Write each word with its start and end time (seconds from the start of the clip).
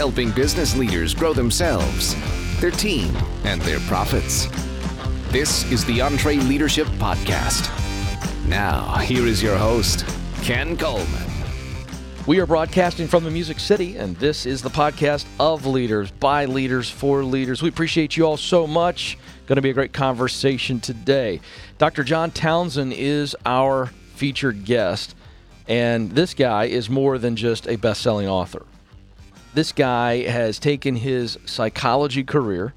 helping 0.00 0.30
business 0.30 0.74
leaders 0.74 1.12
grow 1.12 1.34
themselves, 1.34 2.16
their 2.58 2.70
team, 2.70 3.14
and 3.44 3.60
their 3.60 3.78
profits. 3.80 4.46
This 5.30 5.70
is 5.70 5.84
the 5.84 5.98
EntreLeadership 5.98 6.86
Podcast. 6.96 7.68
Now, 8.48 8.96
here 8.96 9.26
is 9.26 9.42
your 9.42 9.58
host, 9.58 10.06
Ken 10.40 10.74
Coleman. 10.78 11.30
We 12.26 12.40
are 12.40 12.46
broadcasting 12.46 13.08
from 13.08 13.24
the 13.24 13.30
Music 13.30 13.60
City, 13.60 13.98
and 13.98 14.16
this 14.16 14.46
is 14.46 14.62
the 14.62 14.70
podcast 14.70 15.26
of 15.38 15.66
leaders, 15.66 16.10
by 16.12 16.46
leaders, 16.46 16.88
for 16.88 17.22
leaders. 17.22 17.60
We 17.60 17.68
appreciate 17.68 18.16
you 18.16 18.24
all 18.24 18.38
so 18.38 18.66
much. 18.66 19.18
Going 19.44 19.56
to 19.56 19.62
be 19.62 19.68
a 19.68 19.74
great 19.74 19.92
conversation 19.92 20.80
today. 20.80 21.42
Dr. 21.76 22.04
John 22.04 22.30
Townsend 22.30 22.94
is 22.94 23.36
our 23.44 23.90
featured 24.14 24.64
guest, 24.64 25.14
and 25.68 26.12
this 26.12 26.32
guy 26.32 26.64
is 26.64 26.88
more 26.88 27.18
than 27.18 27.36
just 27.36 27.68
a 27.68 27.76
best 27.76 28.00
selling 28.00 28.26
author. 28.26 28.64
This 29.52 29.72
guy 29.72 30.22
has 30.22 30.60
taken 30.60 30.96
his 30.96 31.36
psychology 31.44 32.22
career 32.22 32.72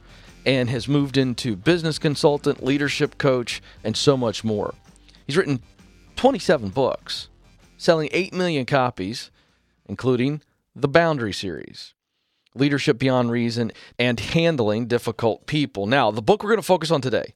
and 0.45 0.69
has 0.69 0.87
moved 0.87 1.17
into 1.17 1.55
business 1.55 1.99
consultant, 1.99 2.63
leadership 2.63 3.17
coach, 3.17 3.61
and 3.83 3.95
so 3.95 4.17
much 4.17 4.43
more. 4.43 4.73
He's 5.27 5.37
written 5.37 5.61
27 6.15 6.69
books, 6.69 7.29
selling 7.77 8.09
8 8.11 8.33
million 8.33 8.65
copies, 8.65 9.29
including 9.87 10.41
the 10.75 10.87
Boundary 10.87 11.33
series. 11.33 11.93
Leadership 12.55 12.99
Beyond 12.99 13.31
Reason, 13.31 13.71
and 13.97 14.19
Handling 14.19 14.87
Difficult 14.87 15.47
People. 15.47 15.87
Now, 15.87 16.11
the 16.11 16.21
book 16.21 16.43
we're 16.43 16.49
going 16.49 16.59
to 16.59 16.63
focus 16.63 16.91
on 16.91 17.01
today 17.01 17.33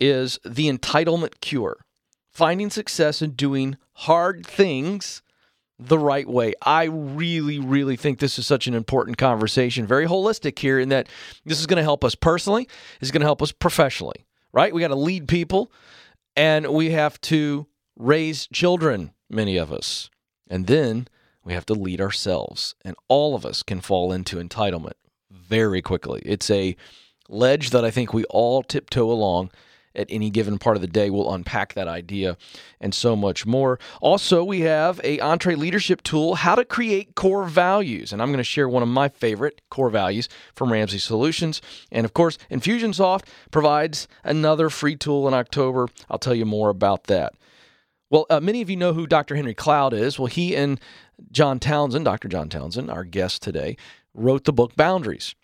is 0.00 0.38
The 0.44 0.70
Entitlement 0.70 1.40
Cure 1.40 1.84
Finding 2.30 2.70
Success 2.70 3.22
in 3.22 3.32
Doing 3.32 3.76
Hard 3.92 4.46
Things 4.46 5.22
the 5.78 5.98
Right 5.98 6.26
Way. 6.26 6.54
I 6.62 6.84
really, 6.84 7.58
really 7.58 7.96
think 7.96 8.18
this 8.18 8.38
is 8.38 8.46
such 8.46 8.66
an 8.66 8.74
important 8.74 9.18
conversation, 9.18 9.86
very 9.86 10.06
holistic 10.06 10.58
here, 10.58 10.78
in 10.78 10.88
that 10.88 11.08
this 11.44 11.60
is 11.60 11.66
going 11.66 11.76
to 11.76 11.82
help 11.82 12.04
us 12.04 12.14
personally, 12.14 12.68
it's 13.00 13.10
going 13.10 13.20
to 13.20 13.26
help 13.26 13.42
us 13.42 13.52
professionally, 13.52 14.24
right? 14.52 14.74
We 14.74 14.80
got 14.80 14.88
to 14.88 14.94
lead 14.94 15.28
people 15.28 15.70
and 16.34 16.68
we 16.68 16.90
have 16.90 17.20
to 17.22 17.66
raise 17.96 18.46
children, 18.52 19.12
many 19.28 19.56
of 19.56 19.72
us. 19.72 20.10
And 20.48 20.66
then 20.66 21.08
we 21.44 21.52
have 21.52 21.66
to 21.66 21.74
lead 21.74 22.00
ourselves. 22.00 22.74
And 22.84 22.96
all 23.08 23.34
of 23.34 23.44
us 23.44 23.62
can 23.62 23.80
fall 23.80 24.12
into 24.12 24.36
entitlement 24.36 24.94
very 25.30 25.82
quickly. 25.82 26.22
It's 26.24 26.50
a 26.50 26.76
ledge 27.28 27.70
that 27.70 27.84
I 27.84 27.90
think 27.90 28.12
we 28.12 28.24
all 28.24 28.62
tiptoe 28.62 29.10
along 29.10 29.50
at 29.96 30.06
any 30.10 30.30
given 30.30 30.58
part 30.58 30.76
of 30.76 30.82
the 30.82 30.86
day. 30.86 31.10
We'll 31.10 31.32
unpack 31.32 31.74
that 31.74 31.88
idea 31.88 32.36
and 32.80 32.94
so 32.94 33.16
much 33.16 33.46
more. 33.46 33.78
Also, 34.00 34.44
we 34.44 34.60
have 34.60 35.00
a 35.02 35.18
EntreLeadership 35.18 36.02
tool, 36.02 36.36
how 36.36 36.54
to 36.54 36.64
create 36.64 37.14
core 37.14 37.44
values. 37.44 38.12
And 38.12 38.22
I'm 38.22 38.28
going 38.28 38.38
to 38.38 38.44
share 38.44 38.68
one 38.68 38.82
of 38.82 38.88
my 38.88 39.08
favorite 39.08 39.62
core 39.70 39.90
values 39.90 40.28
from 40.54 40.72
Ramsey 40.72 40.98
Solutions. 40.98 41.60
And 41.90 42.04
of 42.04 42.14
course, 42.14 42.38
Infusionsoft 42.50 43.24
provides 43.50 44.06
another 44.22 44.70
free 44.70 44.96
tool 44.96 45.26
in 45.26 45.34
October. 45.34 45.88
I'll 46.10 46.18
tell 46.18 46.34
you 46.34 46.46
more 46.46 46.70
about 46.70 47.04
that. 47.04 47.34
Well, 48.08 48.26
uh, 48.30 48.40
many 48.40 48.62
of 48.62 48.70
you 48.70 48.76
know 48.76 48.92
who 48.92 49.06
Dr. 49.06 49.34
Henry 49.34 49.54
Cloud 49.54 49.92
is. 49.92 50.18
Well, 50.18 50.26
he 50.26 50.54
and 50.54 50.80
John 51.32 51.58
Townsend, 51.58 52.04
Dr. 52.04 52.28
John 52.28 52.48
Townsend, 52.48 52.90
our 52.90 53.04
guest 53.04 53.42
today, 53.42 53.76
wrote 54.14 54.44
the 54.44 54.52
book 54.52 54.76
Boundaries. 54.76 55.34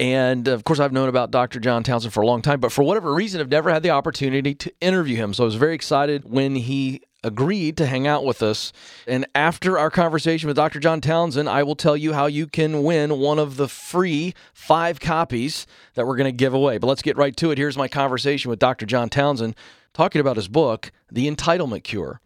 And 0.00 0.48
of 0.48 0.64
course, 0.64 0.80
I've 0.80 0.94
known 0.94 1.10
about 1.10 1.30
Dr. 1.30 1.60
John 1.60 1.82
Townsend 1.82 2.14
for 2.14 2.22
a 2.22 2.26
long 2.26 2.40
time, 2.40 2.58
but 2.58 2.72
for 2.72 2.82
whatever 2.82 3.12
reason, 3.12 3.38
I've 3.38 3.50
never 3.50 3.70
had 3.70 3.82
the 3.82 3.90
opportunity 3.90 4.54
to 4.54 4.72
interview 4.80 5.16
him. 5.16 5.34
So 5.34 5.44
I 5.44 5.46
was 5.46 5.56
very 5.56 5.74
excited 5.74 6.24
when 6.24 6.56
he 6.56 7.02
agreed 7.22 7.76
to 7.76 7.84
hang 7.84 8.06
out 8.06 8.24
with 8.24 8.42
us. 8.42 8.72
And 9.06 9.26
after 9.34 9.78
our 9.78 9.90
conversation 9.90 10.46
with 10.46 10.56
Dr. 10.56 10.80
John 10.80 11.02
Townsend, 11.02 11.50
I 11.50 11.64
will 11.64 11.76
tell 11.76 11.98
you 11.98 12.14
how 12.14 12.24
you 12.24 12.46
can 12.46 12.82
win 12.82 13.18
one 13.18 13.38
of 13.38 13.58
the 13.58 13.68
free 13.68 14.32
five 14.54 15.00
copies 15.00 15.66
that 15.96 16.06
we're 16.06 16.16
going 16.16 16.24
to 16.24 16.32
give 16.32 16.54
away. 16.54 16.78
But 16.78 16.86
let's 16.86 17.02
get 17.02 17.18
right 17.18 17.36
to 17.36 17.50
it. 17.50 17.58
Here's 17.58 17.76
my 17.76 17.86
conversation 17.86 18.48
with 18.48 18.58
Dr. 18.58 18.86
John 18.86 19.10
Townsend 19.10 19.54
talking 19.92 20.20
about 20.22 20.36
his 20.36 20.48
book, 20.48 20.92
The 21.12 21.30
Entitlement 21.30 21.84
Cure. 21.84 22.22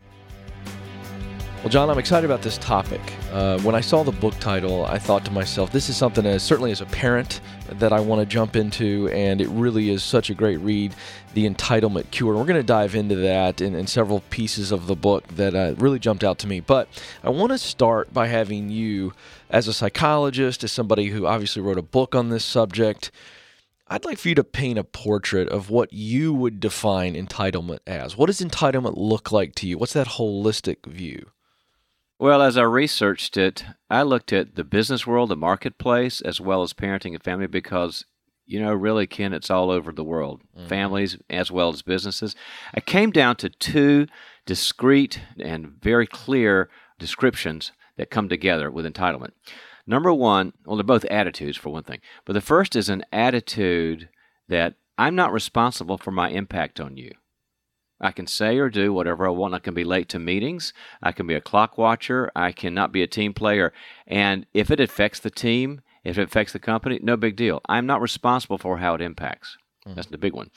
Well, 1.64 1.70
John, 1.70 1.88
I'm 1.88 1.98
excited 1.98 2.26
about 2.26 2.42
this 2.42 2.58
topic. 2.58 3.00
Uh, 3.32 3.58
when 3.60 3.74
I 3.74 3.80
saw 3.80 4.02
the 4.02 4.12
book 4.12 4.38
title, 4.38 4.84
I 4.84 4.98
thought 4.98 5.24
to 5.24 5.30
myself, 5.30 5.72
this 5.72 5.88
is 5.88 5.96
something 5.96 6.26
as 6.26 6.42
certainly 6.42 6.72
as 6.72 6.82
a 6.82 6.86
parent 6.86 7.40
that 7.80 7.92
I 7.92 8.00
want 8.00 8.20
to 8.20 8.26
jump 8.26 8.56
into, 8.56 9.08
and 9.08 9.40
it 9.40 9.48
really 9.48 9.90
is 9.90 10.02
such 10.02 10.30
a 10.30 10.34
great 10.34 10.58
read, 10.58 10.94
The 11.34 11.48
Entitlement 11.48 12.10
Cure. 12.10 12.30
And 12.30 12.38
we're 12.38 12.46
going 12.46 12.60
to 12.60 12.66
dive 12.66 12.94
into 12.94 13.16
that 13.16 13.60
in, 13.60 13.74
in 13.74 13.86
several 13.86 14.20
pieces 14.30 14.72
of 14.72 14.86
the 14.86 14.96
book 14.96 15.26
that 15.28 15.54
uh, 15.54 15.74
really 15.78 15.98
jumped 15.98 16.24
out 16.24 16.38
to 16.40 16.46
me. 16.46 16.60
But 16.60 16.88
I 17.22 17.30
want 17.30 17.52
to 17.52 17.58
start 17.58 18.12
by 18.12 18.28
having 18.28 18.70
you, 18.70 19.12
as 19.50 19.68
a 19.68 19.72
psychologist, 19.72 20.64
as 20.64 20.72
somebody 20.72 21.06
who 21.06 21.26
obviously 21.26 21.62
wrote 21.62 21.78
a 21.78 21.82
book 21.82 22.14
on 22.14 22.30
this 22.30 22.44
subject, 22.44 23.10
I'd 23.86 24.04
like 24.04 24.18
for 24.18 24.30
you 24.30 24.34
to 24.36 24.44
paint 24.44 24.78
a 24.78 24.84
portrait 24.84 25.48
of 25.48 25.68
what 25.68 25.92
you 25.92 26.32
would 26.32 26.58
define 26.58 27.14
entitlement 27.14 27.80
as. 27.86 28.16
What 28.16 28.26
does 28.26 28.40
entitlement 28.40 28.94
look 28.96 29.30
like 29.30 29.54
to 29.56 29.68
you? 29.68 29.76
What's 29.76 29.92
that 29.92 30.08
holistic 30.08 30.86
view? 30.86 31.30
Well, 32.18 32.42
as 32.42 32.56
I 32.56 32.62
researched 32.62 33.36
it, 33.36 33.64
I 33.90 34.02
looked 34.02 34.32
at 34.32 34.54
the 34.54 34.64
business 34.64 35.06
world, 35.06 35.30
the 35.30 35.36
marketplace, 35.36 36.20
as 36.20 36.40
well 36.40 36.62
as 36.62 36.72
parenting 36.72 37.14
and 37.14 37.22
family 37.22 37.48
because, 37.48 38.04
you 38.46 38.60
know, 38.60 38.72
really, 38.72 39.06
Ken, 39.06 39.32
it's 39.32 39.50
all 39.50 39.70
over 39.70 39.92
the 39.92 40.04
world, 40.04 40.42
mm-hmm. 40.56 40.68
families 40.68 41.18
as 41.28 41.50
well 41.50 41.70
as 41.70 41.82
businesses. 41.82 42.36
I 42.72 42.80
came 42.80 43.10
down 43.10 43.36
to 43.36 43.48
two 43.50 44.06
discrete 44.46 45.20
and 45.40 45.68
very 45.82 46.06
clear 46.06 46.70
descriptions 46.98 47.72
that 47.96 48.10
come 48.10 48.28
together 48.28 48.70
with 48.70 48.86
entitlement. 48.86 49.32
Number 49.86 50.12
one, 50.12 50.52
well, 50.64 50.76
they're 50.76 50.84
both 50.84 51.04
attitudes 51.06 51.56
for 51.56 51.70
one 51.70 51.84
thing, 51.84 52.00
but 52.24 52.32
the 52.32 52.40
first 52.40 52.76
is 52.76 52.88
an 52.88 53.04
attitude 53.12 54.08
that 54.48 54.74
I'm 54.96 55.14
not 55.14 55.32
responsible 55.32 55.98
for 55.98 56.10
my 56.10 56.30
impact 56.30 56.80
on 56.80 56.96
you. 56.96 57.12
I 58.04 58.12
can 58.12 58.26
say 58.26 58.58
or 58.58 58.68
do 58.68 58.92
whatever 58.92 59.26
I 59.26 59.30
want. 59.30 59.54
I 59.54 59.58
can 59.58 59.74
be 59.74 59.82
late 59.82 60.08
to 60.10 60.18
meetings. 60.18 60.72
I 61.02 61.10
can 61.10 61.26
be 61.26 61.34
a 61.34 61.40
clock 61.40 61.78
watcher. 61.78 62.30
I 62.36 62.52
cannot 62.52 62.92
be 62.92 63.02
a 63.02 63.06
team 63.06 63.32
player. 63.32 63.72
And 64.06 64.46
if 64.52 64.70
it 64.70 64.78
affects 64.78 65.20
the 65.20 65.30
team, 65.30 65.80
if 66.04 66.18
it 66.18 66.28
affects 66.28 66.52
the 66.52 66.58
company, 66.58 67.00
no 67.02 67.16
big 67.16 67.34
deal. 67.34 67.62
I'm 67.66 67.86
not 67.86 68.02
responsible 68.02 68.58
for 68.58 68.78
how 68.78 68.94
it 68.94 69.00
impacts. 69.00 69.56
Mm. 69.86 69.94
That's 69.94 70.08
the 70.08 70.18
big 70.18 70.34
one. 70.34 70.50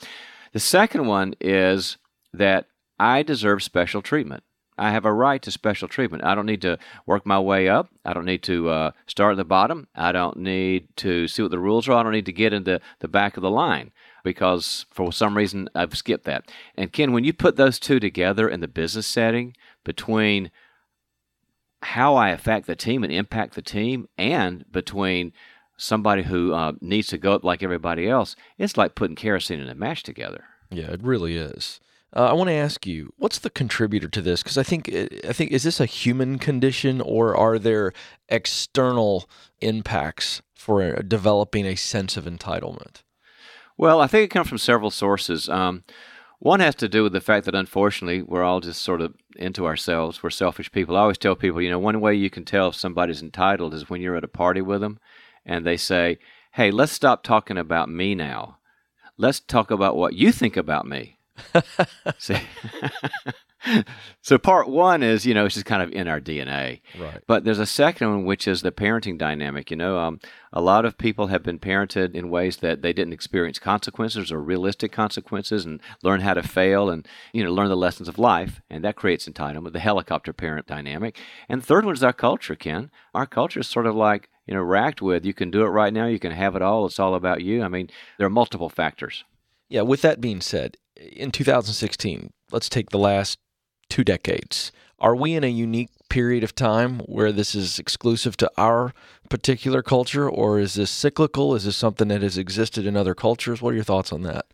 The 0.52 0.60
second 0.60 1.06
one 1.06 1.34
is 1.40 1.96
that 2.34 2.66
I 2.98 3.22
deserve 3.22 3.62
special 3.62 4.02
treatment. 4.02 4.42
I 4.76 4.90
have 4.90 5.06
a 5.06 5.12
right 5.12 5.42
to 5.42 5.50
special 5.50 5.88
treatment. 5.88 6.24
I 6.24 6.34
don't 6.34 6.46
need 6.46 6.62
to 6.62 6.78
work 7.06 7.26
my 7.26 7.40
way 7.40 7.68
up. 7.68 7.88
I 8.04 8.12
don't 8.12 8.26
need 8.26 8.42
to 8.44 8.68
uh, 8.68 8.90
start 9.06 9.32
at 9.32 9.36
the 9.38 9.44
bottom. 9.44 9.88
I 9.94 10.12
don't 10.12 10.36
need 10.36 10.88
to 10.96 11.26
see 11.26 11.42
what 11.42 11.50
the 11.50 11.58
rules 11.58 11.88
are. 11.88 11.94
I 11.94 12.02
don't 12.02 12.12
need 12.12 12.26
to 12.26 12.32
get 12.32 12.52
into 12.52 12.80
the 13.00 13.08
back 13.08 13.36
of 13.36 13.42
the 13.42 13.50
line 13.50 13.90
because 14.24 14.86
for 14.90 15.12
some 15.12 15.36
reason 15.36 15.68
I've 15.74 15.96
skipped 15.96 16.24
that. 16.24 16.50
And 16.76 16.92
Ken, 16.92 17.12
when 17.12 17.24
you 17.24 17.32
put 17.32 17.56
those 17.56 17.78
two 17.78 18.00
together 18.00 18.48
in 18.48 18.60
the 18.60 18.68
business 18.68 19.06
setting 19.06 19.54
between 19.84 20.50
how 21.82 22.16
I 22.16 22.30
affect 22.30 22.66
the 22.66 22.76
team 22.76 23.04
and 23.04 23.12
impact 23.12 23.54
the 23.54 23.62
team, 23.62 24.08
and 24.18 24.64
between 24.70 25.32
somebody 25.76 26.24
who 26.24 26.52
uh, 26.52 26.72
needs 26.80 27.06
to 27.08 27.18
go 27.18 27.34
up 27.34 27.44
like 27.44 27.62
everybody 27.62 28.08
else, 28.08 28.34
it's 28.58 28.76
like 28.76 28.94
putting 28.94 29.16
kerosene 29.16 29.60
in 29.60 29.68
a 29.68 29.74
match 29.74 30.02
together. 30.02 30.44
Yeah, 30.70 30.90
it 30.90 31.02
really 31.02 31.36
is. 31.36 31.80
Uh, 32.14 32.26
I 32.30 32.32
want 32.32 32.48
to 32.48 32.54
ask 32.54 32.86
you, 32.86 33.12
what's 33.16 33.38
the 33.38 33.50
contributor 33.50 34.08
to 34.08 34.22
this? 34.22 34.42
Because 34.42 34.58
I 34.58 34.62
think 34.62 34.88
I 34.88 35.32
think 35.32 35.52
is 35.52 35.62
this 35.62 35.78
a 35.78 35.86
human 35.86 36.38
condition, 36.38 37.00
or 37.00 37.36
are 37.36 37.58
there 37.58 37.92
external 38.28 39.28
impacts 39.60 40.40
for 40.54 41.02
developing 41.02 41.66
a 41.66 41.74
sense 41.74 42.16
of 42.16 42.24
entitlement? 42.24 43.02
Well, 43.78 44.00
I 44.00 44.08
think 44.08 44.24
it 44.24 44.34
comes 44.34 44.48
from 44.48 44.58
several 44.58 44.90
sources. 44.90 45.48
Um, 45.48 45.84
one 46.40 46.58
has 46.60 46.74
to 46.76 46.88
do 46.88 47.04
with 47.04 47.12
the 47.12 47.20
fact 47.20 47.46
that 47.46 47.54
unfortunately 47.54 48.22
we're 48.22 48.42
all 48.42 48.60
just 48.60 48.82
sort 48.82 49.00
of 49.00 49.14
into 49.36 49.66
ourselves. 49.66 50.20
We're 50.20 50.30
selfish 50.30 50.70
people. 50.72 50.96
I 50.96 51.00
always 51.00 51.18
tell 51.18 51.36
people, 51.36 51.62
you 51.62 51.70
know, 51.70 51.78
one 51.78 52.00
way 52.00 52.14
you 52.14 52.28
can 52.28 52.44
tell 52.44 52.68
if 52.68 52.74
somebody's 52.74 53.22
entitled 53.22 53.72
is 53.72 53.88
when 53.88 54.00
you're 54.00 54.16
at 54.16 54.24
a 54.24 54.28
party 54.28 54.60
with 54.60 54.80
them 54.80 54.98
and 55.46 55.64
they 55.64 55.76
say, 55.76 56.18
hey, 56.52 56.72
let's 56.72 56.92
stop 56.92 57.22
talking 57.22 57.56
about 57.56 57.88
me 57.88 58.16
now. 58.16 58.58
Let's 59.16 59.38
talk 59.38 59.70
about 59.70 59.96
what 59.96 60.14
you 60.14 60.32
think 60.32 60.56
about 60.56 60.86
me. 60.86 61.18
See? 62.18 62.38
so 64.22 64.38
part 64.38 64.68
one 64.68 65.02
is 65.02 65.26
you 65.26 65.34
know 65.34 65.44
it's 65.44 65.54
just 65.54 65.66
kind 65.66 65.82
of 65.82 65.90
in 65.92 66.06
our 66.06 66.20
DNA, 66.20 66.80
right? 66.98 67.22
But 67.26 67.44
there's 67.44 67.58
a 67.58 67.66
second 67.66 68.10
one 68.10 68.24
which 68.24 68.46
is 68.46 68.62
the 68.62 68.70
parenting 68.70 69.18
dynamic. 69.18 69.70
You 69.70 69.76
know, 69.76 69.98
um, 69.98 70.20
a 70.52 70.60
lot 70.60 70.84
of 70.84 70.98
people 70.98 71.28
have 71.28 71.42
been 71.42 71.58
parented 71.58 72.14
in 72.14 72.30
ways 72.30 72.58
that 72.58 72.82
they 72.82 72.92
didn't 72.92 73.12
experience 73.12 73.58
consequences 73.58 74.30
or 74.30 74.40
realistic 74.40 74.92
consequences, 74.92 75.64
and 75.64 75.80
learn 76.02 76.20
how 76.20 76.34
to 76.34 76.42
fail, 76.42 76.88
and 76.88 77.06
you 77.32 77.42
know 77.42 77.52
learn 77.52 77.68
the 77.68 77.76
lessons 77.76 78.08
of 78.08 78.18
life, 78.18 78.60
and 78.70 78.84
that 78.84 78.96
creates 78.96 79.28
entitlement. 79.28 79.72
The 79.72 79.80
helicopter 79.80 80.32
parent 80.32 80.66
dynamic, 80.66 81.18
and 81.48 81.62
the 81.62 81.66
third 81.66 81.84
one 81.84 81.94
is 81.94 82.04
our 82.04 82.12
culture. 82.12 82.54
Ken, 82.54 82.90
our 83.14 83.26
culture 83.26 83.60
is 83.60 83.66
sort 83.66 83.86
of 83.86 83.94
like 83.94 84.28
you 84.46 84.54
know 84.54 84.58
interact 84.58 85.00
with. 85.00 85.24
You 85.24 85.34
can 85.34 85.50
do 85.50 85.62
it 85.62 85.68
right 85.68 85.92
now. 85.92 86.06
You 86.06 86.18
can 86.18 86.32
have 86.32 86.56
it 86.56 86.62
all. 86.62 86.86
It's 86.86 86.98
all 86.98 87.14
about 87.14 87.42
you. 87.42 87.62
I 87.62 87.68
mean, 87.68 87.88
there 88.18 88.26
are 88.26 88.30
multiple 88.30 88.68
factors. 88.68 89.24
Yeah. 89.68 89.82
With 89.82 90.02
that 90.02 90.20
being 90.20 90.40
said, 90.40 90.76
in 90.96 91.30
2016, 91.30 92.30
let's 92.50 92.68
take 92.68 92.90
the 92.90 92.98
last 92.98 93.38
two 93.88 94.04
decades. 94.04 94.72
Are 95.00 95.14
we 95.14 95.34
in 95.34 95.44
a 95.44 95.48
unique 95.48 95.90
period 96.08 96.42
of 96.42 96.54
time 96.54 97.00
where 97.00 97.30
this 97.30 97.54
is 97.54 97.78
exclusive 97.78 98.36
to 98.38 98.50
our 98.56 98.92
particular 99.28 99.82
culture, 99.82 100.28
or 100.28 100.58
is 100.58 100.74
this 100.74 100.90
cyclical? 100.90 101.54
Is 101.54 101.64
this 101.64 101.76
something 101.76 102.08
that 102.08 102.22
has 102.22 102.38
existed 102.38 102.86
in 102.86 102.96
other 102.96 103.14
cultures? 103.14 103.62
What 103.62 103.72
are 103.72 103.76
your 103.76 103.84
thoughts 103.84 104.12
on 104.12 104.22
that? 104.22 104.46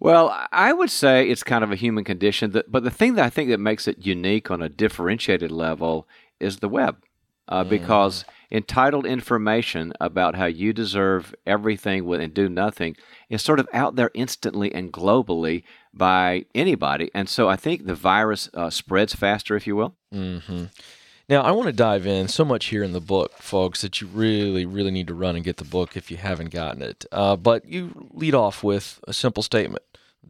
Well, 0.00 0.46
I 0.52 0.72
would 0.72 0.90
say 0.90 1.28
it's 1.28 1.42
kind 1.42 1.64
of 1.64 1.72
a 1.72 1.76
human 1.76 2.04
condition, 2.04 2.52
that, 2.52 2.70
but 2.70 2.84
the 2.84 2.90
thing 2.90 3.14
that 3.14 3.24
I 3.24 3.30
think 3.30 3.50
that 3.50 3.58
makes 3.58 3.88
it 3.88 4.06
unique 4.06 4.50
on 4.50 4.62
a 4.62 4.68
differentiated 4.68 5.50
level 5.50 6.06
is 6.38 6.58
the 6.58 6.68
web, 6.68 7.02
uh, 7.48 7.64
mm. 7.64 7.68
because 7.68 8.24
entitled 8.50 9.04
information 9.04 9.92
about 10.00 10.36
how 10.36 10.46
you 10.46 10.72
deserve 10.72 11.34
everything 11.46 12.10
and 12.14 12.32
do 12.32 12.48
nothing 12.48 12.96
is 13.28 13.42
sort 13.42 13.60
of 13.60 13.68
out 13.72 13.96
there 13.96 14.10
instantly 14.14 14.72
and 14.72 14.92
globally 14.92 15.64
by 15.92 16.44
anybody. 16.54 17.10
And 17.14 17.28
so 17.28 17.48
I 17.48 17.56
think 17.56 17.86
the 17.86 17.94
virus 17.94 18.48
uh, 18.54 18.70
spreads 18.70 19.14
faster, 19.14 19.56
if 19.56 19.66
you 19.66 19.76
will. 19.76 19.94
Mm-hmm. 20.14 20.64
Now, 21.28 21.42
I 21.42 21.50
want 21.50 21.66
to 21.66 21.74
dive 21.74 22.06
in 22.06 22.28
so 22.28 22.42
much 22.42 22.66
here 22.66 22.82
in 22.82 22.92
the 22.92 23.02
book, 23.02 23.34
folks, 23.34 23.82
that 23.82 24.00
you 24.00 24.06
really, 24.06 24.64
really 24.64 24.90
need 24.90 25.08
to 25.08 25.14
run 25.14 25.36
and 25.36 25.44
get 25.44 25.58
the 25.58 25.64
book 25.64 25.94
if 25.94 26.10
you 26.10 26.16
haven't 26.16 26.50
gotten 26.50 26.80
it. 26.80 27.04
Uh, 27.12 27.36
but 27.36 27.66
you 27.66 28.08
lead 28.12 28.34
off 28.34 28.64
with 28.64 29.00
a 29.06 29.12
simple 29.12 29.42
statement 29.42 29.82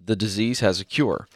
the 0.07 0.17
disease 0.17 0.61
has 0.61 0.81
a 0.81 0.85
cure. 0.85 1.29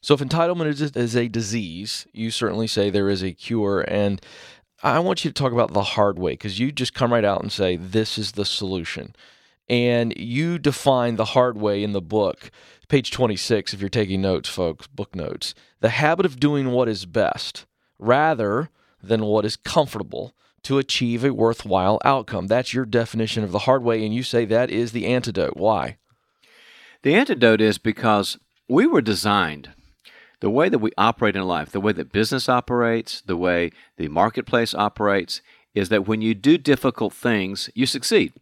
So, 0.00 0.14
if 0.14 0.20
entitlement 0.20 0.66
is, 0.66 0.80
is 0.80 1.16
a 1.16 1.28
disease, 1.28 2.06
you 2.12 2.30
certainly 2.30 2.66
say 2.66 2.88
there 2.88 3.10
is 3.10 3.22
a 3.22 3.32
cure. 3.32 3.82
And 3.82 4.22
I 4.82 4.98
want 5.00 5.24
you 5.24 5.30
to 5.30 5.34
talk 5.34 5.52
about 5.52 5.72
the 5.72 5.82
hard 5.82 6.18
way 6.18 6.32
because 6.32 6.58
you 6.58 6.72
just 6.72 6.94
come 6.94 7.12
right 7.12 7.24
out 7.24 7.42
and 7.42 7.52
say, 7.52 7.76
this 7.76 8.16
is 8.16 8.32
the 8.32 8.46
solution. 8.46 9.14
And 9.70 10.12
you 10.16 10.58
define 10.58 11.14
the 11.14 11.26
hard 11.26 11.56
way 11.56 11.84
in 11.84 11.92
the 11.92 12.02
book, 12.02 12.50
page 12.88 13.12
26, 13.12 13.72
if 13.72 13.80
you're 13.80 13.88
taking 13.88 14.20
notes, 14.20 14.48
folks, 14.48 14.88
book 14.88 15.14
notes. 15.14 15.54
The 15.78 15.90
habit 15.90 16.26
of 16.26 16.40
doing 16.40 16.72
what 16.72 16.88
is 16.88 17.06
best 17.06 17.66
rather 17.96 18.68
than 19.00 19.24
what 19.24 19.44
is 19.44 19.54
comfortable 19.54 20.34
to 20.64 20.78
achieve 20.78 21.24
a 21.24 21.32
worthwhile 21.32 22.00
outcome. 22.04 22.48
That's 22.48 22.74
your 22.74 22.84
definition 22.84 23.44
of 23.44 23.52
the 23.52 23.60
hard 23.60 23.84
way. 23.84 24.04
And 24.04 24.12
you 24.12 24.24
say 24.24 24.44
that 24.44 24.70
is 24.70 24.90
the 24.90 25.06
antidote. 25.06 25.56
Why? 25.56 25.98
The 27.02 27.14
antidote 27.14 27.60
is 27.60 27.78
because 27.78 28.38
we 28.68 28.88
were 28.88 29.00
designed 29.00 29.70
the 30.40 30.50
way 30.50 30.68
that 30.68 30.80
we 30.80 30.90
operate 30.98 31.36
in 31.36 31.44
life, 31.44 31.70
the 31.70 31.80
way 31.80 31.92
that 31.92 32.10
business 32.10 32.48
operates, 32.48 33.20
the 33.20 33.36
way 33.36 33.70
the 33.98 34.08
marketplace 34.08 34.74
operates, 34.74 35.42
is 35.76 35.90
that 35.90 36.08
when 36.08 36.22
you 36.22 36.34
do 36.34 36.58
difficult 36.58 37.12
things, 37.12 37.70
you 37.72 37.86
succeed. 37.86 38.32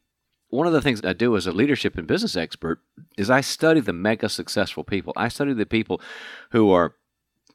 One 0.51 0.67
of 0.67 0.73
the 0.73 0.81
things 0.81 1.05
I 1.05 1.13
do 1.13 1.37
as 1.37 1.47
a 1.47 1.53
leadership 1.53 1.99
and 1.99 2.07
business 2.07 2.37
expert 2.37 2.81
is 3.17 3.29
I 3.29 3.43
study 3.43 3.81
the 3.81 3.93
mega 3.93 4.29
successful 4.29 4.83
people. 4.83 5.13
I 5.17 5.29
study 5.29 5.53
the 5.53 5.67
people 5.67 6.01
who 6.51 6.71
are 6.71 6.95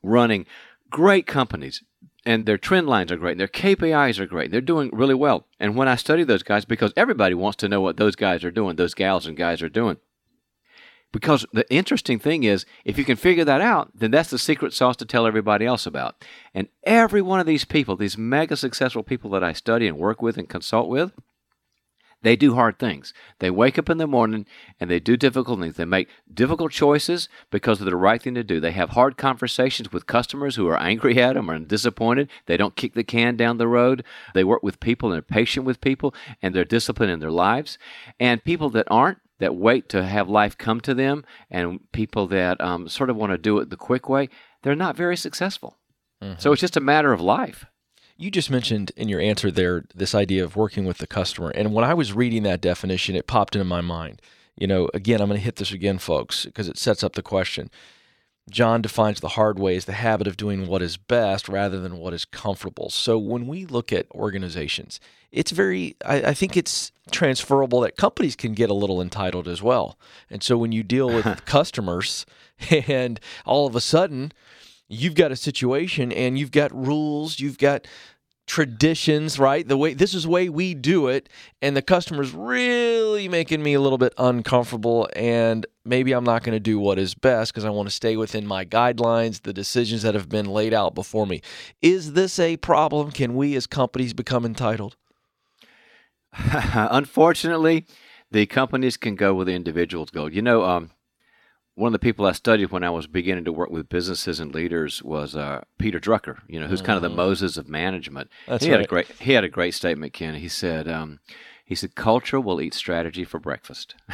running 0.04 0.46
great 0.90 1.26
companies 1.26 1.82
and 2.26 2.46
their 2.46 2.58
trend 2.58 2.88
lines 2.88 3.12
are 3.12 3.18
great, 3.18 3.32
and 3.32 3.40
their 3.40 3.48
KPIs 3.48 4.18
are 4.20 4.26
great, 4.26 4.46
and 4.46 4.54
they're 4.54 4.62
doing 4.62 4.90
really 4.94 5.14
well. 5.14 5.46
And 5.60 5.76
when 5.76 5.90
I 5.90 5.96
study 5.96 6.24
those 6.24 6.44
guys, 6.44 6.64
because 6.64 6.94
everybody 6.96 7.36
wants 7.36 7.58
to 7.58 7.68
know 7.68 7.82
what 7.82 7.98
those 7.98 8.16
guys 8.16 8.44
are 8.46 8.52
doing, 8.52 8.76
those 8.76 8.94
gals 8.94 9.28
and 9.28 9.36
guys 9.36 9.62
are 9.62 9.70
doing, 9.70 9.98
because 11.12 11.46
the 11.54 11.70
interesting 11.72 12.20
thing 12.20 12.44
is, 12.44 12.66
if 12.86 12.98
you 12.98 13.06
can 13.06 13.18
figure 13.18 13.46
that 13.46 13.62
out, 13.62 13.92
then 13.94 14.12
that's 14.12 14.30
the 14.30 14.40
secret 14.40 14.74
sauce 14.74 14.96
to 14.98 15.06
tell 15.06 15.28
everybody 15.28 15.66
else 15.66 15.86
about. 15.86 16.24
And 16.54 16.70
every 16.84 17.22
one 17.22 17.40
of 17.40 17.46
these 17.46 17.66
people, 17.66 17.96
these 17.96 18.18
mega 18.18 18.56
successful 18.56 19.04
people 19.04 19.30
that 19.32 19.44
I 19.44 19.54
study 19.54 19.88
and 19.88 19.98
work 19.98 20.22
with 20.22 20.38
and 20.38 20.50
consult 20.50 20.90
with, 20.90 21.12
they 22.24 22.36
do 22.36 22.56
hard 22.56 22.80
things. 22.80 23.14
They 23.40 23.52
wake 23.52 23.78
up 23.78 23.90
in 23.90 23.98
the 23.98 24.08
morning 24.08 24.46
and 24.80 24.90
they 24.90 25.00
do 25.00 25.16
difficult 25.16 25.60
things. 25.60 25.76
They 25.76 25.86
make 25.86 26.10
difficult 26.34 26.72
choices 26.72 27.30
because 27.52 27.80
of 27.80 27.86
the 27.86 27.96
right 27.96 28.22
thing 28.22 28.34
to 28.36 28.44
do. 28.44 28.60
They 28.60 28.72
have 28.72 28.92
hard 28.92 29.18
conversations 29.18 29.92
with 29.92 30.08
customers 30.08 30.56
who 30.56 30.68
are 30.68 30.80
angry 30.80 31.18
at 31.22 31.36
them 31.36 31.52
or 31.52 31.60
disappointed. 31.60 32.30
They 32.46 32.58
don't 32.58 32.76
kick 32.76 32.94
the 32.94 33.04
can 33.04 33.36
down 33.36 33.58
the 33.58 33.68
road. 33.68 34.04
They 34.34 34.44
work 34.44 34.64
with 34.64 34.80
people 34.80 35.12
and 35.12 35.20
are 35.20 35.22
patient 35.22 35.66
with 35.66 35.82
people 35.82 36.16
and 36.42 36.56
they're 36.56 36.66
disciplined 36.66 37.12
in 37.12 37.20
their 37.20 37.32
lives. 37.32 37.78
And 38.20 38.44
people 38.44 38.70
that 38.72 38.88
aren't, 38.90 39.20
that 39.40 39.56
wait 39.56 39.90
to 39.90 40.06
have 40.06 40.30
life 40.30 40.58
come 40.58 40.80
to 40.80 40.94
them 40.94 41.26
and 41.50 41.80
people 41.92 42.28
that 42.28 42.62
um, 42.62 42.88
sort 42.88 43.10
of 43.10 43.18
want 43.18 43.32
to 43.32 43.38
do 43.38 43.60
it 43.60 43.70
the 43.70 43.76
quick 43.76 44.08
way, 44.08 44.30
they're 44.62 44.76
not 44.76 44.96
very 44.96 45.18
successful. 45.18 45.78
Mm-hmm. 46.24 46.40
So 46.40 46.54
it's 46.54 46.62
just 46.62 46.78
a 46.78 46.82
matter 46.82 47.12
of 47.12 47.20
life. 47.20 47.66
You 48.24 48.32
just 48.32 48.50
mentioned 48.50 48.94
in 48.96 49.10
your 49.10 49.20
answer 49.20 49.52
there 49.52 49.84
this 49.94 50.16
idea 50.16 50.46
of 50.46 50.56
working 50.56 50.86
with 50.86 51.00
the 51.00 51.08
customer. 51.08 51.50
And 51.50 51.74
when 51.74 51.84
I 51.84 51.94
was 51.94 52.14
reading 52.14 52.44
that 52.44 52.62
definition, 52.62 53.18
it 53.18 53.28
popped 53.28 53.54
into 53.54 53.66
my 53.66 53.82
mind. 53.82 54.22
You 54.56 54.66
know, 54.66 54.90
again, 54.94 55.20
I'm 55.20 55.28
going 55.28 55.38
to 55.38 55.44
hit 55.44 55.58
this 55.58 55.74
again, 55.74 55.98
folks, 55.98 56.46
because 56.46 56.70
it 56.70 56.78
sets 56.78 57.04
up 57.04 57.16
the 57.16 57.22
question. 57.22 57.70
John 58.50 58.82
defines 58.82 59.20
the 59.20 59.30
hard 59.30 59.60
way 59.60 59.76
as 59.76 59.84
the 59.84 59.92
habit 59.92 60.26
of 60.26 60.38
doing 60.38 60.68
what 60.68 60.82
is 60.82 60.96
best 60.96 61.50
rather 61.50 61.82
than 61.82 61.98
what 61.98 62.14
is 62.14 62.24
comfortable. 62.24 62.90
So 62.90 63.18
when 63.18 63.46
we 63.46 63.66
look 63.66 63.92
at 63.92 64.10
organizations, 64.12 65.02
it's 65.34 65.52
very, 65.52 65.98
I, 66.06 66.28
I, 66.28 66.34
think 66.34 66.56
it's 66.56 66.94
transferable 67.12 67.82
that 67.82 67.98
companies 67.98 68.38
can 68.38 68.54
get 68.54 68.70
a 68.70 68.74
little 68.74 69.02
entitled 69.02 69.50
as 69.50 69.62
well. 69.62 70.00
And 70.30 70.42
so 70.42 70.58
when 70.58 70.72
you 70.72 70.84
deal 70.84 71.08
with 71.08 71.26
customers 71.46 72.26
and 72.72 73.20
all 73.46 73.68
of 73.68 73.76
a 73.76 73.82
sudden 73.82 74.32
you've 74.88 75.16
got 75.16 75.32
a 75.32 75.36
situation 75.36 76.12
and 76.12 76.38
you've 76.38 76.52
got 76.52 76.74
rules, 76.74 77.40
you've 77.40 77.58
got 77.58 77.88
traditions, 78.48 79.40
right? 79.40 79.68
The 79.68 79.78
way 79.78 79.94
this 79.94 80.14
is 80.14 80.24
the 80.24 80.30
way 80.30 80.50
we 80.50 80.74
do 80.74 81.08
it, 81.08 81.30
and 81.62 81.76
the 81.76 81.82
customer's 81.82 82.32
really 82.34 83.28
making 83.28 83.64
me 83.64 83.74
a 83.74 83.82
little 83.82 83.98
bit 83.98 84.14
uncomfortable, 84.18 85.10
and 85.16 85.66
maybe 85.86 86.12
I'm 86.14 86.24
not 86.24 86.44
going 86.44 86.56
to 86.56 86.60
do 86.60 86.80
what 86.80 87.00
is 87.00 87.14
best 87.16 87.54
because 87.54 87.66
I 87.66 87.70
want 87.70 87.88
to 87.88 87.96
stay 87.96 88.18
within 88.18 88.46
my 88.46 88.66
guidelines, 88.66 89.42
the 89.42 89.54
decisions 89.54 90.02
that 90.04 90.14
have 90.14 90.30
been 90.30 90.48
laid 90.48 90.74
out 90.74 90.96
before 90.96 91.26
me. 91.26 91.42
Is 91.82 92.14
this 92.14 92.40
a 92.40 92.58
problem? 92.58 93.12
Can 93.12 93.36
we 93.36 93.56
as 93.56 93.68
companies 93.68 94.14
become 94.14 94.46
entitled? 94.46 94.98
Unfortunately, 96.34 97.86
the 98.32 98.46
companies 98.46 98.98
can 98.98 99.16
go 99.16 99.34
where 99.34 99.46
the 99.46 99.54
individuals 99.54 100.10
go. 100.10 100.26
You 100.26 100.42
know, 100.42 100.64
um, 100.64 100.90
one 101.76 101.88
of 101.88 101.94
the 101.94 102.00
people 102.00 102.26
I 102.26 102.34
studied 102.34 102.72
when 102.72 102.84
I 102.84 102.90
was 102.90 103.08
beginning 103.08 103.46
to 103.46 103.52
work 103.52 103.70
with 103.72 103.90
businesses 103.90 104.40
and 104.40 104.54
leaders 104.54 105.02
was 105.02 105.36
uh, 105.36 105.64
Peter 105.80 106.00
Drucker. 106.00 106.40
You 106.48 106.60
know, 106.60 106.68
who's 106.68 106.80
mm-hmm. 106.80 106.88
kind 106.88 106.98
of 106.98 107.02
the 107.02 107.10
mm-hmm. 107.10 107.18
Moses 107.18 107.58
of 107.58 107.68
management. 107.68 108.30
That's 108.48 108.64
he 108.64 108.72
right. 108.72 108.78
had 108.78 108.86
a 108.86 108.88
great 108.88 109.08
he 109.20 109.34
had 109.34 109.44
a 109.44 109.50
great 109.50 109.74
statement, 109.74 110.14
Ken. 110.14 110.36
He 110.36 110.48
said 110.48 110.88
um, 110.88 111.20
he 111.66 111.76
said 111.76 111.96
culture 111.96 112.40
will 112.40 112.62
eat 112.62 112.74
strategy 112.74 113.24
for 113.24 113.40
breakfast. 113.40 113.96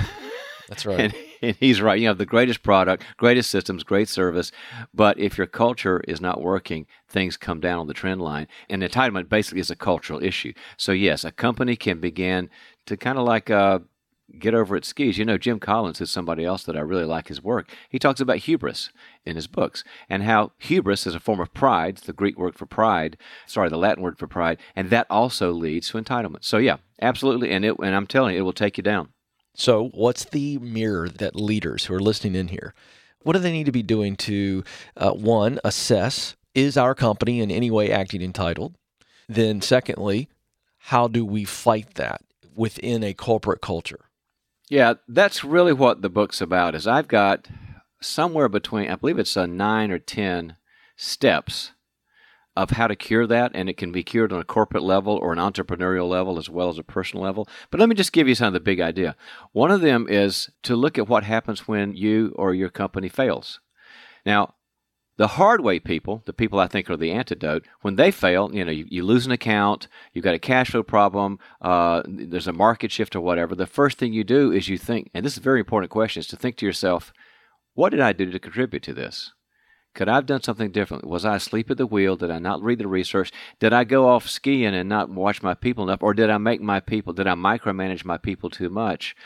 That's 0.70 0.86
right. 0.86 1.00
and, 1.00 1.16
and, 1.42 1.56
he's 1.60 1.82
right. 1.82 2.00
You 2.00 2.08
have 2.08 2.20
the 2.20 2.28
greatest 2.28 2.62
product, 2.62 3.04
greatest 3.18 3.50
systems, 3.50 3.84
great 3.84 4.08
service, 4.08 4.52
but 4.94 5.18
if 5.18 5.36
your 5.36 5.48
culture 5.48 6.02
is 6.08 6.22
not 6.22 6.42
working, 6.42 6.86
things 7.08 7.38
come 7.38 7.60
down 7.60 7.80
on 7.80 7.88
the 7.88 7.94
trend 7.94 8.22
line. 8.22 8.48
And 8.70 8.84
entitlement 8.84 9.30
basically 9.30 9.62
is 9.62 9.72
a 9.72 9.76
cultural 9.76 10.24
issue. 10.24 10.54
So 10.78 10.92
yes, 10.92 11.24
a 11.24 11.32
company 11.32 11.76
can 11.76 12.00
begin 12.00 12.50
to 12.86 12.96
kind 12.96 13.18
of 13.18 13.26
like. 13.26 13.50
Uh, 13.50 13.80
get 14.38 14.54
over 14.54 14.76
its 14.76 14.88
skis. 14.88 15.18
You 15.18 15.26
know, 15.26 15.38
Jim 15.38 15.60
Collins 15.60 16.02
is 16.02 16.12
somebody 16.12 16.46
else 16.46 16.64
that 16.64 16.78
I 16.78 16.82
really 16.82 17.06
like 17.06 17.28
his 17.28 17.44
work. 17.44 17.70
He 17.90 18.00
talks 18.00 18.20
about 18.20 18.38
hubris 18.38 18.90
in 19.26 19.36
his 19.36 19.48
books 19.48 19.84
and 20.10 20.24
how 20.24 20.52
hubris 20.58 21.08
is 21.08 21.16
a 21.16 21.20
form 21.20 21.40
of 21.40 21.54
pride, 21.54 21.98
the 21.98 22.14
Greek 22.14 22.38
word 22.38 22.56
for 22.56 22.66
pride, 22.66 23.18
sorry, 23.46 23.70
the 23.70 23.78
Latin 23.78 24.04
word 24.04 24.18
for 24.18 24.28
pride, 24.28 24.60
and 24.76 24.90
that 24.90 25.08
also 25.10 25.52
leads 25.52 25.90
to 25.90 25.98
entitlement. 25.98 26.44
So 26.44 26.58
yeah, 26.58 26.78
absolutely, 27.02 27.52
and 27.52 27.66
it 27.66 27.76
and 27.80 27.96
I'm 27.96 28.08
telling 28.08 28.36
you, 28.36 28.42
it 28.42 28.44
will 28.44 28.54
take 28.54 28.78
you 28.78 28.84
down. 28.84 29.10
So, 29.56 29.90
what's 29.90 30.26
the 30.26 30.58
mirror 30.60 31.10
that 31.10 31.36
leaders 31.36 31.86
who 31.86 31.94
are 31.94 32.00
listening 32.00 32.36
in 32.36 32.48
here, 32.48 32.74
what 33.24 33.34
do 33.34 33.40
they 33.40 33.52
need 33.52 33.66
to 33.66 33.74
be 33.74 33.84
doing 33.84 34.16
to 34.18 34.64
uh, 34.96 35.12
one 35.12 35.60
assess 35.66 36.36
is 36.56 36.78
our 36.78 36.96
company 36.96 37.42
in 37.42 37.52
any 37.52 37.70
way 37.70 37.92
acting 37.92 38.22
entitled? 38.22 38.76
Then, 39.28 39.62
secondly, 39.62 40.30
how 40.78 41.08
do 41.08 41.26
we 41.26 41.44
fight 41.44 41.96
that 41.96 42.22
within 42.56 43.04
a 43.04 43.14
corporate 43.14 43.62
culture? 43.62 44.09
Yeah, 44.70 44.94
that's 45.08 45.44
really 45.44 45.74
what 45.74 46.02
the 46.04 46.10
book's 46.10 46.42
about. 46.42 46.76
Is 46.76 46.86
I've 46.88 47.08
got 47.08 47.48
somewhere 48.02 48.48
between 48.48 48.90
I 48.90 48.96
believe 48.96 49.20
it's 49.20 49.36
a 49.36 49.48
9 49.48 49.92
or 49.92 50.00
10 50.00 50.56
steps 50.96 51.72
of 52.56 52.72
how 52.72 52.88
to 52.88 52.96
cure 52.96 53.26
that 53.26 53.52
and 53.54 53.70
it 53.70 53.78
can 53.78 53.92
be 53.92 54.04
cured 54.04 54.32
on 54.32 54.40
a 54.40 54.46
corporate 54.46 54.84
level 54.84 55.16
or 55.16 55.32
an 55.34 55.40
entrepreneurial 55.40 56.08
level 56.08 56.38
as 56.38 56.50
well 56.50 56.70
as 56.70 56.78
a 56.78 56.84
personal 56.84 57.24
level. 57.24 57.48
But 57.72 57.80
let 57.80 57.90
me 57.90 57.96
just 57.96 58.14
give 58.14 58.28
you 58.28 58.36
some 58.36 58.48
of 58.48 58.54
the 58.54 58.60
big 58.60 58.80
idea. 58.80 59.16
One 59.54 59.72
of 59.72 59.82
them 59.82 60.08
is 60.10 60.50
to 60.64 60.76
look 60.76 60.98
at 60.98 61.10
what 61.10 61.24
happens 61.24 61.68
when 61.68 61.96
you 61.96 62.34
or 62.36 62.54
your 62.54 62.70
company 62.70 63.10
fails. 63.10 63.60
Now, 64.26 64.56
the 65.20 65.28
hard 65.28 65.60
way 65.60 65.80
people, 65.80 66.24
the 66.26 66.32
people 66.32 66.62
I 66.62 66.68
think 66.68 66.90
are 66.90 66.96
the 66.96 67.12
antidote, 67.12 67.66
when 67.82 67.98
they 67.98 68.10
fail, 68.10 68.56
you 68.56 68.64
know, 68.64 68.72
you, 68.72 68.86
you 68.88 69.04
lose 69.04 69.26
an 69.26 69.34
account, 69.34 69.90
you've 70.14 70.24
got 70.24 70.34
a 70.34 70.40
cash 70.40 70.72
flow 70.72 70.82
problem, 70.82 71.40
uh, 71.62 72.04
there's 72.08 72.48
a 72.48 72.54
market 72.54 72.90
shift 72.90 73.18
or 73.18 73.20
whatever. 73.20 73.54
The 73.54 73.68
first 73.68 73.98
thing 73.98 74.14
you 74.14 74.24
do 74.24 74.54
is 74.54 74.70
you 74.70 74.78
think, 74.78 75.12
and 75.14 75.26
this 75.26 75.34
is 75.34 75.40
a 75.40 75.42
very 75.42 75.60
important 75.60 75.92
question, 75.92 76.22
is 76.22 76.28
to 76.28 76.38
think 76.38 76.56
to 76.58 76.66
yourself, 76.66 77.12
what 77.74 77.90
did 77.90 78.00
I 78.00 78.14
do 78.14 78.32
to 78.32 78.40
contribute 78.40 78.82
to 78.84 78.94
this? 78.94 79.34
Could 79.94 80.08
I 80.08 80.16
have 80.16 80.26
done 80.26 80.42
something 80.42 80.72
different? 80.72 81.06
Was 81.06 81.26
I 81.26 81.36
asleep 81.36 81.70
at 81.70 81.76
the 81.76 81.86
wheel? 81.86 82.16
Did 82.16 82.32
I 82.32 82.40
not 82.40 82.64
read 82.64 82.80
the 82.80 82.88
research? 82.88 83.34
Did 83.60 83.74
I 83.74 83.84
go 83.84 84.08
off 84.08 84.30
skiing 84.30 84.74
and 84.74 84.88
not 84.88 85.10
watch 85.10 85.44
my 85.44 85.54
people 85.54 85.84
enough? 85.84 86.02
Or 86.02 86.14
did 86.14 86.30
I 86.30 86.38
make 86.38 86.62
my 86.62 86.80
people, 86.80 87.12
did 87.12 87.28
I 87.28 87.34
micromanage 87.34 88.06
my 88.06 88.18
people 88.18 88.50
too 88.50 88.70
much? 88.70 89.18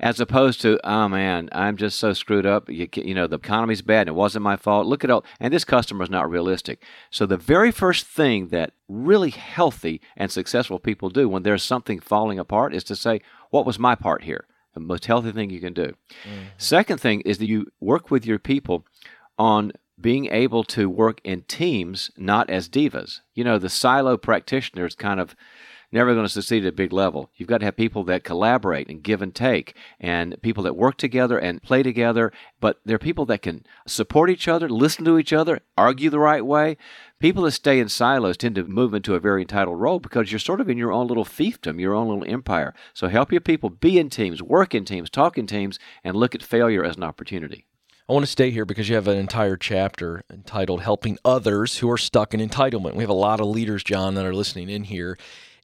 As 0.00 0.18
opposed 0.18 0.60
to, 0.62 0.80
oh 0.82 1.08
man, 1.08 1.48
I'm 1.52 1.76
just 1.76 1.98
so 1.98 2.12
screwed 2.12 2.46
up. 2.46 2.68
You, 2.68 2.88
you 2.94 3.14
know, 3.14 3.26
the 3.26 3.36
economy's 3.36 3.82
bad 3.82 4.02
and 4.02 4.08
it 4.08 4.14
wasn't 4.14 4.42
my 4.42 4.56
fault. 4.56 4.86
Look 4.86 5.04
at 5.04 5.10
all, 5.10 5.24
and 5.38 5.52
this 5.52 5.64
customer 5.64 6.02
is 6.02 6.10
not 6.10 6.28
realistic. 6.28 6.82
So 7.10 7.26
the 7.26 7.36
very 7.36 7.70
first 7.70 8.06
thing 8.06 8.48
that 8.48 8.72
really 8.88 9.30
healthy 9.30 10.00
and 10.16 10.32
successful 10.32 10.78
people 10.78 11.10
do 11.10 11.28
when 11.28 11.42
there's 11.42 11.62
something 11.62 12.00
falling 12.00 12.38
apart 12.38 12.74
is 12.74 12.82
to 12.84 12.96
say, 12.96 13.20
what 13.50 13.66
was 13.66 13.78
my 13.78 13.94
part 13.94 14.24
here? 14.24 14.46
The 14.74 14.80
most 14.80 15.06
healthy 15.06 15.32
thing 15.32 15.50
you 15.50 15.60
can 15.60 15.74
do. 15.74 15.94
Mm-hmm. 16.24 16.44
Second 16.56 17.00
thing 17.00 17.20
is 17.22 17.38
that 17.38 17.48
you 17.48 17.66
work 17.80 18.10
with 18.10 18.24
your 18.24 18.38
people 18.38 18.86
on 19.38 19.72
being 20.00 20.26
able 20.26 20.64
to 20.64 20.88
work 20.88 21.20
in 21.24 21.42
teams, 21.42 22.10
not 22.16 22.48
as 22.48 22.68
divas. 22.68 23.20
You 23.34 23.44
know, 23.44 23.58
the 23.58 23.68
silo 23.68 24.16
practitioners 24.16 24.94
kind 24.94 25.20
of 25.20 25.36
never 25.92 26.14
going 26.14 26.26
to 26.26 26.32
succeed 26.32 26.64
at 26.64 26.68
a 26.68 26.72
big 26.72 26.92
level. 26.92 27.30
You've 27.36 27.48
got 27.48 27.58
to 27.58 27.64
have 27.64 27.76
people 27.76 28.04
that 28.04 28.24
collaborate 28.24 28.88
and 28.88 29.02
give 29.02 29.22
and 29.22 29.34
take, 29.34 29.74
and 29.98 30.40
people 30.42 30.62
that 30.64 30.76
work 30.76 30.96
together 30.96 31.38
and 31.38 31.62
play 31.62 31.82
together. 31.82 32.32
But 32.60 32.80
they're 32.84 32.98
people 32.98 33.26
that 33.26 33.42
can 33.42 33.64
support 33.86 34.30
each 34.30 34.48
other, 34.48 34.68
listen 34.68 35.04
to 35.04 35.18
each 35.18 35.32
other, 35.32 35.60
argue 35.76 36.10
the 36.10 36.18
right 36.18 36.44
way. 36.44 36.76
People 37.18 37.42
that 37.44 37.52
stay 37.52 37.80
in 37.80 37.88
silos 37.88 38.36
tend 38.36 38.54
to 38.54 38.64
move 38.64 38.94
into 38.94 39.14
a 39.14 39.20
very 39.20 39.42
entitled 39.42 39.80
role 39.80 39.98
because 39.98 40.32
you're 40.32 40.38
sort 40.38 40.60
of 40.60 40.70
in 40.70 40.78
your 40.78 40.92
own 40.92 41.06
little 41.06 41.24
fiefdom, 41.24 41.80
your 41.80 41.94
own 41.94 42.08
little 42.08 42.32
empire. 42.32 42.74
So 42.94 43.08
help 43.08 43.30
your 43.32 43.42
people 43.42 43.68
be 43.68 43.98
in 43.98 44.08
teams, 44.08 44.42
work 44.42 44.74
in 44.74 44.84
teams, 44.84 45.10
talk 45.10 45.36
in 45.36 45.46
teams, 45.46 45.78
and 46.02 46.16
look 46.16 46.34
at 46.34 46.42
failure 46.42 46.84
as 46.84 46.96
an 46.96 47.02
opportunity. 47.02 47.66
I 48.08 48.12
want 48.12 48.24
to 48.24 48.32
stay 48.32 48.50
here 48.50 48.64
because 48.64 48.88
you 48.88 48.96
have 48.96 49.06
an 49.06 49.18
entire 49.18 49.56
chapter 49.56 50.24
entitled 50.32 50.82
Helping 50.82 51.16
Others 51.24 51.78
Who 51.78 51.88
Are 51.88 51.96
Stuck 51.96 52.34
in 52.34 52.40
Entitlement. 52.40 52.96
We 52.96 53.04
have 53.04 53.08
a 53.08 53.12
lot 53.12 53.38
of 53.38 53.46
leaders, 53.46 53.84
John, 53.84 54.16
that 54.16 54.26
are 54.26 54.34
listening 54.34 54.68
in 54.68 54.82
here. 54.82 55.16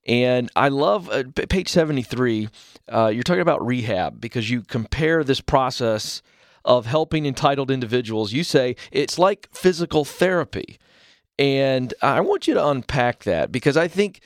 And 0.06 0.50
I 0.54 0.68
love 0.68 1.10
uh, 1.10 1.24
page 1.48 1.68
73, 1.68 2.48
uh, 2.88 3.10
you're 3.12 3.24
talking 3.24 3.42
about 3.42 3.64
rehab 3.66 4.20
because 4.20 4.48
you 4.48 4.62
compare 4.62 5.24
this 5.24 5.40
process 5.40 6.22
of 6.64 6.86
helping 6.86 7.26
entitled 7.26 7.70
individuals. 7.70 8.32
You 8.32 8.44
say 8.44 8.76
it's 8.92 9.18
like 9.18 9.48
physical 9.52 10.04
therapy. 10.04 10.78
And 11.38 11.92
I 12.00 12.20
want 12.20 12.46
you 12.46 12.54
to 12.54 12.68
unpack 12.68 13.24
that 13.24 13.52
because 13.52 13.76
I 13.76 13.88
think 13.88 14.20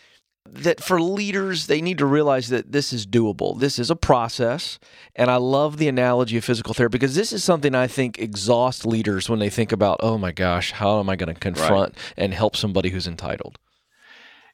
that 0.48 0.82
for 0.82 1.00
leaders, 1.00 1.66
they 1.66 1.80
need 1.80 1.98
to 1.98 2.06
realize 2.06 2.48
that 2.48 2.72
this 2.72 2.92
is 2.92 3.06
doable. 3.06 3.58
This 3.58 3.78
is 3.78 3.90
a 3.90 3.96
process. 3.96 4.78
And 5.16 5.30
I 5.30 5.36
love 5.36 5.76
the 5.76 5.88
analogy 5.88 6.36
of 6.36 6.44
physical 6.44 6.74
therapy 6.74 6.98
because 6.98 7.14
this 7.14 7.32
is 7.32 7.42
something 7.44 7.74
I 7.74 7.86
think 7.86 8.18
exhausts 8.18 8.84
leaders 8.84 9.28
when 9.28 9.38
they 9.38 9.50
think 9.50 9.72
about, 9.72 9.98
oh 10.00 10.18
my 10.18 10.32
gosh, 10.32 10.72
how 10.72 11.00
am 11.00 11.08
I 11.08 11.16
going 11.16 11.32
to 11.32 11.38
confront 11.40 11.94
right. 11.94 12.14
and 12.16 12.34
help 12.34 12.56
somebody 12.56 12.90
who's 12.90 13.06
entitled? 13.06 13.58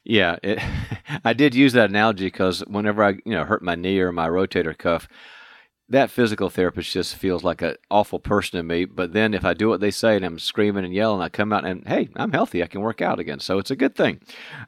Yeah, 0.07 0.37
it, 0.41 0.59
I 1.25 1.33
did 1.33 1.53
use 1.53 1.73
that 1.73 1.89
analogy 1.89 2.27
because 2.27 2.61
whenever 2.61 3.03
I 3.03 3.09
you 3.25 3.33
know 3.33 3.43
hurt 3.43 3.61
my 3.61 3.75
knee 3.75 3.99
or 3.99 4.11
my 4.11 4.27
rotator 4.27 4.75
cuff, 4.75 5.07
that 5.89 6.09
physical 6.09 6.49
therapist 6.49 6.91
just 6.91 7.15
feels 7.15 7.43
like 7.43 7.61
an 7.61 7.75
awful 7.91 8.19
person 8.19 8.57
to 8.57 8.63
me. 8.63 8.85
But 8.85 9.11
then 9.11 9.33
if 9.33 9.43
I 9.43 9.53
do 9.53 9.67
what 9.67 9.81
they 9.81 9.91
say 9.91 10.15
and 10.15 10.25
I'm 10.25 10.39
screaming 10.39 10.85
and 10.85 10.93
yelling, 10.93 11.21
I 11.21 11.29
come 11.29 11.51
out 11.51 11.65
and 11.65 11.85
hey, 11.85 12.09
I'm 12.15 12.31
healthy. 12.31 12.63
I 12.63 12.67
can 12.67 12.81
work 12.81 13.01
out 13.01 13.19
again. 13.19 13.39
So 13.41 13.59
it's 13.59 13.71
a 13.71 13.75
good 13.75 13.95
thing. 13.95 14.21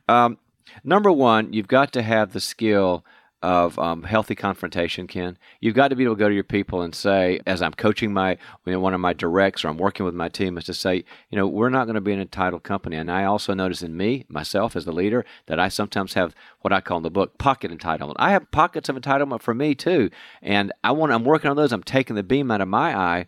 Um, 0.10 0.38
number 0.84 1.12
one, 1.12 1.54
you've 1.54 1.68
got 1.70 1.94
to 1.94 2.02
have 2.02 2.34
the 2.34 2.42
skill 2.42 3.06
of 3.42 3.80
um, 3.80 4.04
healthy 4.04 4.36
confrontation, 4.36 5.08
Ken. 5.08 5.38
You've 5.62 5.76
got 5.76 5.90
to 5.90 5.96
be 5.96 6.04
able 6.04 6.16
to 6.16 6.20
go 6.20 6.28
to 6.28 6.36
your 6.36 6.44
people 6.44 6.82
and 6.82 6.94
say, 6.94 7.40
as 7.48 7.62
I'm 7.62 7.72
coaching 7.74 8.12
my 8.12 8.32
you 8.66 8.74
know, 8.74 8.80
one 8.80 8.94
of 8.94 9.00
my 9.00 9.14
directs 9.14 9.64
or 9.64 9.70
I'm 9.70 9.78
working 9.78 10.06
with 10.06 10.14
my 10.14 10.28
team, 10.28 10.58
is 10.58 10.66
to 10.66 10.74
say, 10.74 11.06
you 11.30 11.38
know, 11.38 11.48
we're 11.48 11.70
not 11.70 11.86
going 11.86 11.96
to 11.96 12.02
be 12.02 12.12
an 12.12 12.20
entitled 12.20 12.64
company. 12.64 12.98
And 12.98 13.10
I 13.10 13.24
also 13.24 13.54
notice 13.54 13.82
in 13.82 13.96
me, 13.96 14.26
myself 14.28 14.76
as 14.76 14.84
the 14.84 14.92
leader, 14.92 15.26
that 15.46 15.60
I 15.60 15.70
sometimes 15.70 16.14
have 16.16 16.36
what 16.62 16.74
I 16.74 16.82
call 16.82 16.98
in 16.98 17.04
the 17.04 17.10
book 17.10 17.38
pocket 17.38 17.72
entitlement. 17.72 18.16
I 18.18 18.32
have 18.32 18.52
pockets 18.52 18.90
of 18.90 18.98
entitlement 18.98 19.42
for 19.42 19.54
me 19.54 19.74
too, 19.74 20.10
and 20.42 20.74
I 20.84 20.92
want 20.92 21.14
I'm 21.14 21.24
working 21.24 21.50
on 21.50 21.56
those. 21.56 21.72
I'm 21.72 21.84
taking 21.84 22.16
the 22.16 22.24
beam 22.24 22.52
out 22.52 22.62
of 22.62 22.68
my 22.68 22.98
eye. 22.98 23.26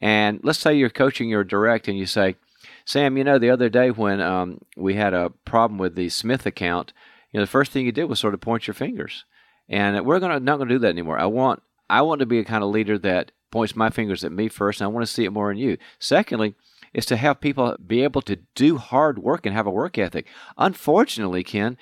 And 0.00 0.40
let's 0.42 0.58
say 0.58 0.74
you're 0.74 0.90
coaching 0.90 1.30
your 1.30 1.44
direct, 1.44 1.88
and 1.88 1.96
you 1.96 2.04
say, 2.04 2.36
Sam, 2.84 3.16
you 3.16 3.24
know, 3.24 3.38
the 3.38 3.50
other 3.50 3.70
day 3.70 3.90
when 3.90 4.20
um, 4.20 4.60
we 4.76 4.94
had 4.94 5.14
a 5.14 5.30
problem 5.46 5.78
with 5.78 5.94
the 5.94 6.10
Smith 6.10 6.44
account, 6.44 6.92
you 7.32 7.40
know, 7.40 7.44
the 7.44 7.50
first 7.50 7.72
thing 7.72 7.86
you 7.86 7.92
did 7.92 8.04
was 8.04 8.20
sort 8.20 8.34
of 8.34 8.42
point 8.42 8.66
your 8.66 8.74
fingers 8.74 9.24
and 9.68 10.04
we're 10.04 10.20
gonna 10.20 10.40
not 10.40 10.58
gonna 10.58 10.70
do 10.70 10.78
that 10.80 10.88
anymore. 10.88 11.18
I 11.18 11.26
want 11.26 11.62
I 11.88 12.02
want 12.02 12.20
to 12.20 12.26
be 12.26 12.38
a 12.38 12.44
kind 12.44 12.64
of 12.64 12.70
leader 12.70 12.98
that 12.98 13.32
points 13.50 13.76
my 13.76 13.90
fingers 13.90 14.24
at 14.24 14.32
me 14.32 14.48
first, 14.48 14.80
and 14.80 14.86
I 14.86 14.90
want 14.90 15.06
to 15.06 15.12
see 15.12 15.24
it 15.24 15.32
more 15.32 15.50
in 15.50 15.58
you. 15.58 15.76
Secondly, 15.98 16.54
is 16.92 17.06
to 17.06 17.16
have 17.16 17.40
people 17.40 17.76
be 17.84 18.02
able 18.02 18.22
to 18.22 18.36
do 18.54 18.78
hard 18.78 19.18
work 19.18 19.44
and 19.44 19.54
have 19.54 19.66
a 19.66 19.70
work 19.70 19.98
ethic. 19.98 20.26
Unfortunately, 20.56 21.42
Ken, 21.42 21.76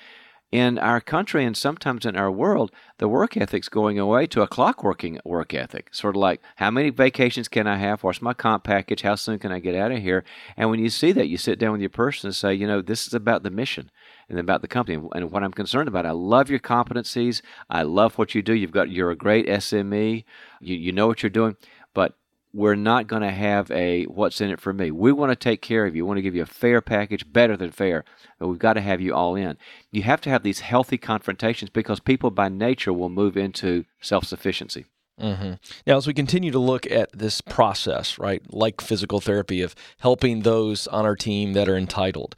in 0.51 0.77
our 0.77 1.01
country 1.01 1.43
and 1.45 1.57
sometimes 1.57 2.05
in 2.05 2.15
our 2.15 2.31
world, 2.31 2.71
the 2.99 3.07
work 3.07 3.35
ethic's 3.35 3.69
going 3.69 3.97
away 3.97 4.27
to 4.27 4.43
a 4.43 4.47
clockworking 4.47 5.19
work 5.25 5.53
ethic. 5.53 5.93
Sort 5.93 6.15
of 6.15 6.19
like, 6.19 6.41
how 6.57 6.69
many 6.69 6.91
vacations 6.91 7.47
can 7.47 7.65
I 7.65 7.77
have? 7.77 8.03
What's 8.03 8.21
my 8.21 8.33
comp 8.33 8.63
package? 8.63 9.01
How 9.01 9.15
soon 9.15 9.39
can 9.39 9.51
I 9.51 9.57
get 9.57 9.73
out 9.73 9.91
of 9.91 9.99
here? 9.99 10.23
And 10.55 10.69
when 10.69 10.79
you 10.79 10.89
see 10.89 11.11
that, 11.13 11.27
you 11.27 11.37
sit 11.37 11.57
down 11.57 11.71
with 11.71 11.81
your 11.81 11.89
person 11.89 12.27
and 12.27 12.35
say, 12.35 12.53
you 12.53 12.67
know, 12.67 12.81
this 12.81 13.07
is 13.07 13.15
about 13.15 13.41
the 13.41 13.49
mission 13.49 13.89
and 14.29 14.39
about 14.39 14.61
the 14.61 14.67
company 14.67 14.95
and 15.13 15.31
what 15.31 15.43
I'm 15.43 15.51
concerned 15.51 15.87
about. 15.87 16.05
I 16.05 16.11
love 16.11 16.49
your 16.49 16.59
competencies. 16.59 17.41
I 17.69 17.83
love 17.83 18.17
what 18.17 18.35
you 18.35 18.41
do. 18.41 18.53
You've 18.53 18.71
got 18.71 18.89
you're 18.89 19.11
a 19.11 19.15
great 19.15 19.47
SME. 19.47 20.23
You 20.61 20.75
you 20.75 20.91
know 20.91 21.07
what 21.07 21.23
you're 21.23 21.29
doing, 21.29 21.55
but 21.93 22.15
we're 22.53 22.75
not 22.75 23.07
going 23.07 23.23
to 23.23 23.31
have 23.31 23.69
a 23.71 24.03
what's 24.05 24.39
in 24.39 24.51
it 24.51 24.59
for 24.59 24.73
me. 24.73 24.91
We 24.91 25.11
want 25.11 25.31
to 25.31 25.35
take 25.35 25.61
care 25.61 25.85
of 25.85 25.95
you. 25.95 26.05
We 26.05 26.07
want 26.07 26.17
to 26.19 26.21
give 26.21 26.35
you 26.35 26.43
a 26.43 26.47
fair 26.47 26.81
package, 26.81 27.31
better 27.31 27.57
than 27.57 27.71
fair, 27.71 28.05
but 28.37 28.47
we've 28.47 28.59
got 28.59 28.73
to 28.73 28.81
have 28.81 29.01
you 29.01 29.13
all 29.13 29.35
in. 29.35 29.57
You 29.91 30.03
have 30.03 30.21
to 30.21 30.29
have 30.29 30.43
these 30.43 30.59
healthy 30.59 30.97
confrontations 30.97 31.69
because 31.71 31.99
people 31.99 32.29
by 32.29 32.49
nature 32.49 32.93
will 32.93 33.09
move 33.09 33.35
into 33.35 33.85
self 34.01 34.25
sufficiency. 34.25 34.85
Mm-hmm. 35.19 35.53
Now, 35.85 35.97
as 35.97 36.07
we 36.07 36.13
continue 36.13 36.51
to 36.51 36.59
look 36.59 36.89
at 36.89 37.11
this 37.13 37.41
process, 37.41 38.17
right, 38.17 38.41
like 38.51 38.81
physical 38.81 39.19
therapy 39.19 39.61
of 39.61 39.75
helping 39.99 40.41
those 40.41 40.87
on 40.87 41.05
our 41.05 41.15
team 41.15 41.53
that 41.53 41.69
are 41.69 41.77
entitled, 41.77 42.35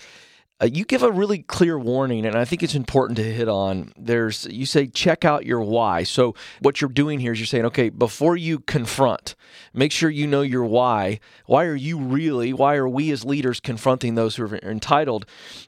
uh, 0.62 0.70
you 0.72 0.86
give 0.86 1.04
a 1.04 1.12
really 1.12 1.40
clear 1.40 1.78
warning, 1.78 2.26
and 2.26 2.38
I 2.38 2.46
think 2.46 2.64
it's 2.64 2.76
important 2.76 3.18
to 3.18 3.24
hit 3.24 3.50
on. 3.50 3.92
There's 3.98 4.46
you 4.46 4.66
say 4.66 4.88
check 4.88 5.26
out 5.26 5.46
your 5.46 5.60
why. 5.62 6.04
So 6.04 6.34
what 6.62 6.80
you're 6.80 6.90
doing 6.90 7.20
here 7.20 7.34
is 7.34 7.40
you're 7.40 7.46
saying, 7.46 7.66
okay, 7.66 7.90
before 7.90 8.38
you 8.38 8.60
confront, 8.60 9.36
make 9.74 9.92
sure 9.92 10.10
you 10.10 10.28
know 10.28 10.44
your 10.44 10.64
why. 10.64 11.20
Why 11.46 11.66
are 11.66 11.76
you 11.76 12.00
really? 12.00 12.54
Why 12.54 12.76
are 12.76 12.88
we 12.88 13.12
as 13.12 13.26
leaders 13.26 13.60
confronting 13.60 14.16
those 14.16 14.38
who 14.38 14.44
are 14.44 14.56
entitled? 14.56 15.26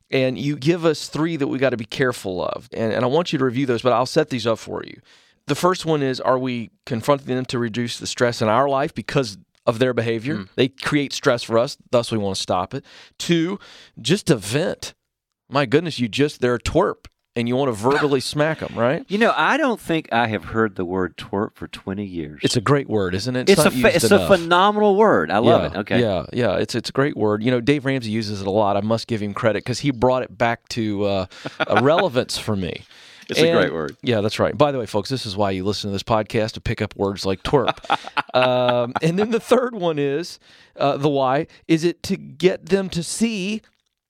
And 0.10 0.38
you 0.38 0.56
give 0.56 0.86
us 0.86 1.10
three 1.10 1.36
that 1.36 1.48
we 1.48 1.58
got 1.58 1.72
to 1.72 1.78
be 1.78 1.86
careful 1.86 2.46
of, 2.46 2.70
and, 2.72 2.94
and 2.94 3.04
I 3.04 3.08
want 3.08 3.34
you 3.34 3.40
to 3.40 3.46
review 3.46 3.66
those, 3.66 3.82
but 3.82 3.92
I'll 3.92 4.06
set 4.06 4.30
these 4.30 4.48
up 4.48 4.60
for 4.60 4.84
you. 4.86 5.02
The 5.48 5.56
first 5.56 5.86
one 5.86 6.02
is: 6.02 6.22
Are 6.22 6.40
we 6.40 6.72
confronting 6.86 7.36
them 7.36 7.46
to 7.46 7.60
reduce 7.60 8.00
the 8.00 8.08
stress 8.08 8.42
in 8.42 8.48
our 8.48 8.70
life 8.70 8.96
because 8.96 9.38
of 9.68 9.80
their 9.80 9.94
behavior. 9.94 10.38
Mm. 10.38 10.50
They 10.56 10.70
create 10.70 11.14
stress 11.14 11.44
for 11.44 11.60
us, 11.60 11.78
thus 11.92 12.12
we 12.12 12.18
want 12.18 12.38
to 12.38 12.42
stop 12.42 12.74
it. 12.74 12.84
Two, 13.20 13.60
just 14.02 14.28
to 14.28 14.38
vent. 14.38 14.96
My 15.50 15.66
goodness, 15.66 16.00
you 16.00 16.08
just 16.08 16.42
they're 16.42 16.56
a 16.56 16.60
twerp 16.60 17.06
and 17.36 17.48
you 17.48 17.56
want 17.56 17.70
to 17.70 17.74
verbally 17.74 18.20
smack 18.22 18.60
them, 18.60 18.74
right? 18.76 19.06
You 19.08 19.18
know, 19.18 19.34
I 19.36 19.58
don't 19.58 19.80
think 19.80 20.12
I 20.12 20.28
have 20.28 20.46
heard 20.46 20.76
the 20.76 20.84
word 20.84 21.16
twerp 21.18 21.56
for 21.56 21.68
20 21.68 22.04
years. 22.04 22.42
It's 22.44 22.58
a 22.58 22.62
great 22.62 22.90
word, 22.90 23.14
isn't 23.14 23.36
it? 23.36 23.50
It's, 23.50 23.64
it's 23.64 23.76
a 23.76 23.96
it's 23.96 24.04
enough. 24.06 24.32
a 24.32 24.38
phenomenal 24.38 24.96
word. 24.96 25.30
I 25.30 25.38
love 25.38 25.62
yeah, 25.62 25.68
it. 25.68 25.82
Okay. 25.82 26.02
Yeah, 26.02 26.26
yeah, 26.34 26.56
it's 26.58 26.74
it's 26.74 26.90
a 26.90 26.94
great 26.94 27.16
word. 27.16 27.44
You 27.44 27.52
know, 27.52 27.62
Dave 27.62 27.86
Ramsey 27.86 28.10
uses 28.10 28.42
it 28.42 28.48
a 28.48 28.52
lot. 28.52 28.76
I 28.76 28.82
must 28.82 29.08
give 29.08 29.22
him 29.22 29.34
credit 29.34 29.64
cuz 29.66 29.80
he 29.80 29.92
brought 29.92 30.24
it 30.24 30.38
back 30.38 30.68
to 30.70 31.04
uh, 31.04 31.26
relevance 31.82 32.38
for 32.38 32.56
me. 32.56 32.84
It's 33.30 33.40
and, 33.40 33.50
a 33.50 33.52
great 33.54 33.74
word. 33.74 33.98
Yeah, 34.02 34.22
that's 34.22 34.40
right. 34.40 34.58
By 34.58 34.72
the 34.72 34.80
way, 34.80 34.86
folks, 34.86 35.10
this 35.10 35.26
is 35.26 35.36
why 35.36 35.52
you 35.52 35.64
listen 35.64 35.90
to 35.90 35.92
this 35.94 36.04
podcast 36.04 36.54
to 36.54 36.62
pick 36.62 36.82
up 36.82 36.96
words 36.96 37.26
like 37.26 37.44
twerp. 37.44 37.78
um, 38.34 38.94
and 39.02 39.20
then 39.20 39.32
the 39.32 39.40
third 39.40 39.76
one 39.76 40.00
is 40.00 40.40
uh, 40.78 40.98
the 40.98 41.10
why. 41.10 41.48
Is 41.68 41.84
it 41.84 42.04
to 42.04 42.16
get 42.16 42.68
them 42.68 42.90
to 42.90 43.04
see 43.04 43.62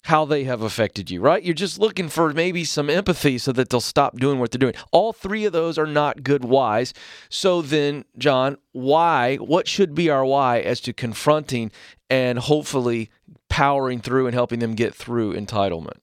how 0.07 0.23
they 0.23 0.45
have 0.45 0.61
affected 0.61 1.11
you, 1.11 1.19
right? 1.19 1.43
You're 1.43 1.53
just 1.53 1.79
looking 1.79 2.07
for 2.07 2.31
maybe 2.31 2.63
some 2.63 2.89
empathy 2.89 3.37
so 3.37 3.51
that 3.51 3.69
they'll 3.69 3.81
stop 3.81 4.17
doing 4.17 4.39
what 4.39 4.51
they're 4.51 4.59
doing. 4.59 4.73
All 4.93 5.11
three 5.11 5.43
of 5.43 5.51
those 5.51 5.77
are 5.77 5.85
not 5.85 6.23
good 6.23 6.45
whys. 6.45 6.93
So 7.27 7.61
then, 7.61 8.05
John, 8.17 8.57
why? 8.71 9.35
What 9.35 9.67
should 9.67 9.93
be 9.93 10.09
our 10.09 10.23
why 10.23 10.59
as 10.59 10.79
to 10.81 10.93
confronting 10.93 11.71
and 12.09 12.39
hopefully 12.39 13.09
powering 13.49 13.99
through 13.99 14.27
and 14.27 14.33
helping 14.33 14.59
them 14.59 14.75
get 14.75 14.95
through 14.95 15.33
entitlement? 15.33 15.97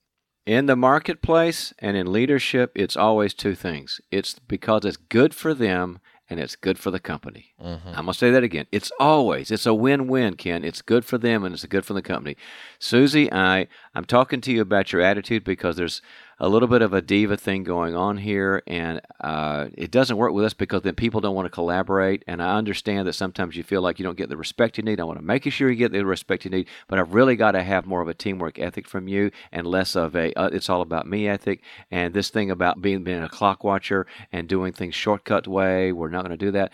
In 0.45 0.67
the 0.67 0.75
marketplace 0.75 1.73
and 1.79 1.97
in 1.97 2.11
leadership, 2.11 2.71
it's 2.75 2.95
always 2.95 3.33
two 3.33 3.55
things. 3.55 3.99
It's 4.11 4.37
because 4.37 4.85
it's 4.85 4.97
good 4.97 5.33
for 5.33 5.55
them 5.55 5.99
and 6.29 6.39
it's 6.39 6.55
good 6.55 6.77
for 6.77 6.91
the 6.91 6.99
company. 6.99 7.53
Mm-hmm. 7.59 7.87
I'm 7.89 8.05
going 8.05 8.07
to 8.07 8.13
say 8.13 8.31
that 8.31 8.43
again. 8.43 8.67
It's 8.71 8.91
always, 8.99 9.49
it's 9.49 9.65
a 9.65 9.73
win-win, 9.73 10.35
Ken. 10.35 10.63
It's 10.63 10.81
good 10.81 11.03
for 11.03 11.17
them 11.17 11.43
and 11.43 11.53
it's 11.53 11.65
good 11.65 11.85
for 11.85 11.93
the 11.93 12.01
company. 12.01 12.35
Susie, 12.77 13.31
I, 13.31 13.67
I'm 13.93 14.05
talking 14.05 14.41
to 14.41 14.51
you 14.51 14.61
about 14.61 14.91
your 14.91 15.01
attitude 15.01 15.43
because 15.43 15.77
there's 15.77 16.01
a 16.39 16.49
little 16.49 16.67
bit 16.67 16.81
of 16.81 16.93
a 16.93 17.01
diva 17.01 17.37
thing 17.37 17.63
going 17.63 17.95
on 17.95 18.17
here, 18.17 18.61
and 18.67 19.01
uh, 19.21 19.67
it 19.73 19.91
doesn't 19.91 20.17
work 20.17 20.33
with 20.33 20.45
us 20.45 20.53
because 20.53 20.81
then 20.81 20.95
people 20.95 21.21
don't 21.21 21.35
want 21.35 21.45
to 21.45 21.49
collaborate. 21.49 22.23
And 22.27 22.41
I 22.41 22.57
understand 22.57 23.07
that 23.07 23.13
sometimes 23.13 23.55
you 23.55 23.63
feel 23.63 23.81
like 23.81 23.99
you 23.99 24.03
don't 24.03 24.17
get 24.17 24.29
the 24.29 24.37
respect 24.37 24.77
you 24.77 24.83
need. 24.83 24.99
I 24.99 25.05
want 25.05 25.19
to 25.19 25.25
make 25.25 25.49
sure 25.51 25.69
you 25.69 25.75
get 25.75 25.91
the 25.91 26.05
respect 26.05 26.45
you 26.45 26.51
need, 26.51 26.67
but 26.87 26.99
I've 26.99 27.13
really 27.13 27.35
got 27.35 27.51
to 27.51 27.63
have 27.63 27.85
more 27.85 28.01
of 28.01 28.07
a 28.07 28.13
teamwork 28.13 28.59
ethic 28.59 28.87
from 28.87 29.07
you 29.07 29.31
and 29.51 29.65
less 29.65 29.95
of 29.95 30.15
a 30.15 30.33
uh, 30.33 30.49
it's 30.51 30.69
all 30.69 30.81
about 30.81 31.07
me 31.07 31.27
ethic. 31.27 31.61
And 31.89 32.13
this 32.13 32.29
thing 32.29 32.51
about 32.51 32.81
being 32.81 33.03
being 33.03 33.23
a 33.23 33.29
clock 33.29 33.63
watcher 33.63 34.05
and 34.31 34.47
doing 34.47 34.73
things 34.73 34.95
shortcut 34.95 35.47
way, 35.47 35.91
we're 35.91 36.09
not 36.09 36.25
going 36.25 36.37
to 36.37 36.45
do 36.45 36.51
that. 36.51 36.71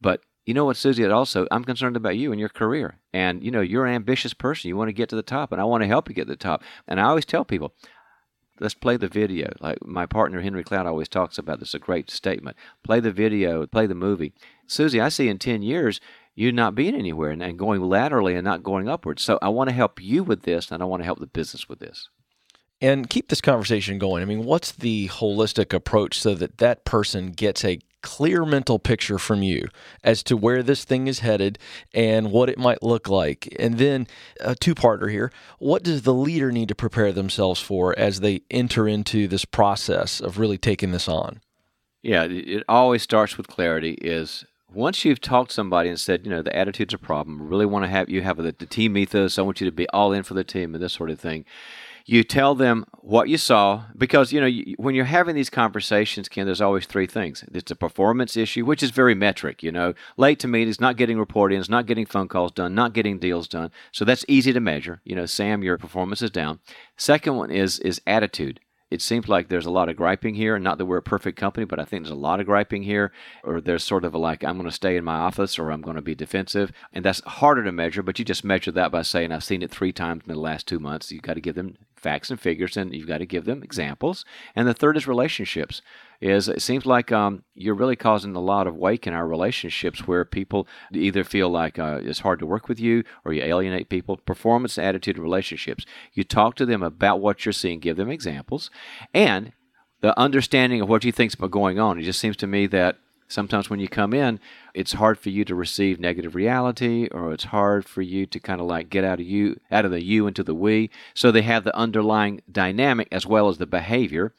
But 0.00 0.20
you 0.44 0.52
know 0.52 0.66
what, 0.66 0.76
Susie? 0.76 1.06
Also, 1.06 1.46
I'm 1.50 1.64
concerned 1.64 1.96
about 1.96 2.16
you 2.16 2.30
and 2.30 2.38
your 2.38 2.50
career. 2.50 2.98
And, 3.14 3.42
you 3.42 3.50
know, 3.50 3.62
you're 3.62 3.86
an 3.86 3.94
ambitious 3.94 4.34
person. 4.34 4.68
You 4.68 4.76
want 4.76 4.88
to 4.88 4.92
get 4.92 5.08
to 5.08 5.16
the 5.16 5.22
top, 5.22 5.52
and 5.52 5.60
I 5.60 5.64
want 5.64 5.82
to 5.82 5.88
help 5.88 6.08
you 6.08 6.14
get 6.14 6.26
to 6.26 6.32
the 6.32 6.36
top. 6.36 6.62
And 6.86 7.00
I 7.00 7.04
always 7.04 7.24
tell 7.24 7.44
people, 7.44 7.72
let's 8.60 8.74
play 8.74 8.96
the 8.96 9.08
video. 9.08 9.52
Like 9.60 9.84
my 9.84 10.06
partner 10.06 10.40
Henry 10.40 10.64
Cloud 10.64 10.86
always 10.86 11.08
talks 11.08 11.38
about 11.38 11.60
this, 11.60 11.74
a 11.74 11.78
great 11.78 12.10
statement. 12.10 12.56
Play 12.82 13.00
the 13.00 13.12
video, 13.12 13.66
play 13.66 13.86
the 13.86 13.94
movie. 13.94 14.32
Susie, 14.66 15.00
I 15.00 15.08
see 15.08 15.28
in 15.28 15.38
10 15.38 15.62
years 15.62 16.00
you 16.34 16.50
not 16.50 16.74
being 16.74 16.94
anywhere 16.94 17.30
and, 17.30 17.42
and 17.42 17.58
going 17.58 17.82
laterally 17.82 18.34
and 18.34 18.44
not 18.44 18.62
going 18.62 18.88
upwards. 18.88 19.22
So 19.22 19.38
I 19.40 19.48
want 19.48 19.68
to 19.70 19.74
help 19.74 20.02
you 20.02 20.24
with 20.24 20.42
this, 20.42 20.70
and 20.70 20.82
I 20.82 20.86
want 20.86 21.00
to 21.00 21.04
help 21.04 21.20
the 21.20 21.26
business 21.26 21.68
with 21.68 21.78
this 21.78 22.08
and 22.80 23.08
keep 23.08 23.28
this 23.28 23.40
conversation 23.40 23.98
going. 23.98 24.22
I 24.22 24.26
mean, 24.26 24.44
what's 24.44 24.72
the 24.72 25.08
holistic 25.08 25.72
approach 25.72 26.20
so 26.20 26.34
that 26.34 26.58
that 26.58 26.84
person 26.84 27.30
gets 27.30 27.64
a 27.64 27.78
clear 28.04 28.44
mental 28.44 28.78
picture 28.78 29.18
from 29.18 29.42
you 29.42 29.66
as 30.04 30.22
to 30.24 30.36
where 30.36 30.62
this 30.62 30.84
thing 30.84 31.08
is 31.08 31.20
headed 31.20 31.58
and 31.94 32.30
what 32.30 32.50
it 32.50 32.58
might 32.58 32.82
look 32.82 33.08
like? 33.08 33.48
And 33.58 33.78
then 33.78 34.06
a 34.40 34.54
two-parter 34.54 35.10
here, 35.10 35.32
what 35.58 35.82
does 35.82 36.02
the 36.02 36.12
leader 36.12 36.52
need 36.52 36.68
to 36.68 36.74
prepare 36.74 37.12
themselves 37.12 37.60
for 37.60 37.98
as 37.98 38.20
they 38.20 38.42
enter 38.50 38.86
into 38.86 39.26
this 39.26 39.46
process 39.46 40.20
of 40.20 40.38
really 40.38 40.58
taking 40.58 40.92
this 40.92 41.08
on? 41.08 41.40
Yeah, 42.02 42.24
it 42.24 42.62
always 42.68 43.02
starts 43.02 43.38
with 43.38 43.48
clarity 43.48 43.92
is 43.94 44.44
once 44.70 45.04
you've 45.04 45.20
talked 45.20 45.50
to 45.50 45.54
somebody 45.54 45.88
and 45.88 45.98
said, 45.98 46.26
you 46.26 46.30
know, 46.30 46.42
the 46.42 46.54
attitude's 46.54 46.92
a 46.92 46.98
problem, 46.98 47.48
really 47.48 47.64
want 47.64 47.84
to 47.84 47.88
have 47.88 48.10
you 48.10 48.20
have 48.20 48.36
the, 48.36 48.54
the 48.58 48.66
team 48.66 48.98
ethos, 48.98 49.38
I 49.38 49.42
want 49.42 49.60
you 49.62 49.64
to 49.64 49.72
be 49.72 49.88
all 49.88 50.12
in 50.12 50.22
for 50.22 50.34
the 50.34 50.44
team 50.44 50.74
and 50.74 50.84
this 50.84 50.92
sort 50.92 51.10
of 51.10 51.18
thing 51.18 51.46
you 52.06 52.22
tell 52.22 52.54
them 52.54 52.84
what 53.00 53.28
you 53.28 53.38
saw 53.38 53.84
because 53.96 54.32
you 54.32 54.40
know 54.40 54.46
you, 54.46 54.74
when 54.78 54.94
you're 54.94 55.04
having 55.04 55.34
these 55.34 55.50
conversations 55.50 56.28
ken 56.28 56.46
there's 56.46 56.60
always 56.60 56.86
three 56.86 57.06
things. 57.06 57.44
It's 57.52 57.70
a 57.70 57.76
performance 57.76 58.36
issue 58.36 58.64
which 58.64 58.82
is 58.82 58.90
very 58.90 59.14
metric 59.14 59.62
you 59.62 59.72
know. 59.72 59.94
Late 60.16 60.38
to 60.40 60.48
meetings 60.48 60.80
not 60.80 60.96
getting 60.96 61.18
report-ins 61.18 61.68
not 61.68 61.86
getting 61.86 62.06
phone 62.06 62.28
calls 62.28 62.52
done 62.52 62.74
not 62.74 62.92
getting 62.92 63.18
deals 63.18 63.48
done. 63.48 63.70
So 63.92 64.04
that's 64.04 64.24
easy 64.28 64.52
to 64.52 64.60
measure. 64.60 65.00
You 65.04 65.16
know 65.16 65.26
sam 65.26 65.62
your 65.62 65.78
performance 65.78 66.22
is 66.22 66.30
down. 66.30 66.60
Second 66.96 67.36
one 67.36 67.50
is 67.50 67.78
is 67.80 68.00
attitude 68.06 68.60
it 68.94 69.02
seems 69.02 69.28
like 69.28 69.48
there's 69.48 69.66
a 69.66 69.70
lot 69.70 69.88
of 69.88 69.96
griping 69.96 70.36
here. 70.36 70.54
And 70.54 70.62
not 70.62 70.78
that 70.78 70.86
we're 70.86 70.98
a 70.98 71.02
perfect 71.02 71.36
company, 71.36 71.66
but 71.66 71.80
I 71.80 71.84
think 71.84 72.04
there's 72.04 72.12
a 72.12 72.14
lot 72.14 72.38
of 72.38 72.46
griping 72.46 72.84
here. 72.84 73.12
Or 73.42 73.60
there's 73.60 73.82
sort 73.82 74.04
of 74.04 74.14
a 74.14 74.18
like, 74.18 74.44
I'm 74.44 74.56
going 74.56 74.68
to 74.68 74.74
stay 74.74 74.96
in 74.96 75.04
my 75.04 75.16
office 75.16 75.58
or 75.58 75.70
I'm 75.70 75.82
going 75.82 75.96
to 75.96 76.02
be 76.02 76.14
defensive. 76.14 76.70
And 76.92 77.04
that's 77.04 77.20
harder 77.24 77.64
to 77.64 77.72
measure, 77.72 78.04
but 78.04 78.18
you 78.18 78.24
just 78.24 78.44
measure 78.44 78.70
that 78.70 78.92
by 78.92 79.02
saying, 79.02 79.32
I've 79.32 79.42
seen 79.42 79.62
it 79.62 79.70
three 79.72 79.92
times 79.92 80.22
in 80.26 80.32
the 80.32 80.38
last 80.38 80.68
two 80.68 80.78
months. 80.78 81.10
You've 81.10 81.22
got 81.22 81.34
to 81.34 81.40
give 81.40 81.56
them 81.56 81.76
facts 81.96 82.30
and 82.30 82.38
figures 82.38 82.76
and 82.76 82.94
you've 82.94 83.08
got 83.08 83.18
to 83.18 83.26
give 83.26 83.46
them 83.46 83.62
examples. 83.62 84.24
And 84.54 84.68
the 84.68 84.74
third 84.74 84.96
is 84.96 85.08
relationships. 85.08 85.82
Is 86.20 86.48
it 86.48 86.62
seems 86.62 86.86
like 86.86 87.12
um, 87.12 87.44
you're 87.54 87.74
really 87.74 87.96
causing 87.96 88.34
a 88.34 88.40
lot 88.40 88.66
of 88.66 88.76
wake 88.76 89.06
in 89.06 89.12
our 89.12 89.26
relationships 89.26 90.06
where 90.06 90.24
people 90.24 90.66
either 90.92 91.24
feel 91.24 91.48
like 91.48 91.78
uh, 91.78 92.00
it's 92.02 92.20
hard 92.20 92.38
to 92.38 92.46
work 92.46 92.68
with 92.68 92.80
you 92.80 93.04
or 93.24 93.32
you 93.32 93.42
alienate 93.42 93.88
people. 93.88 94.16
Performance, 94.16 94.78
attitude, 94.78 95.18
relationships. 95.18 95.84
You 96.12 96.24
talk 96.24 96.54
to 96.56 96.66
them 96.66 96.82
about 96.82 97.20
what 97.20 97.44
you're 97.44 97.52
seeing, 97.52 97.80
give 97.80 97.96
them 97.96 98.10
examples, 98.10 98.70
and 99.12 99.52
the 100.00 100.18
understanding 100.18 100.80
of 100.80 100.88
what 100.88 101.04
you 101.04 101.12
think's 101.12 101.34
going 101.34 101.78
on. 101.78 101.98
It 101.98 102.02
just 102.02 102.20
seems 102.20 102.36
to 102.38 102.46
me 102.46 102.66
that 102.68 102.98
sometimes 103.28 103.70
when 103.70 103.80
you 103.80 103.88
come 103.88 104.12
in, 104.12 104.38
it's 104.74 104.92
hard 104.92 105.18
for 105.18 105.30
you 105.30 105.44
to 105.44 105.54
receive 105.54 105.98
negative 105.98 106.34
reality, 106.34 107.08
or 107.10 107.32
it's 107.32 107.44
hard 107.44 107.84
for 107.84 108.02
you 108.02 108.26
to 108.26 108.38
kind 108.38 108.60
of 108.60 108.66
like 108.66 108.90
get 108.90 109.04
out 109.04 109.20
of 109.20 109.26
you, 109.26 109.58
out 109.70 109.84
of 109.84 109.90
the 109.90 110.02
you 110.02 110.26
into 110.26 110.42
the 110.42 110.54
we. 110.54 110.90
So 111.14 111.30
they 111.30 111.42
have 111.42 111.64
the 111.64 111.76
underlying 111.76 112.42
dynamic 112.50 113.08
as 113.10 113.26
well 113.26 113.48
as 113.48 113.58
the 113.58 113.66
behavior. 113.66 114.32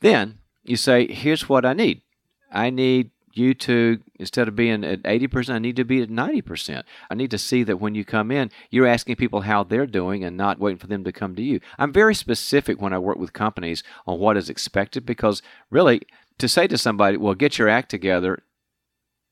Then 0.00 0.38
you 0.64 0.76
say, 0.76 1.06
here's 1.06 1.48
what 1.48 1.64
I 1.64 1.72
need. 1.72 2.02
I 2.50 2.70
need 2.70 3.10
you 3.34 3.54
to 3.54 3.98
instead 4.16 4.46
of 4.46 4.54
being 4.54 4.84
at 4.84 5.02
80% 5.04 5.54
i 5.54 5.58
need 5.58 5.76
to 5.76 5.86
be 5.86 6.02
at 6.02 6.10
90% 6.10 6.82
i 7.10 7.14
need 7.14 7.30
to 7.30 7.38
see 7.38 7.62
that 7.62 7.78
when 7.78 7.94
you 7.94 8.04
come 8.04 8.30
in 8.30 8.50
you're 8.68 8.86
asking 8.86 9.16
people 9.16 9.40
how 9.40 9.64
they're 9.64 9.86
doing 9.86 10.22
and 10.22 10.36
not 10.36 10.58
waiting 10.58 10.76
for 10.76 10.86
them 10.86 11.02
to 11.02 11.12
come 11.12 11.34
to 11.34 11.40
you 11.40 11.58
i'm 11.78 11.94
very 11.94 12.14
specific 12.14 12.78
when 12.78 12.92
i 12.92 12.98
work 12.98 13.16
with 13.16 13.32
companies 13.32 13.82
on 14.06 14.18
what 14.18 14.36
is 14.36 14.50
expected 14.50 15.06
because 15.06 15.40
really 15.70 16.02
to 16.38 16.48
say 16.48 16.66
to 16.66 16.78
somebody, 16.78 17.16
well, 17.16 17.34
get 17.34 17.58
your 17.58 17.68
act 17.68 17.90
together, 17.90 18.42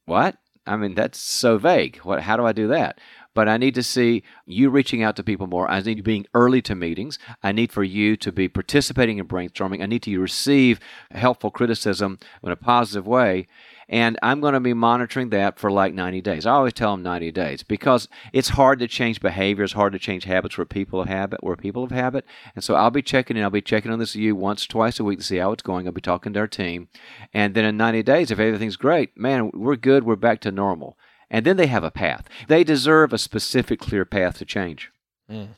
what? 0.07 0.37
I 0.67 0.77
mean, 0.77 0.95
that's 0.95 1.19
so 1.19 1.59
vague. 1.59 1.97
What, 1.99 2.23
how 2.23 2.37
do 2.37 2.47
I 2.47 2.53
do 2.53 2.69
that? 2.69 3.01
But 3.35 3.49
I 3.49 3.57
need 3.57 3.75
to 3.77 3.83
see 3.83 4.23
you 4.45 4.71
reaching 4.71 5.03
out 5.03 5.17
to 5.17 5.23
people 5.23 5.47
more. 5.47 5.71
I 5.71 5.81
need 5.81 5.99
you 5.99 6.03
being 6.03 6.27
early 6.35 6.61
to 6.63 6.75
meetings. 6.75 7.19
I 7.43 7.53
need 7.53 7.73
for 7.73 7.85
you 7.85 8.17
to 8.17 8.33
be 8.33 8.49
participating 8.49 9.19
in 9.19 9.29
brainstorming. 9.29 9.83
I 9.83 9.87
need 9.87 10.03
to 10.03 10.21
receive 10.21 10.81
helpful 11.13 11.51
criticism 11.51 12.19
in 12.43 12.51
a 12.51 12.57
positive 12.57 13.07
way. 13.07 13.47
And 13.91 14.17
I'm 14.23 14.41
going 14.41 14.55
to 14.55 14.61
be 14.61 14.73
monitoring 14.73 15.31
that 15.31 15.59
for 15.59 15.69
like 15.69 15.93
90 15.93 16.21
days. 16.21 16.47
I 16.47 16.53
always 16.53 16.73
tell 16.73 16.93
them 16.93 17.03
90 17.03 17.33
days 17.33 17.65
because 17.65 18.09
it's 18.33 18.51
hard 18.51 18.79
to 18.79 18.87
change 18.87 19.21
behavior. 19.21 19.65
It's 19.65 19.73
hard 19.73 19.93
to 19.95 19.99
change 19.99 20.25
habits 20.25 20.57
where 20.57 20.65
people 20.65 21.01
have 21.01 21.09
habit, 21.09 21.43
where 21.43 21.57
people 21.57 21.83
have 21.83 21.91
habit. 21.91 22.25
And 22.55 22.63
so 22.63 22.77
I'll 22.77 22.93
be 22.93 23.03
checking 23.03 23.37
in. 23.37 23.43
I'll 23.43 23.51
be 23.51 23.61
checking 23.61 23.91
on 23.91 23.99
this 23.99 24.15
you 24.15 24.37
once, 24.37 24.65
twice 24.65 25.01
a 25.01 25.05
week 25.05 25.19
to 25.19 25.25
see 25.25 25.39
how 25.39 25.51
it's 25.51 25.65
going. 25.65 25.87
I'll 25.87 25.93
be 25.93 26.01
talking 26.01 26.33
to 26.33 26.39
our 26.39 26.47
team. 26.47 26.89
And 27.35 27.55
then 27.55 27.65
in 27.65 27.77
90 27.77 28.05
days, 28.05 28.31
if 28.31 28.39
everything's 28.39 28.77
great, 28.77 29.19
man, 29.19 29.51
we're 29.53 29.75
good. 29.75 30.05
We're 30.05 30.15
back 30.15 30.41
to 30.43 30.53
normal. 30.53 30.97
And 31.31 31.47
then 31.47 31.57
they 31.57 31.69
have 31.69 31.85
a 31.85 31.91
path. 31.91 32.29
They 32.49 32.65
deserve 32.65 33.13
a 33.13 33.19
specific, 33.19 33.81
clear 33.81 34.05
path 34.05 34.39
to 34.39 34.45
change. 34.45 34.91
Mm. 35.31 35.51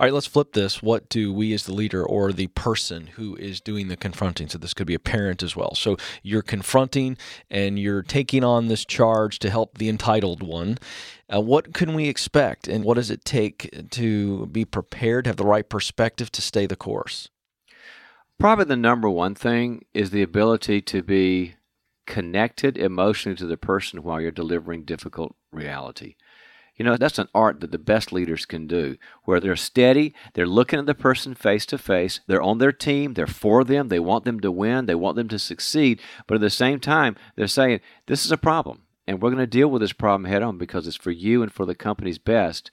All 0.00 0.06
right, 0.06 0.12
let's 0.12 0.26
flip 0.26 0.52
this. 0.52 0.82
What 0.82 1.08
do 1.08 1.32
we 1.32 1.52
as 1.52 1.64
the 1.64 1.74
leader 1.74 2.04
or 2.04 2.32
the 2.32 2.48
person 2.48 3.08
who 3.08 3.36
is 3.36 3.60
doing 3.60 3.88
the 3.88 3.96
confronting? 3.96 4.48
So 4.48 4.58
this 4.58 4.74
could 4.74 4.86
be 4.86 4.94
a 4.94 5.00
parent 5.00 5.42
as 5.42 5.54
well. 5.54 5.74
So 5.74 5.96
you're 6.22 6.42
confronting 6.42 7.16
and 7.50 7.78
you're 7.78 8.02
taking 8.02 8.44
on 8.44 8.68
this 8.68 8.84
charge 8.84 9.38
to 9.40 9.50
help 9.50 9.78
the 9.78 9.88
entitled 9.88 10.42
one. 10.42 10.78
Uh, 11.32 11.40
what 11.40 11.74
can 11.74 11.94
we 11.94 12.08
expect 12.08 12.68
and 12.68 12.84
what 12.84 12.94
does 12.94 13.10
it 13.10 13.24
take 13.24 13.90
to 13.90 14.46
be 14.46 14.64
prepared, 14.64 15.26
have 15.26 15.36
the 15.36 15.44
right 15.44 15.68
perspective 15.68 16.32
to 16.32 16.42
stay 16.42 16.66
the 16.66 16.76
course? 16.76 17.28
Probably 18.38 18.66
the 18.66 18.76
number 18.76 19.10
one 19.10 19.34
thing 19.34 19.84
is 19.92 20.10
the 20.10 20.22
ability 20.22 20.80
to 20.82 21.02
be 21.02 21.54
connected 22.08 22.76
emotionally 22.76 23.36
to 23.36 23.46
the 23.46 23.58
person 23.58 24.02
while 24.02 24.20
you're 24.20 24.32
delivering 24.32 24.82
difficult 24.82 25.36
reality. 25.52 26.16
You 26.74 26.84
know, 26.84 26.96
that's 26.96 27.18
an 27.18 27.28
art 27.34 27.60
that 27.60 27.70
the 27.70 27.78
best 27.78 28.12
leaders 28.12 28.46
can 28.46 28.66
do, 28.66 28.96
where 29.24 29.40
they're 29.40 29.56
steady, 29.56 30.14
they're 30.34 30.46
looking 30.46 30.78
at 30.78 30.86
the 30.86 30.94
person 30.94 31.34
face 31.34 31.66
to 31.66 31.76
face, 31.76 32.20
they're 32.26 32.40
on 32.40 32.58
their 32.58 32.72
team, 32.72 33.14
they're 33.14 33.26
for 33.26 33.62
them, 33.62 33.88
they 33.88 33.98
want 33.98 34.24
them 34.24 34.40
to 34.40 34.50
win, 34.50 34.86
they 34.86 34.94
want 34.94 35.16
them 35.16 35.28
to 35.28 35.38
succeed, 35.38 36.00
but 36.26 36.36
at 36.36 36.40
the 36.40 36.50
same 36.50 36.80
time, 36.80 37.16
they're 37.36 37.48
saying, 37.48 37.80
This 38.06 38.24
is 38.24 38.32
a 38.32 38.36
problem, 38.36 38.82
and 39.08 39.20
we're 39.20 39.30
going 39.30 39.38
to 39.38 39.46
deal 39.46 39.68
with 39.68 39.82
this 39.82 39.92
problem 39.92 40.30
head 40.30 40.42
on 40.42 40.56
because 40.56 40.86
it's 40.86 40.96
for 40.96 41.10
you 41.10 41.42
and 41.42 41.52
for 41.52 41.66
the 41.66 41.74
company's 41.74 42.18
best. 42.18 42.70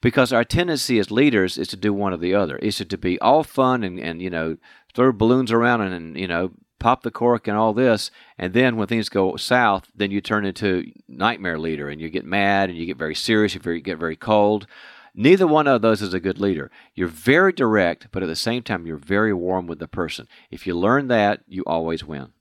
Because 0.00 0.32
our 0.32 0.44
tendency 0.44 0.98
as 0.98 1.10
leaders 1.10 1.58
is 1.58 1.68
to 1.68 1.76
do 1.76 1.92
one 1.92 2.12
or 2.12 2.16
the 2.16 2.34
other. 2.34 2.56
Is 2.56 2.78
to 2.78 2.98
be 2.98 3.20
all 3.20 3.44
fun 3.44 3.84
and, 3.84 4.00
and 4.00 4.22
you 4.22 4.30
know, 4.30 4.56
throw 4.94 5.12
balloons 5.12 5.52
around 5.52 5.82
and, 5.82 5.94
and 5.94 6.18
you 6.18 6.26
know, 6.26 6.52
pop 6.82 7.02
the 7.02 7.10
cork 7.10 7.48
and 7.48 7.56
all 7.56 7.72
this, 7.72 8.10
and 8.36 8.52
then 8.52 8.76
when 8.76 8.88
things 8.88 9.08
go 9.08 9.36
south, 9.36 9.84
then 9.94 10.10
you 10.10 10.20
turn 10.20 10.44
into 10.44 10.90
nightmare 11.08 11.58
leader 11.58 11.88
and 11.88 12.00
you 12.00 12.10
get 12.10 12.24
mad 12.24 12.68
and 12.68 12.76
you 12.78 12.86
get 12.86 12.98
very 12.98 13.14
serious, 13.14 13.54
you 13.54 13.80
get 13.80 13.98
very 13.98 14.16
cold. 14.16 14.66
Neither 15.14 15.46
one 15.46 15.68
of 15.68 15.82
those 15.82 16.02
is 16.02 16.14
a 16.14 16.20
good 16.20 16.40
leader. 16.40 16.70
You're 16.94 17.06
very 17.06 17.52
direct, 17.52 18.08
but 18.10 18.22
at 18.22 18.28
the 18.28 18.36
same 18.36 18.62
time, 18.62 18.86
you're 18.86 18.96
very 18.96 19.32
warm 19.32 19.66
with 19.66 19.78
the 19.78 19.86
person. 19.86 20.26
If 20.50 20.66
you 20.66 20.74
learn 20.74 21.08
that, 21.08 21.40
you 21.46 21.62
always 21.66 22.02
win. 22.02 22.32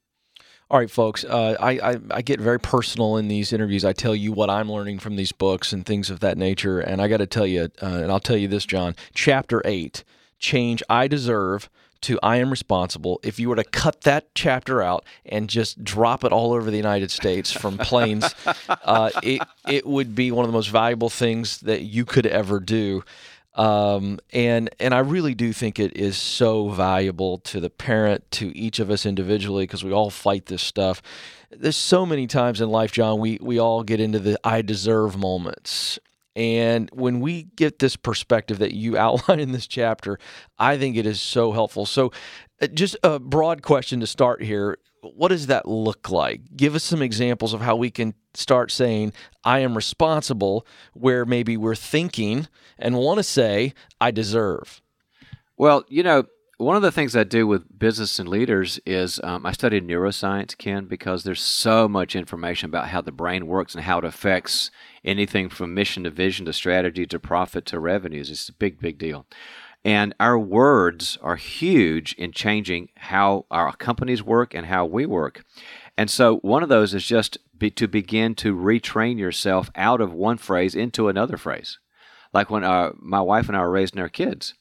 All 0.69 0.79
right, 0.79 0.89
folks. 0.89 1.25
Uh, 1.25 1.57
I, 1.59 1.71
I, 1.91 1.97
I 2.11 2.21
get 2.21 2.39
very 2.39 2.59
personal 2.59 3.17
in 3.17 3.27
these 3.27 3.51
interviews. 3.51 3.83
I 3.83 3.91
tell 3.91 4.15
you 4.15 4.31
what 4.31 4.49
I'm 4.49 4.71
learning 4.71 4.99
from 4.99 5.17
these 5.17 5.33
books 5.33 5.73
and 5.73 5.85
things 5.85 6.09
of 6.09 6.21
that 6.21 6.37
nature. 6.37 6.79
And 6.79 7.01
I 7.01 7.09
got 7.09 7.17
to 7.17 7.27
tell 7.27 7.45
you, 7.45 7.63
uh, 7.81 7.85
and 7.85 8.09
I'll 8.09 8.21
tell 8.21 8.37
you 8.37 8.47
this, 8.47 8.65
John. 8.65 8.95
Chapter 9.13 9.61
eight, 9.65 10.05
change 10.39 10.81
I 10.89 11.09
deserve 11.09 11.69
to 12.01 12.19
I 12.21 12.37
am 12.37 12.49
responsible. 12.49 13.19
If 13.23 13.39
you 13.39 13.49
were 13.49 13.55
to 13.55 13.63
cut 13.63 14.01
that 14.01 14.33
chapter 14.35 14.81
out 14.81 15.05
and 15.25 15.49
just 15.49 15.83
drop 15.83 16.23
it 16.23 16.31
all 16.31 16.53
over 16.53 16.69
the 16.69 16.77
United 16.77 17.11
States 17.11 17.51
from 17.51 17.77
planes, 17.77 18.33
uh, 18.69 19.11
it 19.23 19.41
it 19.67 19.85
would 19.85 20.15
be 20.15 20.31
one 20.31 20.45
of 20.45 20.51
the 20.51 20.57
most 20.57 20.69
valuable 20.69 21.09
things 21.09 21.59
that 21.61 21.81
you 21.81 22.05
could 22.05 22.25
ever 22.25 22.59
do. 22.59 23.03
Um, 23.55 24.19
and 24.31 24.69
and 24.79 24.93
I 24.93 24.99
really 24.99 25.35
do 25.35 25.51
think 25.51 25.77
it 25.77 25.95
is 25.95 26.17
so 26.17 26.69
valuable 26.69 27.37
to 27.39 27.59
the 27.59 27.69
parent, 27.69 28.29
to 28.31 28.55
each 28.57 28.79
of 28.79 28.89
us 28.89 29.05
individually, 29.05 29.63
because 29.63 29.83
we 29.83 29.91
all 29.91 30.09
fight 30.09 30.45
this 30.45 30.61
stuff. 30.61 31.01
There's 31.49 31.75
so 31.75 32.05
many 32.05 32.27
times 32.27 32.61
in 32.61 32.69
life, 32.69 32.93
John, 32.93 33.19
we 33.19 33.37
we 33.41 33.59
all 33.59 33.83
get 33.83 33.99
into 33.99 34.19
the 34.19 34.39
I 34.43 34.61
deserve 34.61 35.17
moments, 35.17 35.99
and 36.35 36.89
when 36.93 37.19
we 37.19 37.43
get 37.43 37.79
this 37.79 37.95
perspective 37.95 38.59
that 38.59 38.73
you 38.73 38.97
outline 38.97 39.39
in 39.39 39.51
this 39.51 39.67
chapter, 39.67 40.19
I 40.57 40.77
think 40.77 40.95
it 40.97 41.05
is 41.05 41.19
so 41.19 41.51
helpful. 41.51 41.85
So, 41.85 42.11
uh, 42.61 42.67
just 42.67 42.95
a 43.03 43.19
broad 43.19 43.61
question 43.61 43.99
to 43.99 44.07
start 44.07 44.43
here. 44.43 44.77
What 45.01 45.29
does 45.29 45.47
that 45.47 45.67
look 45.67 46.11
like? 46.11 46.41
Give 46.55 46.75
us 46.75 46.83
some 46.83 47.01
examples 47.01 47.53
of 47.53 47.61
how 47.61 47.75
we 47.75 47.89
can 47.89 48.13
start 48.35 48.71
saying, 48.71 49.13
I 49.43 49.59
am 49.59 49.75
responsible, 49.75 50.65
where 50.93 51.25
maybe 51.25 51.57
we're 51.57 51.75
thinking 51.75 52.47
and 52.77 52.97
want 52.97 53.17
to 53.17 53.23
say, 53.23 53.73
I 53.99 54.11
deserve. 54.11 54.81
Well, 55.57 55.85
you 55.87 56.03
know, 56.03 56.25
one 56.61 56.75
of 56.75 56.83
the 56.83 56.91
things 56.91 57.15
I 57.15 57.23
do 57.23 57.47
with 57.47 57.79
business 57.79 58.19
and 58.19 58.29
leaders 58.29 58.79
is 58.85 59.19
um, 59.23 59.47
I 59.47 59.51
study 59.51 59.81
neuroscience, 59.81 60.55
Ken, 60.55 60.85
because 60.85 61.23
there's 61.23 61.41
so 61.41 61.87
much 61.87 62.15
information 62.15 62.69
about 62.69 62.89
how 62.89 63.01
the 63.01 63.11
brain 63.11 63.47
works 63.47 63.73
and 63.73 63.83
how 63.83 63.97
it 63.97 64.05
affects 64.05 64.69
anything 65.03 65.49
from 65.49 65.73
mission 65.73 66.03
to 66.03 66.11
vision 66.11 66.45
to 66.45 66.53
strategy 66.53 67.07
to 67.07 67.19
profit 67.19 67.65
to 67.67 67.79
revenues. 67.79 68.29
It's 68.29 68.47
a 68.47 68.53
big, 68.53 68.79
big 68.79 68.99
deal. 68.99 69.25
And 69.83 70.13
our 70.19 70.37
words 70.37 71.17
are 71.23 71.35
huge 71.35 72.13
in 72.13 72.31
changing 72.31 72.89
how 72.95 73.47
our 73.49 73.75
companies 73.75 74.21
work 74.21 74.53
and 74.53 74.67
how 74.67 74.85
we 74.85 75.07
work. 75.07 75.43
And 75.97 76.11
so 76.11 76.37
one 76.37 76.61
of 76.61 76.69
those 76.69 76.93
is 76.93 77.03
just 77.03 77.39
be, 77.57 77.71
to 77.71 77.87
begin 77.87 78.35
to 78.35 78.55
retrain 78.55 79.17
yourself 79.17 79.71
out 79.75 79.99
of 79.99 80.13
one 80.13 80.37
phrase 80.37 80.75
into 80.75 81.07
another 81.07 81.37
phrase. 81.37 81.79
Like 82.33 82.51
when 82.51 82.63
uh, 82.63 82.91
my 82.99 83.19
wife 83.19 83.47
and 83.47 83.57
I 83.57 83.61
were 83.61 83.71
raising 83.71 83.99
our 83.99 84.09
kids 84.09 84.53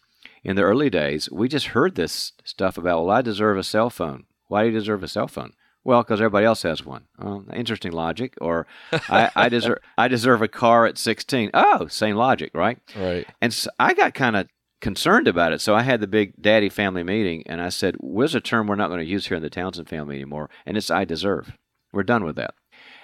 in 0.42 0.56
the 0.56 0.62
early 0.62 0.90
days, 0.90 1.30
we 1.30 1.48
just 1.48 1.68
heard 1.68 1.94
this 1.94 2.32
stuff 2.44 2.78
about, 2.78 3.04
well, 3.04 3.16
I 3.16 3.22
deserve 3.22 3.58
a 3.58 3.62
cell 3.62 3.90
phone. 3.90 4.24
Why 4.48 4.62
do 4.62 4.70
you 4.70 4.78
deserve 4.78 5.02
a 5.02 5.08
cell 5.08 5.28
phone? 5.28 5.52
Well, 5.84 6.02
because 6.02 6.20
everybody 6.20 6.44
else 6.44 6.62
has 6.62 6.84
one. 6.84 7.04
Well, 7.18 7.44
interesting 7.54 7.92
logic. 7.92 8.34
Or 8.40 8.66
I, 8.92 9.30
I 9.34 9.48
deserve 9.48 9.78
I 9.96 10.08
deserve 10.08 10.42
a 10.42 10.48
car 10.48 10.86
at 10.86 10.98
16. 10.98 11.50
Oh, 11.54 11.86
same 11.86 12.16
logic, 12.16 12.50
right? 12.54 12.78
Right. 12.94 13.26
And 13.40 13.52
so 13.52 13.70
I 13.78 13.94
got 13.94 14.12
kind 14.12 14.36
of 14.36 14.48
concerned 14.80 15.28
about 15.28 15.52
it. 15.52 15.60
So 15.60 15.74
I 15.74 15.82
had 15.82 16.00
the 16.00 16.06
big 16.06 16.34
daddy 16.40 16.68
family 16.68 17.02
meeting, 17.02 17.44
and 17.46 17.62
I 17.62 17.70
said, 17.70 17.96
"Where's 17.98 18.34
a 18.34 18.40
term 18.40 18.66
we're 18.66 18.74
not 18.74 18.88
going 18.88 19.00
to 19.00 19.06
use 19.06 19.28
here 19.28 19.36
in 19.38 19.42
the 19.42 19.50
Townsend 19.50 19.88
family 19.88 20.16
anymore?" 20.16 20.50
And 20.66 20.76
it's 20.76 20.90
"I 20.90 21.04
deserve." 21.04 21.52
We're 21.92 22.02
done 22.04 22.24
with 22.24 22.36
that 22.36 22.54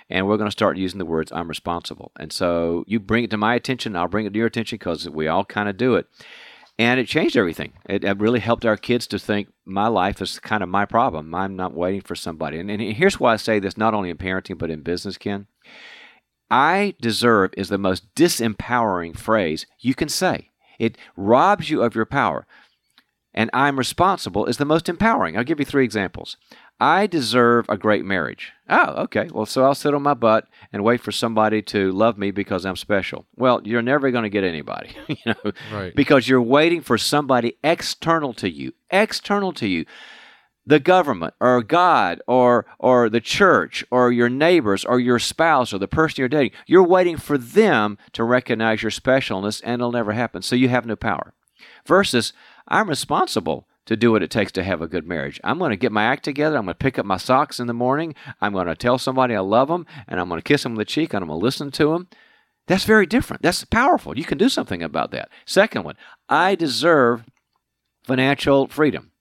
and 0.09 0.27
we're 0.27 0.37
going 0.37 0.46
to 0.46 0.53
start 0.53 0.77
using 0.77 0.99
the 0.99 1.05
words 1.05 1.33
I'm 1.33 1.49
responsible. 1.49 2.12
And 2.18 2.33
so 2.33 2.85
you 2.87 3.01
bring 3.01 3.25
it 3.25 3.31
to 3.31 3.37
my 3.37 3.55
attention, 3.55 3.96
I'll 3.96 4.07
bring 4.07 4.27
it 4.27 4.33
to 4.33 4.38
your 4.38 4.46
attention 4.46 4.77
because 4.77 5.09
we 5.09 5.27
all 5.29 5.44
kind 5.44 5.68
of 5.68 5.77
do 5.77 5.96
it 5.96 6.07
and 6.78 7.00
it 7.00 7.06
changed 7.06 7.36
everything. 7.36 7.72
It, 7.88 8.04
it, 8.04 8.20
really 8.20 8.40
helped 8.40 8.66
our 8.66 8.76
kids 8.76 9.06
to 9.08 9.18
think 9.18 9.48
my 9.64 9.88
life 9.88 10.20
is 10.20 10.38
kind 10.38 10.62
of 10.62 10.68
my 10.68 10.84
problem. 10.84 11.34
I'm 11.34 11.56
not 11.56 11.74
waiting 11.74 12.02
for 12.02 12.14
somebody. 12.14 12.58
And, 12.58 12.70
and 12.70 12.80
here's 12.80 13.18
why 13.18 13.32
I 13.32 13.36
say 13.36 13.58
this 13.58 13.76
not 13.76 13.94
only 13.94 14.10
in 14.10 14.18
parenting, 14.18 14.58
but 14.58 14.70
in 14.70 14.82
business, 14.82 15.16
Ken. 15.16 15.46
I 16.50 16.94
deserve 17.00 17.52
is 17.56 17.70
the 17.70 17.78
most 17.78 18.14
disempowering 18.14 19.16
phrase 19.16 19.66
you 19.80 19.94
can 19.94 20.08
say. 20.08 20.50
It 20.78 20.98
robs 21.16 21.70
you 21.70 21.82
of 21.82 21.94
your 21.94 22.04
power. 22.04 22.46
And 23.37 23.51
I'm 23.53 23.79
responsible 23.79 24.46
is 24.46 24.57
the 24.57 24.64
most 24.64 24.88
empowering. 24.88 25.37
I'll 25.37 25.44
give 25.44 25.59
you 25.59 25.66
three 25.66 25.85
examples. 25.85 26.38
I 26.81 27.07
deserve 27.07 27.66
a 27.68 27.77
great 27.77 28.05
marriage. 28.05 28.53
Oh, 28.68 29.03
okay. 29.05 29.29
Well, 29.33 29.46
so 29.46 29.64
I'll 29.64 29.75
sit 29.75 29.94
on 29.94 30.03
my 30.03 30.14
butt 30.14 30.46
and 30.72 30.83
wait 30.83 31.01
for 31.01 31.12
somebody 31.12 31.62
to 31.62 31.92
love 31.92 32.18
me 32.18 32.31
because 32.31 32.66
I'm 32.66 32.77
special. 32.77 33.27
Well, 33.37 33.61
you're 33.64 33.83
never 33.83 34.11
going 34.11 34.25
to 34.25 34.31
get 34.31 34.44
anybody, 34.44 34.90
you 35.07 35.16
know, 35.27 35.53
right. 35.72 35.94
because 35.94 36.29
you're 36.29 36.42
waiting 36.42 36.81
for 36.81 36.99
somebody 36.99 37.57
external 37.62 38.33
to 38.35 38.51
you, 38.51 38.72
external 38.90 39.53
to 39.55 39.66
you. 39.66 39.85
The 40.68 40.81
government 40.81 41.35
or 41.40 41.62
God 41.62 42.20
or 42.27 42.66
or 42.81 43.09
the 43.09 43.20
church 43.20 43.85
or 43.92 44.11
your 44.11 44.29
neighbors 44.29 44.85
or 44.85 44.99
your 44.99 45.20
spouse 45.20 45.72
or 45.72 45.79
the 45.79 45.87
person 45.87 46.16
you're 46.18 46.29
dating. 46.29 46.59
You're 46.66 46.83
waiting 46.83 47.18
for 47.18 47.38
them 47.38 47.99
to 48.14 48.25
recognize 48.25 48.83
your 48.83 48.90
specialness 48.90 49.62
and 49.64 49.75
it'll 49.75 49.92
never 49.92 50.11
happen. 50.11 50.42
So 50.42 50.57
you 50.57 50.68
have 50.68 50.85
no 50.85 50.96
power. 50.96 51.35
Versus 51.87 52.33
I'm 52.68 52.88
responsible 52.88 53.66
to 53.87 53.96
do 53.96 54.12
what 54.12 54.22
it 54.22 54.31
takes 54.31 54.53
to 54.53 54.64
have 54.64 54.83
a 54.83 54.88
good 54.88 55.07
marriage. 55.07 55.40
I'm 55.44 55.59
going 55.59 55.70
to 55.70 55.77
get 55.77 55.92
my 55.92 56.05
act 56.05 56.25
together. 56.25 56.57
I'm 56.57 56.64
going 56.64 56.75
to 56.75 56.79
pick 56.79 56.99
up 56.99 57.07
my 57.07 57.16
socks 57.16 57.61
in 57.61 57.68
the 57.68 57.72
morning. 57.72 58.14
I'm 58.40 58.53
going 58.53 58.66
to 58.66 58.75
tell 58.75 58.99
somebody 58.99 59.35
I 59.35 59.40
love 59.40 59.68
them, 59.68 59.87
and 60.09 60.20
I'm 60.20 60.29
going 60.29 60.40
to 60.40 60.44
kiss 60.44 60.64
them 60.64 60.72
on 60.72 60.79
the 60.79 60.85
cheek, 60.85 61.14
and 61.14 61.22
I'm 61.22 61.29
going 61.29 61.40
to 61.40 61.44
listen 61.44 61.70
to 61.72 61.92
them. 61.92 62.09
That's 62.66 62.85
very 62.85 63.07
different. 63.07 63.42
That's 63.42 63.64
powerful. 63.64 64.18
You 64.18 64.25
can 64.25 64.38
do 64.38 64.49
something 64.49 64.83
about 64.83 65.12
that. 65.12 65.29
Second 65.44 65.85
one, 65.85 65.96
I 66.29 66.57
deserve 66.57 67.25
financial 68.05 68.66
freedom. 68.66 69.12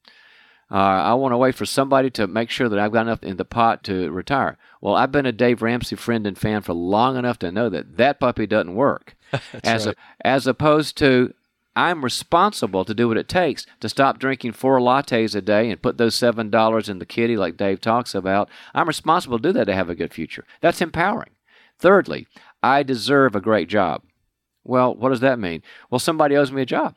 Uh, 0.72 0.78
I 0.78 1.14
want 1.14 1.32
to 1.32 1.38
wait 1.38 1.54
for 1.54 1.66
somebody 1.68 2.10
to 2.12 2.26
make 2.26 2.50
sure 2.50 2.68
that 2.70 2.80
I've 2.80 2.92
got 2.92 3.02
enough 3.02 3.22
in 3.22 3.38
the 3.38 3.46
pot 3.46 3.84
to 3.84 4.10
retire. 4.10 4.58
Well, 4.82 4.96
I've 4.96 5.12
been 5.12 5.28
a 5.28 5.32
Dave 5.32 5.62
Ramsey 5.62 5.96
friend 5.96 6.26
and 6.26 6.36
fan 6.36 6.64
for 6.64 6.74
long 6.74 7.18
enough 7.18 7.38
to 7.40 7.52
know 7.52 7.70
that 7.70 7.98
that 7.98 8.20
puppy 8.20 8.48
doesn't 8.48 8.74
work. 8.74 9.16
as 9.64 9.86
right. 9.86 9.96
a, 9.96 10.28
as 10.28 10.48
opposed 10.48 10.98
to 10.98 11.34
I'm 11.76 12.04
responsible 12.04 12.86
to 12.86 12.94
do 12.94 13.08
what 13.08 13.18
it 13.18 13.28
takes 13.28 13.66
to 13.82 13.90
stop 13.90 14.18
drinking 14.18 14.54
four 14.54 14.80
lattes 14.80 15.36
a 15.36 15.42
day 15.42 15.70
and 15.70 15.82
put 15.82 15.98
those 15.98 16.16
seven 16.16 16.50
dollars 16.50 16.88
in 16.88 17.00
the 17.00 17.06
kitty 17.06 17.36
like 17.36 17.58
Dave 17.58 17.82
talks 17.82 18.16
about. 18.16 18.50
I'm 18.74 18.88
responsible 18.88 19.38
to 19.40 19.50
do 19.50 19.54
that 19.54 19.66
to 19.66 19.74
have 19.76 19.90
a 19.90 19.96
good 19.96 20.14
future. 20.14 20.46
That's 20.62 20.82
empowering. 20.82 21.32
Thirdly, 21.78 22.28
I 22.64 22.84
deserve 22.84 23.36
a 23.36 23.42
great 23.42 23.68
job. 23.68 24.04
Well, 24.64 24.96
what 24.96 25.10
does 25.10 25.20
that 25.20 25.38
mean? 25.38 25.62
Well, 25.90 26.00
somebody 26.00 26.36
owes 26.36 26.52
me 26.52 26.62
a 26.62 26.66
job. 26.66 26.96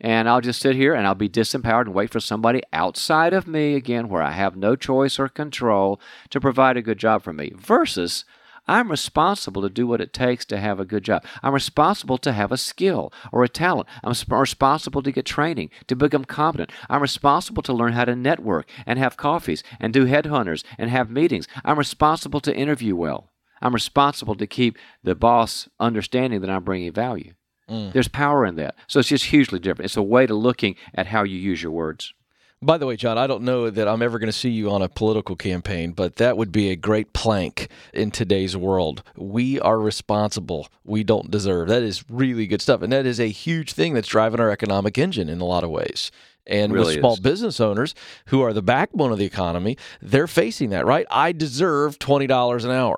And 0.00 0.28
I'll 0.28 0.40
just 0.40 0.60
sit 0.60 0.76
here 0.76 0.94
and 0.94 1.06
I'll 1.06 1.16
be 1.16 1.28
disempowered 1.28 1.86
and 1.86 1.94
wait 1.94 2.10
for 2.10 2.20
somebody 2.20 2.62
outside 2.72 3.32
of 3.32 3.48
me, 3.48 3.74
again, 3.74 4.08
where 4.08 4.22
I 4.22 4.30
have 4.30 4.54
no 4.54 4.76
choice 4.76 5.18
or 5.18 5.28
control, 5.28 6.00
to 6.30 6.40
provide 6.40 6.76
a 6.76 6.82
good 6.82 6.98
job 6.98 7.22
for 7.22 7.32
me. 7.32 7.52
Versus 7.56 8.24
I'm 8.68 8.90
responsible 8.90 9.62
to 9.62 9.70
do 9.70 9.86
what 9.86 10.00
it 10.00 10.12
takes 10.12 10.44
to 10.46 10.58
have 10.58 10.78
a 10.78 10.84
good 10.84 11.02
job. 11.02 11.24
I'm 11.42 11.54
responsible 11.54 12.18
to 12.18 12.32
have 12.32 12.52
a 12.52 12.58
skill 12.58 13.12
or 13.32 13.42
a 13.42 13.48
talent. 13.48 13.88
I'm 14.04 14.14
responsible 14.28 15.02
to 15.02 15.12
get 15.12 15.24
training, 15.24 15.70
to 15.86 15.96
become 15.96 16.24
competent. 16.26 16.70
I'm 16.90 17.00
responsible 17.00 17.62
to 17.62 17.72
learn 17.72 17.94
how 17.94 18.04
to 18.04 18.14
network 18.14 18.68
and 18.86 18.98
have 18.98 19.16
coffees 19.16 19.62
and 19.80 19.92
do 19.92 20.06
headhunters 20.06 20.62
and 20.76 20.90
have 20.90 21.10
meetings. 21.10 21.48
I'm 21.64 21.78
responsible 21.78 22.40
to 22.40 22.54
interview 22.54 22.94
well. 22.94 23.30
I'm 23.60 23.74
responsible 23.74 24.36
to 24.36 24.46
keep 24.46 24.78
the 25.02 25.14
boss 25.14 25.68
understanding 25.80 26.42
that 26.42 26.50
I'm 26.50 26.62
bringing 26.62 26.92
value. 26.92 27.34
Mm. 27.68 27.92
There's 27.92 28.08
power 28.08 28.44
in 28.46 28.56
that. 28.56 28.74
So 28.86 29.00
it's 29.00 29.08
just 29.08 29.26
hugely 29.26 29.58
different. 29.58 29.86
It's 29.86 29.96
a 29.96 30.02
way 30.02 30.26
to 30.26 30.34
looking 30.34 30.76
at 30.94 31.06
how 31.06 31.22
you 31.22 31.38
use 31.38 31.62
your 31.62 31.72
words. 31.72 32.12
By 32.60 32.76
the 32.76 32.86
way, 32.86 32.96
John, 32.96 33.18
I 33.18 33.28
don't 33.28 33.44
know 33.44 33.70
that 33.70 33.86
I'm 33.86 34.02
ever 34.02 34.18
going 34.18 34.26
to 34.28 34.32
see 34.32 34.50
you 34.50 34.68
on 34.70 34.82
a 34.82 34.88
political 34.88 35.36
campaign, 35.36 35.92
but 35.92 36.16
that 36.16 36.36
would 36.36 36.50
be 36.50 36.70
a 36.70 36.76
great 36.76 37.12
plank 37.12 37.68
in 37.94 38.10
today's 38.10 38.56
world. 38.56 39.04
We 39.16 39.60
are 39.60 39.78
responsible. 39.78 40.66
We 40.84 41.04
don't 41.04 41.30
deserve. 41.30 41.68
That 41.68 41.82
is 41.84 42.02
really 42.10 42.48
good 42.48 42.60
stuff. 42.60 42.82
And 42.82 42.92
that 42.92 43.06
is 43.06 43.20
a 43.20 43.28
huge 43.28 43.72
thing 43.74 43.94
that's 43.94 44.08
driving 44.08 44.40
our 44.40 44.50
economic 44.50 44.98
engine 44.98 45.28
in 45.28 45.40
a 45.40 45.44
lot 45.44 45.62
of 45.62 45.70
ways. 45.70 46.10
And 46.48 46.72
really 46.72 46.96
with 46.96 47.00
small 47.02 47.12
is. 47.14 47.20
business 47.20 47.60
owners 47.60 47.94
who 48.26 48.40
are 48.42 48.52
the 48.52 48.62
backbone 48.62 49.12
of 49.12 49.18
the 49.18 49.26
economy, 49.26 49.76
they're 50.02 50.26
facing 50.26 50.70
that, 50.70 50.84
right? 50.84 51.06
I 51.10 51.30
deserve 51.30 51.98
$20 52.00 52.64
an 52.64 52.70
hour. 52.72 52.96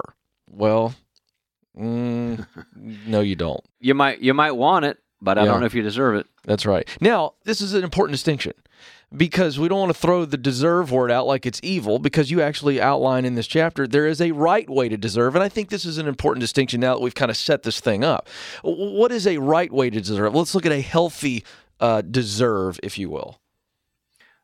Well, 0.48 0.94
mm, 1.76 2.46
no, 2.74 3.20
you 3.20 3.36
don't. 3.36 3.62
You 3.78 3.94
might 3.94 4.20
you 4.20 4.32
might 4.32 4.52
want 4.52 4.84
it, 4.86 4.98
but 5.20 5.36
I 5.36 5.42
Yeah. 5.42 5.48
don't 5.50 5.60
know 5.60 5.66
if 5.66 5.74
you 5.74 5.82
deserve 5.82 6.14
it. 6.14 6.26
That's 6.44 6.64
right. 6.64 6.88
Now, 7.00 7.34
this 7.44 7.60
is 7.60 7.74
an 7.74 7.84
important 7.84 8.14
distinction 8.14 8.52
because 9.16 9.58
we 9.58 9.68
don't 9.68 9.80
want 9.80 9.92
to 9.92 9.98
throw 9.98 10.24
the 10.24 10.36
deserve 10.36 10.92
word 10.92 11.10
out 11.10 11.26
like 11.26 11.44
it's 11.44 11.60
evil 11.62 11.98
because 11.98 12.30
you 12.30 12.40
actually 12.40 12.80
outline 12.80 13.24
in 13.24 13.34
this 13.34 13.46
chapter 13.46 13.86
there 13.86 14.06
is 14.06 14.20
a 14.20 14.30
right 14.30 14.68
way 14.70 14.88
to 14.88 14.96
deserve. 14.96 15.34
And 15.34 15.42
I 15.42 15.48
think 15.48 15.68
this 15.68 15.84
is 15.84 15.98
an 15.98 16.06
important 16.06 16.40
distinction 16.40 16.80
now 16.80 16.94
that 16.94 17.00
we've 17.00 17.14
kind 17.14 17.30
of 17.30 17.36
set 17.36 17.64
this 17.64 17.80
thing 17.80 18.04
up. 18.04 18.28
What 18.62 19.10
is 19.10 19.26
a 19.26 19.38
right 19.38 19.72
way 19.72 19.90
to 19.90 20.00
deserve? 20.00 20.34
Let's 20.34 20.54
look 20.54 20.66
at 20.66 20.72
a 20.72 20.80
healthy 20.80 21.44
uh, 21.80 22.02
deserve, 22.02 22.78
if 22.82 22.98
you 22.98 23.10
will. 23.10 23.40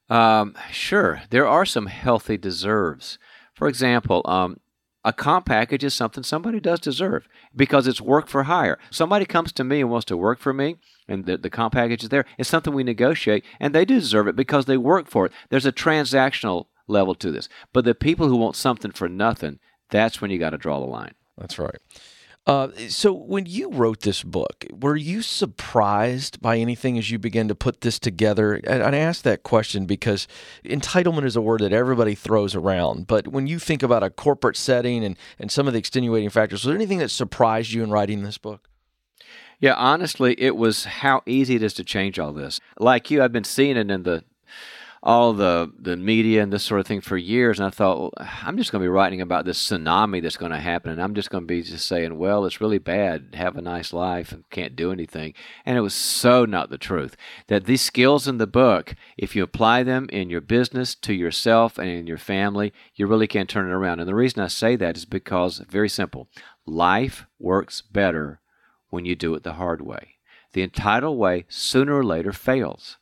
Um, 0.08 0.54
sure, 0.70 1.22
there 1.30 1.46
are 1.46 1.66
some 1.66 1.86
healthy 1.86 2.36
deserves. 2.36 3.18
For 3.54 3.68
example, 3.68 4.22
um, 4.24 4.58
a 5.04 5.12
comp 5.12 5.46
package 5.46 5.84
is 5.84 5.94
something 5.94 6.24
somebody 6.24 6.58
does 6.58 6.80
deserve 6.80 7.28
because 7.54 7.86
it's 7.86 8.00
work 8.00 8.28
for 8.28 8.44
hire. 8.44 8.78
Somebody 8.90 9.24
comes 9.24 9.52
to 9.52 9.64
me 9.64 9.80
and 9.80 9.90
wants 9.90 10.04
to 10.06 10.16
work 10.16 10.40
for 10.40 10.52
me, 10.52 10.76
and 11.08 11.24
the, 11.24 11.36
the 11.36 11.50
comp 11.50 11.74
package 11.74 12.04
is 12.04 12.08
there. 12.08 12.24
It's 12.38 12.48
something 12.48 12.74
we 12.74 12.84
negotiate, 12.84 13.44
and 13.60 13.74
they 13.74 13.84
do 13.84 13.94
deserve 13.94 14.28
it 14.28 14.36
because 14.36 14.66
they 14.66 14.76
work 14.76 15.08
for 15.08 15.26
it. 15.26 15.32
There's 15.48 15.66
a 15.66 15.72
transactional 15.72 16.66
level 16.86 17.14
to 17.16 17.30
this. 17.30 17.48
But 17.72 17.84
the 17.84 17.94
people 17.94 18.28
who 18.28 18.36
want 18.36 18.56
something 18.56 18.92
for 18.92 19.08
nothing, 19.08 19.58
that's 19.90 20.20
when 20.20 20.30
you 20.30 20.38
got 20.38 20.50
to 20.50 20.58
draw 20.58 20.80
the 20.80 20.86
line. 20.86 21.14
That's 21.36 21.58
right. 21.58 21.78
Uh, 22.46 22.68
so, 22.88 23.12
when 23.12 23.44
you 23.44 23.68
wrote 23.72 24.02
this 24.02 24.22
book, 24.22 24.64
were 24.70 24.94
you 24.94 25.20
surprised 25.20 26.40
by 26.40 26.58
anything 26.58 26.96
as 26.96 27.10
you 27.10 27.18
began 27.18 27.48
to 27.48 27.56
put 27.56 27.80
this 27.80 27.98
together? 27.98 28.54
And 28.54 28.94
I 28.94 28.98
ask 28.98 29.22
that 29.22 29.42
question 29.42 29.84
because 29.84 30.28
entitlement 30.64 31.24
is 31.24 31.34
a 31.34 31.40
word 31.40 31.62
that 31.62 31.72
everybody 31.72 32.14
throws 32.14 32.54
around. 32.54 33.08
But 33.08 33.26
when 33.26 33.48
you 33.48 33.58
think 33.58 33.82
about 33.82 34.04
a 34.04 34.10
corporate 34.10 34.56
setting 34.56 35.04
and, 35.04 35.16
and 35.40 35.50
some 35.50 35.66
of 35.66 35.72
the 35.72 35.80
extenuating 35.80 36.30
factors, 36.30 36.60
was 36.60 36.66
there 36.66 36.76
anything 36.76 36.98
that 36.98 37.10
surprised 37.10 37.72
you 37.72 37.82
in 37.82 37.90
writing 37.90 38.22
this 38.22 38.38
book? 38.38 38.68
Yeah, 39.58 39.74
honestly, 39.74 40.34
it 40.38 40.56
was 40.56 40.84
how 40.84 41.22
easy 41.26 41.56
it 41.56 41.62
is 41.62 41.74
to 41.74 41.84
change 41.84 42.18
all 42.18 42.32
this. 42.32 42.60
Like 42.78 43.10
you, 43.10 43.22
I've 43.22 43.32
been 43.32 43.44
seeing 43.44 43.76
it 43.76 43.90
in 43.90 44.02
the 44.02 44.24
all 45.02 45.32
the 45.32 45.72
the 45.78 45.96
media 45.96 46.42
and 46.42 46.52
this 46.52 46.64
sort 46.64 46.80
of 46.80 46.86
thing 46.86 47.00
for 47.00 47.16
years, 47.16 47.58
and 47.58 47.66
I 47.66 47.70
thought 47.70 47.98
well, 47.98 48.12
I'm 48.42 48.58
just 48.58 48.72
going 48.72 48.80
to 48.80 48.84
be 48.84 48.88
writing 48.88 49.20
about 49.20 49.44
this 49.44 49.58
tsunami 49.64 50.20
that's 50.20 50.36
going 50.36 50.52
to 50.52 50.58
happen, 50.58 50.90
and 50.90 51.00
I'm 51.00 51.14
just 51.14 51.30
going 51.30 51.44
to 51.44 51.46
be 51.46 51.62
just 51.62 51.86
saying, 51.86 52.18
well, 52.18 52.44
it's 52.44 52.60
really 52.60 52.78
bad. 52.78 53.34
Have 53.34 53.56
a 53.56 53.62
nice 53.62 53.92
life 53.92 54.32
and 54.32 54.48
can't 54.50 54.76
do 54.76 54.92
anything. 54.92 55.32
And 55.64 55.78
it 55.78 55.82
was 55.82 55.94
so 55.94 56.44
not 56.44 56.70
the 56.70 56.76
truth. 56.76 57.16
That 57.46 57.64
these 57.64 57.82
skills 57.82 58.26
in 58.26 58.38
the 58.38 58.46
book, 58.46 58.94
if 59.16 59.36
you 59.36 59.42
apply 59.42 59.84
them 59.84 60.08
in 60.10 60.28
your 60.28 60.40
business, 60.40 60.94
to 60.96 61.14
yourself, 61.14 61.78
and 61.78 61.88
in 61.88 62.06
your 62.06 62.18
family, 62.18 62.72
you 62.94 63.06
really 63.06 63.28
can 63.28 63.46
turn 63.46 63.68
it 63.70 63.74
around. 63.74 64.00
And 64.00 64.08
the 64.08 64.14
reason 64.14 64.42
I 64.42 64.48
say 64.48 64.76
that 64.76 64.96
is 64.96 65.04
because 65.04 65.58
very 65.68 65.88
simple. 65.88 66.28
Life 66.66 67.26
works 67.38 67.80
better 67.80 68.40
when 68.96 69.04
you 69.04 69.14
do 69.14 69.34
it 69.34 69.44
the 69.44 69.52
hard 69.52 69.82
way. 69.82 70.14
The 70.54 70.62
entitled 70.62 71.18
way 71.18 71.44
sooner 71.48 71.94
or 71.96 72.02
later 72.02 72.32
fails. 72.32 72.96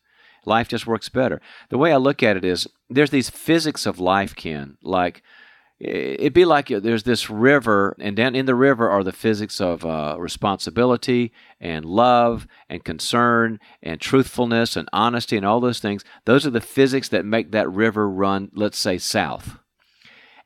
life 0.44 0.68
just 0.68 0.86
works 0.86 1.08
better. 1.08 1.40
The 1.70 1.78
way 1.78 1.92
I 1.92 1.96
look 1.96 2.22
at 2.22 2.36
it 2.36 2.44
is 2.44 2.66
there's 2.90 3.10
these 3.10 3.30
physics 3.30 3.86
of 3.86 3.98
life, 4.00 4.34
Ken, 4.36 4.76
like 4.82 5.22
it'd 5.78 6.32
be 6.32 6.44
like 6.44 6.68
there's 6.68 7.04
this 7.04 7.30
river, 7.30 7.96
and 7.98 8.16
down 8.16 8.34
in 8.34 8.46
the 8.46 8.54
river 8.54 8.90
are 8.90 9.04
the 9.04 9.12
physics 9.12 9.60
of 9.60 9.84
uh, 9.84 10.16
responsibility 10.18 11.32
and 11.60 11.84
love 11.84 12.46
and 12.68 12.84
concern 12.84 13.58
and 13.82 14.00
truthfulness 14.00 14.76
and 14.76 14.88
honesty 14.92 15.36
and 15.36 15.46
all 15.46 15.60
those 15.60 15.80
things. 15.80 16.04
Those 16.24 16.46
are 16.46 16.50
the 16.50 16.60
physics 16.60 17.08
that 17.10 17.24
make 17.24 17.52
that 17.52 17.70
river 17.70 18.08
run, 18.08 18.50
let's 18.54 18.78
say, 18.78 18.98
south. 18.98 19.58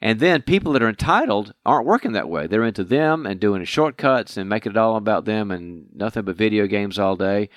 And 0.00 0.20
then 0.20 0.42
people 0.42 0.72
that 0.72 0.82
are 0.82 0.88
entitled 0.88 1.54
aren't 1.66 1.86
working 1.86 2.12
that 2.12 2.28
way. 2.28 2.46
They're 2.46 2.64
into 2.64 2.84
them 2.84 3.26
and 3.26 3.40
doing 3.40 3.64
shortcuts 3.64 4.36
and 4.36 4.48
making 4.48 4.72
it 4.72 4.78
all 4.78 4.96
about 4.96 5.24
them 5.24 5.50
and 5.50 5.86
nothing 5.94 6.22
but 6.24 6.36
video 6.36 6.66
games 6.66 6.98
all 6.98 7.16
day. 7.16 7.48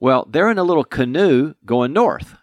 Well, 0.00 0.26
they're 0.28 0.50
in 0.50 0.58
a 0.58 0.64
little 0.64 0.84
canoe 0.84 1.54
going 1.64 1.92
north 1.92 2.36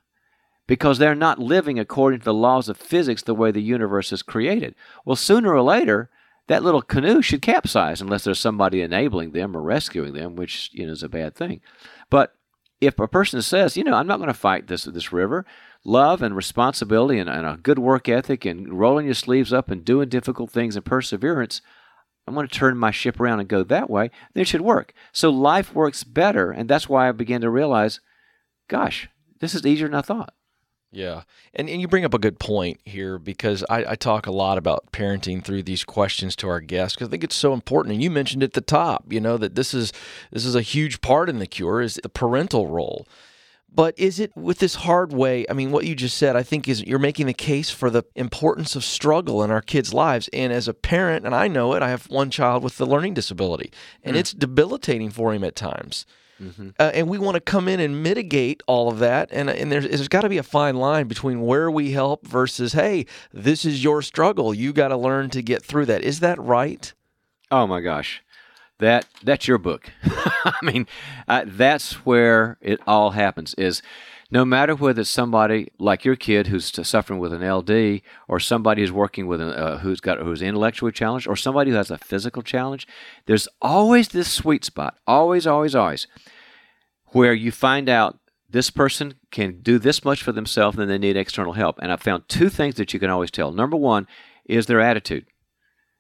because 0.68 1.00
they're 1.00 1.16
not 1.16 1.38
living 1.38 1.78
according 1.80 2.20
to 2.20 2.26
the 2.26 2.34
laws 2.34 2.70
of 2.70 2.78
physics 2.78 3.24
the 3.24 3.36
way 3.36 3.52
the 3.52 3.62
universe 3.62 4.14
is 4.14 4.24
created. 4.24 4.74
Well, 5.04 5.18
sooner 5.18 5.54
or 5.54 5.62
later, 5.62 6.10
that 6.48 6.64
little 6.64 6.82
canoe 6.82 7.22
should 7.22 7.42
capsize 7.42 8.02
unless 8.02 8.24
there's 8.24 8.40
somebody 8.40 8.82
enabling 8.82 9.32
them 9.32 9.56
or 9.56 9.62
rescuing 9.62 10.14
them, 10.14 10.36
which 10.36 10.70
you 10.72 10.86
know 10.86 10.94
is 10.94 11.04
a 11.04 11.10
bad 11.10 11.36
thing. 11.36 11.62
But 12.10 12.34
if 12.82 13.00
a 13.00 13.08
person 13.08 13.42
says, 13.42 13.78
you 13.78 13.84
know, 13.84 13.94
I'm 13.94 14.08
not 14.08 14.18
going 14.18 14.28
to 14.28 14.34
fight 14.34 14.68
this 14.68 14.84
this 14.86 15.14
river, 15.14 15.46
love 15.86 16.22
and 16.22 16.36
responsibility 16.36 17.20
and, 17.20 17.30
and, 17.30 17.46
a 17.46 17.58
good 17.62 17.80
work 17.80 18.10
ethic 18.10 18.44
and 18.44 18.78
rolling 18.78 19.06
your 19.06 19.14
sleeves 19.14 19.54
up 19.54 19.70
and 19.70 19.86
doing 19.86 20.10
difficult 20.10 20.50
things 20.50 20.76
and 20.76 20.84
perseverance, 20.84 21.62
I'm 22.28 22.34
going 22.34 22.48
to 22.48 22.54
turn 22.54 22.78
my 22.78 22.92
ship 22.92 23.20
around 23.20 23.40
and 23.40 23.48
go 23.48 23.64
that 23.64 23.90
way, 23.90 24.10
then 24.34 24.42
it 24.42 24.48
should 24.48 24.62
work. 24.62 24.94
So 25.12 25.30
life 25.30 25.74
works 25.74 26.04
better, 26.04 26.52
and 26.52 26.70
that's 26.70 26.90
why 26.90 27.08
I 27.08 27.12
began 27.12 27.42
to 27.42 27.50
realize, 27.50 28.00
gosh, 28.68 29.10
this 29.40 29.56
is 29.56 29.66
easier 29.66 29.88
than 29.88 29.96
I 29.96 30.02
thought. 30.02 30.34
Yeah. 30.92 31.24
And, 31.54 31.70
and 31.70 31.80
you 31.80 31.88
bring 31.88 32.04
up 32.04 32.14
a 32.14 32.20
good 32.20 32.38
point 32.38 32.82
here 32.84 33.18
because 33.18 33.64
I, 33.70 33.86
I 33.92 33.96
talk 33.96 34.28
a 34.28 34.32
lot 34.32 34.58
about 34.58 34.92
parenting 34.92 35.44
through 35.44 35.64
these 35.64 35.86
questions 35.86 36.36
to 36.38 36.50
our 36.50 36.60
guests 36.60 36.96
because 36.96 37.08
I 37.08 37.12
think 37.12 37.24
it's 37.24 37.36
so 37.36 37.54
important. 37.54 37.94
And 37.94 38.04
you 38.04 38.12
mentioned 38.12 38.44
at 38.44 38.54
the 38.54 38.62
top, 38.62 39.06
you 39.10 39.22
know, 39.22 39.38
that 39.38 39.56
this 39.56 39.74
is 39.74 39.94
this 40.32 40.46
is 40.46 40.54
a 40.54 40.62
huge 40.62 41.00
part 41.00 41.30
in 41.30 41.40
the 41.40 41.48
cure 41.48 41.82
is 41.82 42.00
the 42.04 42.10
parental 42.10 42.68
role. 42.68 43.08
But 43.74 43.98
is 43.98 44.20
it 44.20 44.36
with 44.36 44.60
this 44.60 44.76
hard 44.76 45.14
way? 45.14 45.46
I 45.50 45.54
mean, 45.54 45.72
what 45.72 45.86
you 45.86 45.96
just 45.96 46.18
said, 46.18 46.36
I 46.36 46.44
think 46.44 46.68
is 46.68 46.84
you're 46.84 47.00
making 47.00 47.28
the 47.28 47.34
case 47.34 47.70
for 47.70 47.90
the 47.90 48.04
importance 48.16 48.76
of 48.76 48.84
struggle 48.84 49.42
in 49.44 49.50
our 49.50 49.62
kids' 49.62 49.94
lives. 49.94 50.30
And 50.34 50.52
as 50.52 50.68
a 50.68 50.74
parent, 50.74 51.26
and 51.26 51.34
I 51.34 51.48
know 51.48 51.74
it, 51.74 51.82
I 51.82 51.88
have 51.88 52.10
one 52.10 52.30
child 52.30 52.64
with 52.64 52.80
a 52.82 52.86
learning 52.86 53.14
disability, 53.14 53.72
and 54.04 54.18
mm. 54.18 54.20
it's 54.20 54.34
debilitating 54.34 55.10
for 55.10 55.34
him 55.34 55.46
at 55.46 55.56
times. 55.56 56.06
Mm-hmm. 56.42 56.70
Uh, 56.80 56.92
and 56.94 57.08
we 57.08 57.20
want 57.20 57.36
to 57.36 57.42
come 57.42 57.68
in 57.68 57.80
and 57.80 58.02
mitigate 58.02 58.64
all 58.68 58.90
of 58.90 59.00
that. 59.00 59.30
And, 59.32 59.50
and 59.50 59.72
there's, 59.72 59.88
there's 59.88 60.08
got 60.08 60.22
to 60.22 60.30
be 60.30 60.40
a 60.40 60.44
fine 60.44 60.76
line 60.76 61.08
between 61.08 61.42
where 61.42 61.70
we 61.70 61.92
help 61.92 62.26
versus, 62.26 62.74
hey, 62.74 63.06
this 63.32 63.64
is 63.64 63.84
your 63.84 64.02
struggle. 64.02 64.54
You 64.54 64.74
got 64.74 64.88
to 64.88 64.98
learn 64.98 65.30
to 65.32 65.42
get 65.42 65.64
through 65.64 65.86
that. 65.86 66.04
Is 66.04 66.20
that 66.22 66.42
right? 66.42 66.92
Oh 67.52 67.68
my 67.68 67.82
gosh. 67.82 68.24
That 68.80 69.06
that's 69.24 69.48
your 69.48 69.60
book. 69.60 69.92
I 70.04 70.58
mean, 70.64 70.88
uh, 71.28 71.44
that's 71.46 72.04
where 72.06 72.58
it 72.62 72.80
all 72.88 73.12
happens. 73.12 73.54
Is 73.54 73.84
no 74.32 74.46
matter 74.46 74.74
whether 74.74 75.02
it's 75.02 75.10
somebody 75.10 75.72
like 75.78 76.06
your 76.06 76.16
kid 76.16 76.48
who's 76.48 76.72
suffering 76.88 77.20
with 77.20 77.34
an 77.34 77.48
LD, 77.48 78.02
or 78.30 78.40
somebody 78.40 78.82
who's 78.82 78.92
working 78.92 79.28
with 79.28 79.42
a, 79.42 79.58
uh, 79.58 79.78
who's 79.80 80.00
got 80.00 80.20
who's 80.20 80.42
intellectually 80.42 80.94
challenged, 80.94 81.28
or 81.28 81.36
somebody 81.36 81.72
who 81.72 81.78
has 81.78 81.92
a 81.92 81.98
physical 81.98 82.42
challenge, 82.42 82.88
there's 83.26 83.50
always 83.62 84.10
this 84.10 84.32
sweet 84.32 84.64
spot, 84.64 84.98
always, 85.06 85.46
always, 85.46 85.76
always, 85.76 86.08
where 87.08 87.34
you 87.34 87.52
find 87.52 87.90
out 87.90 88.20
this 88.50 88.70
person 88.70 89.16
can 89.32 89.62
do 89.62 89.78
this 89.78 90.04
much 90.04 90.24
for 90.24 90.32
themselves 90.32 90.78
and 90.78 90.90
they 90.90 90.98
need 90.98 91.18
external 91.18 91.54
help. 91.54 91.78
And 91.82 91.92
I've 91.92 92.02
found 92.02 92.28
two 92.28 92.50
things 92.50 92.76
that 92.76 92.94
you 92.94 93.00
can 93.00 93.10
always 93.10 93.32
tell. 93.32 93.52
Number 93.52 93.78
one 93.78 94.08
is 94.46 94.66
their 94.66 94.82
attitude. 94.82 95.26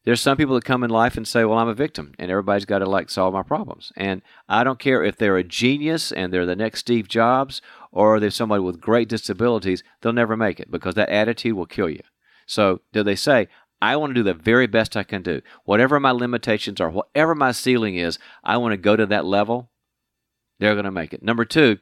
There's 0.03 0.19
some 0.19 0.35
people 0.35 0.55
that 0.55 0.65
come 0.65 0.83
in 0.83 0.89
life 0.89 1.15
and 1.15 1.27
say, 1.27 1.45
"Well, 1.45 1.59
I'm 1.59 1.67
a 1.67 1.75
victim, 1.75 2.13
and 2.17 2.31
everybody's 2.31 2.65
got 2.65 2.79
to 2.79 2.89
like 2.89 3.09
solve 3.11 3.33
my 3.33 3.43
problems." 3.43 3.91
And 3.95 4.23
I 4.49 4.63
don't 4.63 4.79
care 4.79 5.03
if 5.03 5.15
they're 5.15 5.37
a 5.37 5.43
genius 5.43 6.11
and 6.11 6.33
they're 6.33 6.45
the 6.45 6.55
next 6.55 6.79
Steve 6.79 7.07
Jobs, 7.07 7.61
or 7.91 8.19
they're 8.19 8.31
somebody 8.31 8.61
with 8.61 8.81
great 8.81 9.09
disabilities. 9.09 9.83
They'll 10.01 10.13
never 10.13 10.37
make 10.37 10.59
it 10.59 10.71
because 10.71 10.95
that 10.95 11.09
attitude 11.09 11.53
will 11.53 11.65
kill 11.65 11.89
you. 11.89 12.01
So, 12.45 12.81
do 12.91 13.03
they 13.03 13.15
say, 13.15 13.47
I 13.81 13.95
want 13.95 14.11
to 14.11 14.13
do 14.13 14.23
the 14.23 14.33
very 14.33 14.67
best 14.67 14.95
I 14.95 15.03
can 15.03 15.23
do. 15.23 15.41
Whatever 15.65 15.99
my 15.99 16.11
limitations 16.11 16.79
are, 16.79 16.89
whatever 16.89 17.33
my 17.33 17.51
ceiling 17.51 17.95
is, 17.95 18.19
I 18.43 18.57
want 18.57 18.73
to 18.73 18.77
go 18.77 18.95
to 18.95 19.05
that 19.07 19.25
level. 19.25 19.71
They're 20.59 20.75
going 20.75 20.85
to 20.85 20.91
make 20.91 21.13
it. 21.13 21.23
Number 21.23 21.45
two 21.45 21.79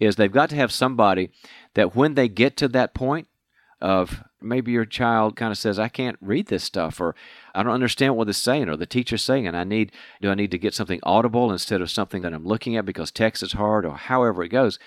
is 0.00 0.16
they've 0.16 0.32
got 0.32 0.48
to 0.50 0.56
have 0.56 0.72
somebody 0.72 1.30
that 1.74 1.94
when 1.94 2.14
they 2.14 2.28
get 2.28 2.56
to 2.56 2.68
that 2.68 2.94
point 2.94 3.28
of 3.82 4.22
maybe 4.40 4.72
your 4.72 4.84
child 4.84 5.36
kind 5.36 5.50
of 5.50 5.58
says, 5.58 5.78
I 5.78 5.88
can't 5.88 6.16
read 6.20 6.46
this 6.46 6.64
stuff, 6.64 7.00
or 7.00 7.14
I 7.54 7.62
don't 7.62 7.72
understand 7.72 8.16
what 8.16 8.28
it's 8.28 8.38
saying, 8.38 8.68
or 8.68 8.76
the 8.76 8.86
teacher's 8.86 9.22
saying, 9.22 9.46
and 9.46 9.56
I 9.56 9.64
need, 9.64 9.92
do 10.20 10.30
I 10.30 10.34
need 10.34 10.52
to 10.52 10.58
get 10.58 10.72
something 10.72 11.00
audible 11.02 11.50
instead 11.50 11.80
of 11.80 11.90
something 11.90 12.22
that 12.22 12.32
I'm 12.32 12.46
looking 12.46 12.76
at 12.76 12.86
because 12.86 13.10
text 13.10 13.42
is 13.42 13.52
hard, 13.52 13.84
or 13.84 13.96
however 13.96 14.42
it 14.44 14.50
goes. 14.50 14.78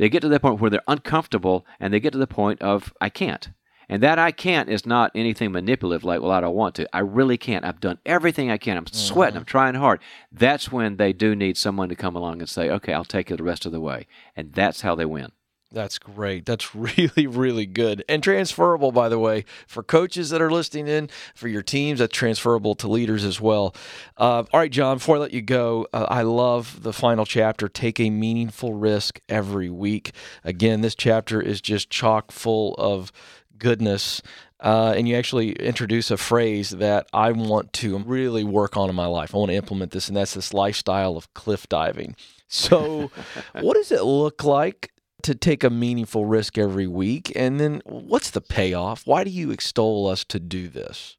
They 0.00 0.08
get 0.08 0.22
to 0.22 0.30
that 0.30 0.40
point 0.40 0.62
where 0.62 0.70
they're 0.70 0.80
uncomfortable, 0.88 1.66
and 1.78 1.92
they 1.92 2.00
get 2.00 2.14
to 2.14 2.18
the 2.18 2.26
point 2.26 2.62
of, 2.62 2.90
I 3.02 3.10
can't. 3.10 3.50
And 3.86 4.02
that 4.02 4.18
I 4.18 4.32
can't 4.32 4.70
is 4.70 4.86
not 4.86 5.10
anything 5.14 5.52
manipulative 5.52 6.04
like, 6.04 6.22
well, 6.22 6.30
I 6.30 6.40
don't 6.40 6.54
want 6.54 6.74
to. 6.76 6.88
I 6.96 7.00
really 7.00 7.36
can't. 7.36 7.66
I've 7.66 7.80
done 7.80 7.98
everything 8.06 8.50
I 8.50 8.56
can. 8.56 8.78
I'm 8.78 8.86
sweating. 8.86 9.32
Mm-hmm. 9.32 9.40
I'm 9.40 9.44
trying 9.44 9.74
hard. 9.74 10.00
That's 10.32 10.72
when 10.72 10.96
they 10.96 11.12
do 11.12 11.36
need 11.36 11.58
someone 11.58 11.90
to 11.90 11.94
come 11.94 12.16
along 12.16 12.40
and 12.40 12.48
say, 12.48 12.70
okay, 12.70 12.94
I'll 12.94 13.04
take 13.04 13.28
you 13.28 13.36
the 13.36 13.42
rest 13.42 13.66
of 13.66 13.72
the 13.72 13.80
way. 13.80 14.06
And 14.34 14.54
that's 14.54 14.80
how 14.80 14.94
they 14.94 15.04
win. 15.04 15.32
That's 15.72 15.98
great. 15.98 16.46
That's 16.46 16.74
really, 16.74 17.26
really 17.26 17.66
good. 17.66 18.04
And 18.08 18.22
transferable, 18.22 18.92
by 18.92 19.08
the 19.08 19.18
way, 19.18 19.44
for 19.66 19.82
coaches 19.82 20.30
that 20.30 20.42
are 20.42 20.50
listening 20.50 20.88
in, 20.88 21.08
for 21.34 21.48
your 21.48 21.62
teams, 21.62 22.00
that's 22.00 22.16
transferable 22.16 22.74
to 22.76 22.88
leaders 22.88 23.24
as 23.24 23.40
well. 23.40 23.74
Uh, 24.16 24.44
all 24.52 24.60
right, 24.60 24.72
John, 24.72 24.96
before 24.96 25.16
I 25.16 25.20
let 25.20 25.32
you 25.32 25.42
go, 25.42 25.86
uh, 25.92 26.06
I 26.08 26.22
love 26.22 26.82
the 26.82 26.92
final 26.92 27.24
chapter 27.24 27.68
take 27.68 28.00
a 28.00 28.10
meaningful 28.10 28.74
risk 28.74 29.20
every 29.28 29.70
week. 29.70 30.12
Again, 30.44 30.80
this 30.80 30.94
chapter 30.94 31.40
is 31.40 31.60
just 31.60 31.88
chock 31.88 32.32
full 32.32 32.74
of 32.74 33.12
goodness. 33.58 34.22
Uh, 34.58 34.92
and 34.94 35.08
you 35.08 35.16
actually 35.16 35.52
introduce 35.52 36.10
a 36.10 36.16
phrase 36.18 36.70
that 36.70 37.06
I 37.14 37.32
want 37.32 37.72
to 37.74 37.96
really 37.98 38.44
work 38.44 38.76
on 38.76 38.90
in 38.90 38.96
my 38.96 39.06
life. 39.06 39.34
I 39.34 39.38
want 39.38 39.50
to 39.50 39.56
implement 39.56 39.92
this, 39.92 40.08
and 40.08 40.16
that's 40.16 40.34
this 40.34 40.52
lifestyle 40.52 41.16
of 41.16 41.32
cliff 41.32 41.66
diving. 41.68 42.14
So, 42.46 43.10
what 43.60 43.74
does 43.74 43.90
it 43.90 44.02
look 44.02 44.44
like 44.44 44.90
to 45.24 45.34
take 45.34 45.64
a 45.64 45.70
meaningful 45.70 46.24
risk 46.24 46.58
every 46.58 46.86
week? 46.86 47.32
And 47.34 47.60
then 47.60 47.82
what's 47.84 48.30
the 48.30 48.40
payoff? 48.40 49.06
Why 49.06 49.24
do 49.24 49.30
you 49.30 49.50
extol 49.50 50.06
us 50.06 50.24
to 50.24 50.40
do 50.40 50.68
this? 50.68 51.16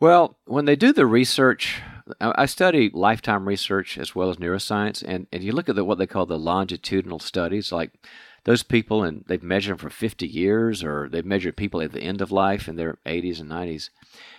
Well, 0.00 0.38
when 0.44 0.64
they 0.64 0.76
do 0.76 0.92
the 0.92 1.06
research, 1.06 1.80
I 2.20 2.46
study 2.46 2.90
lifetime 2.92 3.48
research 3.48 3.98
as 3.98 4.14
well 4.14 4.30
as 4.30 4.36
neuroscience, 4.36 5.02
and, 5.06 5.26
and 5.32 5.42
you 5.42 5.52
look 5.52 5.68
at 5.68 5.74
the, 5.74 5.84
what 5.84 5.98
they 5.98 6.06
call 6.06 6.24
the 6.24 6.38
longitudinal 6.38 7.18
studies, 7.18 7.72
like 7.72 7.90
those 8.44 8.62
people, 8.62 9.02
and 9.02 9.24
they've 9.26 9.42
measured 9.42 9.72
them 9.72 9.78
for 9.78 9.90
50 9.90 10.26
years, 10.26 10.84
or 10.84 11.08
they've 11.08 11.24
measured 11.24 11.56
people 11.56 11.80
at 11.80 11.92
the 11.92 12.02
end 12.02 12.20
of 12.20 12.30
life 12.30 12.68
in 12.68 12.76
their 12.76 12.98
80s 13.04 13.40
and 13.40 13.50
90s. 13.50 13.90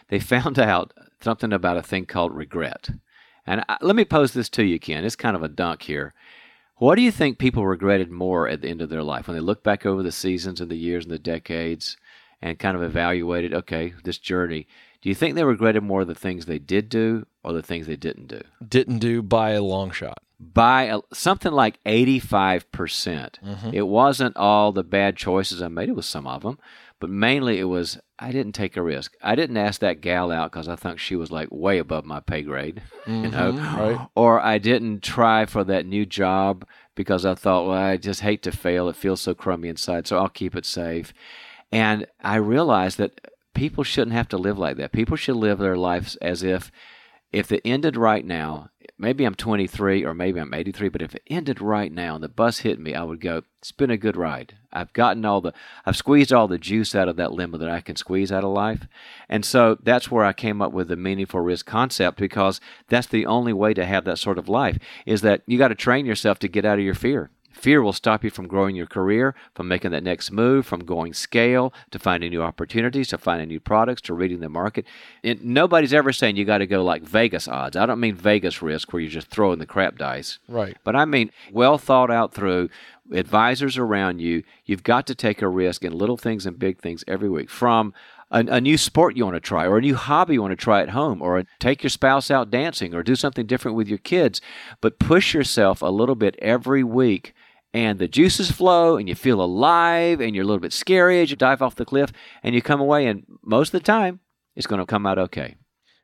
They 0.08 0.20
found 0.20 0.58
out 0.60 0.94
something 1.22 1.52
about 1.52 1.78
a 1.78 1.84
thing 1.84 2.06
called 2.06 2.36
regret. 2.36 2.92
And 3.46 3.64
I, 3.68 3.78
let 3.82 3.96
me 3.96 4.06
pose 4.06 4.34
this 4.34 4.50
to 4.50 4.64
you, 4.64 4.80
Ken. 4.80 5.04
It's 5.04 5.16
kind 5.16 5.36
of 5.36 5.44
a 5.44 5.50
dunk 5.50 5.84
here. 5.84 6.14
What 6.80 6.96
do 6.96 7.02
you 7.02 7.12
think 7.12 7.38
people 7.38 7.68
regretted 7.68 8.10
more 8.10 8.48
at 8.48 8.62
the 8.62 8.70
end 8.70 8.82
of 8.82 8.90
their 8.90 9.04
life 9.04 9.28
when 9.28 9.36
they 9.36 9.42
look 9.42 9.64
back 9.64 9.86
over 9.86 10.02
the 10.02 10.14
seasons 10.14 10.62
and 10.62 10.72
the 10.72 10.78
years 10.78 11.04
and 11.04 11.14
the 11.14 11.20
decades 11.20 11.98
and 12.42 12.58
kind 12.58 12.78
of 12.78 12.82
evaluated, 12.82 13.54
okay, 13.54 13.94
this 14.06 14.18
journey? 14.18 14.66
Do 15.02 15.10
you 15.10 15.16
think 15.16 15.36
they 15.36 15.44
regretted 15.44 15.84
more 15.84 16.06
the 16.06 16.16
things 16.16 16.46
they 16.46 16.58
did 16.58 16.88
do 16.88 17.26
or 17.44 17.52
the 17.52 17.62
things 17.62 17.86
they 17.86 17.98
didn't 17.98 18.28
do? 18.28 18.42
Didn't 18.66 19.00
do 19.00 19.22
by 19.22 19.52
a 19.52 19.62
long 19.62 19.92
shot. 19.92 20.20
By 20.40 20.84
a, 20.84 21.00
something 21.14 21.52
like 21.52 21.84
85%. 21.84 22.72
percent 22.72 23.40
mm 23.44 23.58
hmm 23.58 23.70
It 23.74 23.88
wasn't 23.88 24.38
all 24.38 24.72
the 24.72 24.84
bad 24.84 25.18
choices 25.18 25.62
I 25.62 25.68
made, 25.68 25.90
it 25.90 25.96
was 25.96 26.06
some 26.06 26.28
of 26.28 26.44
them, 26.44 26.60
but 27.02 27.10
mainly 27.10 27.60
it 27.60 27.66
was 27.66 28.00
I 28.22 28.32
didn't 28.32 28.52
take 28.52 28.76
a 28.76 28.82
risk. 28.82 29.16
I 29.24 29.36
didn't 29.36 29.58
ask 29.58 29.80
that 29.80 30.02
gal 30.02 30.32
out 30.32 30.52
because 30.52 30.68
I 30.68 30.76
thought 30.76 31.00
she 31.00 31.16
was 31.16 31.32
like 31.32 31.48
way 31.52 31.78
above 31.78 32.06
my 32.06 32.20
pay 32.20 32.42
grade, 32.42 32.82
mm-hmm, 33.06 33.24
you 33.26 33.32
know, 33.32 33.52
right. 33.52 34.08
or 34.16 34.42
I 34.42 34.58
didn't 34.58 35.02
try 35.02 35.46
for 35.46 35.64
that 35.64 35.86
new 35.86 36.06
job 36.06 36.66
because 36.96 37.26
I 37.26 37.36
thought, 37.36 37.68
well, 37.68 37.78
I 37.78 37.96
just 37.96 38.22
hate 38.22 38.44
to 38.44 38.52
fail. 38.52 38.90
It 38.90 38.98
feels 38.98 39.22
so 39.22 39.34
crummy 39.34 39.70
inside, 39.70 40.06
so 40.06 40.18
I'll 40.18 40.30
keep 40.30 40.56
it 40.56 40.66
safe. 40.66 41.14
And 41.72 42.08
I 42.22 42.36
realized 42.36 42.98
that 42.98 43.22
people 43.54 43.84
shouldn't 43.84 44.16
have 44.16 44.28
to 44.30 44.38
live 44.38 44.58
like 44.58 44.78
that. 44.78 44.92
People 44.92 45.16
should 45.16 45.38
live 45.38 45.60
their 45.60 45.78
lives 45.78 46.16
as 46.18 46.44
if 46.44 46.72
if 47.32 47.52
it 47.52 47.62
ended 47.64 47.96
right 47.96 48.26
now, 48.26 48.70
maybe 49.00 49.24
I'm 49.24 49.34
23 49.34 50.04
or 50.04 50.14
maybe 50.14 50.40
I'm 50.40 50.54
83, 50.54 50.90
but 50.90 51.02
if 51.02 51.16
it 51.16 51.24
ended 51.28 51.62
right 51.62 51.92
now 51.92 52.16
and 52.16 52.24
the 52.24 52.30
bus 52.30 52.60
hit 52.60 52.80
me, 52.80 52.94
I 52.94 53.04
would 53.04 53.22
go, 53.22 53.44
it's 53.60 53.72
been 53.72 53.90
a 53.90 53.98
good 53.98 54.18
ride. 54.18 54.56
I've 54.72 54.94
gotten 54.94 55.26
all 55.26 55.42
the, 55.42 55.54
I've 55.86 55.96
squeezed 55.96 56.34
all 56.34 56.48
the 56.48 56.58
juice 56.58 56.94
out 56.94 57.08
of 57.08 57.16
that 57.16 57.32
limo 57.32 57.58
that 57.58 57.70
I 57.70 57.82
can 57.82 57.96
squeeze 57.96 58.32
out 58.32 58.44
of 58.44 58.52
life. 58.52 58.88
And 59.30 59.46
so 59.46 59.78
that's 59.82 60.12
where 60.12 60.26
I 60.26 60.34
came 60.34 60.62
up 60.62 60.74
with 60.74 60.90
the 60.90 60.96
meaningful 60.96 61.40
risk 61.40 61.66
concept 61.66 62.20
because 62.20 62.60
that's 62.90 63.08
the 63.08 63.26
only 63.26 63.54
way 63.54 63.74
to 63.74 63.86
have 63.86 64.04
that 64.06 64.20
sort 64.20 64.38
of 64.38 64.50
life 64.50 64.78
is 65.06 65.22
that 65.22 65.42
you 65.48 65.58
got 65.58 65.70
to 65.70 65.76
train 65.76 66.06
yourself 66.06 66.38
to 66.40 66.48
get 66.48 66.66
out 66.66 66.78
of 66.78 66.86
your 66.86 66.94
fear. 66.94 67.32
Fear 67.60 67.82
will 67.82 67.92
stop 67.92 68.24
you 68.24 68.30
from 68.30 68.48
growing 68.48 68.78
your 68.78 68.88
career, 68.88 69.36
from 69.54 69.68
making 69.68 69.92
that 69.92 70.02
next 70.02 70.32
move, 70.32 70.66
from 70.66 70.86
going 70.86 71.14
scale, 71.14 71.74
to 71.92 72.00
finding 72.00 72.30
new 72.32 72.42
opportunities, 72.42 73.10
to 73.10 73.18
finding 73.18 73.50
new 73.50 73.60
products, 73.60 74.02
to 74.04 74.14
reading 74.14 74.40
the 74.40 74.48
market. 74.48 74.86
And 75.26 75.44
nobody's 75.44 75.94
ever 75.94 76.14
saying 76.14 76.38
you 76.38 76.46
got 76.46 76.60
to 76.60 76.68
go 76.68 76.82
like 76.82 77.04
Vegas 77.04 77.50
odds. 77.50 77.76
I 77.76 77.86
don't 77.86 78.00
mean 78.00 78.16
Vegas 78.16 78.62
risk 78.62 78.94
where 78.94 79.02
you're 79.02 79.12
just 79.12 79.28
throwing 79.28 79.60
the 79.60 79.66
crap 79.66 79.98
dice. 79.98 80.40
Right. 80.48 80.78
But 80.86 80.96
I 80.96 81.04
mean 81.04 81.32
well 81.52 81.78
thought 81.78 82.10
out 82.10 82.34
through 82.34 82.70
advisors 83.12 83.78
around 83.78 84.20
you. 84.20 84.44
You've 84.66 84.84
got 84.84 85.06
to 85.08 85.16
take 85.16 85.42
a 85.42 85.48
risk 85.50 85.84
in 85.84 85.98
little 85.98 86.18
things 86.18 86.46
and 86.46 86.58
big 86.58 86.80
things 86.80 87.04
every 87.08 87.30
week. 87.30 87.50
From 87.50 87.94
a, 88.32 88.40
a, 88.40 88.62
new 88.62 88.78
sport 88.78 89.18
you 89.18 89.26
want 89.26 89.36
to 89.36 89.42
try, 89.42 89.66
or 89.66 89.78
a 89.78 89.82
new 89.82 89.96
hobby 89.96 90.36
you 90.36 90.42
want 90.42 90.52
to 90.52 90.56
try 90.56 90.82
at 90.82 90.90
home, 90.90 91.22
or 91.22 91.44
take 91.60 91.84
your 91.84 91.90
spouse 91.90 92.30
out 92.30 92.52
dancing, 92.52 92.94
or 92.94 93.04
do 93.04 93.16
something 93.16 93.46
different 93.46 93.76
with 93.76 93.88
your 93.88 93.98
kids. 93.98 94.42
But 94.82 95.00
push 95.00 95.34
yourself 95.34 95.82
a 95.82 95.88
little 95.88 96.16
bit 96.16 96.36
every 96.40 96.84
week, 96.84 97.34
and 97.74 98.00
the 98.00 98.08
juices 98.08 98.52
flow, 98.52 98.98
and 98.98 99.08
you 99.08 99.16
feel 99.16 99.42
alive, 99.42 100.22
and 100.22 100.36
you're 100.36 100.44
a 100.44 100.48
little 100.48 100.60
bit 100.60 100.74
scary 100.74 101.22
as 101.22 101.30
you 101.30 101.36
dive 101.36 101.62
off 101.62 101.76
the 101.76 101.86
cliff, 101.86 102.12
and 102.44 102.56
you 102.56 102.62
come 102.62 102.82
away, 102.82 103.06
and 103.08 103.26
most 103.44 103.74
of 103.74 103.80
the 103.80 103.86
time, 103.86 104.20
it's 104.56 104.68
going 104.68 104.80
to 104.80 104.86
come 104.86 105.06
out 105.06 105.20
okay. 105.20 105.56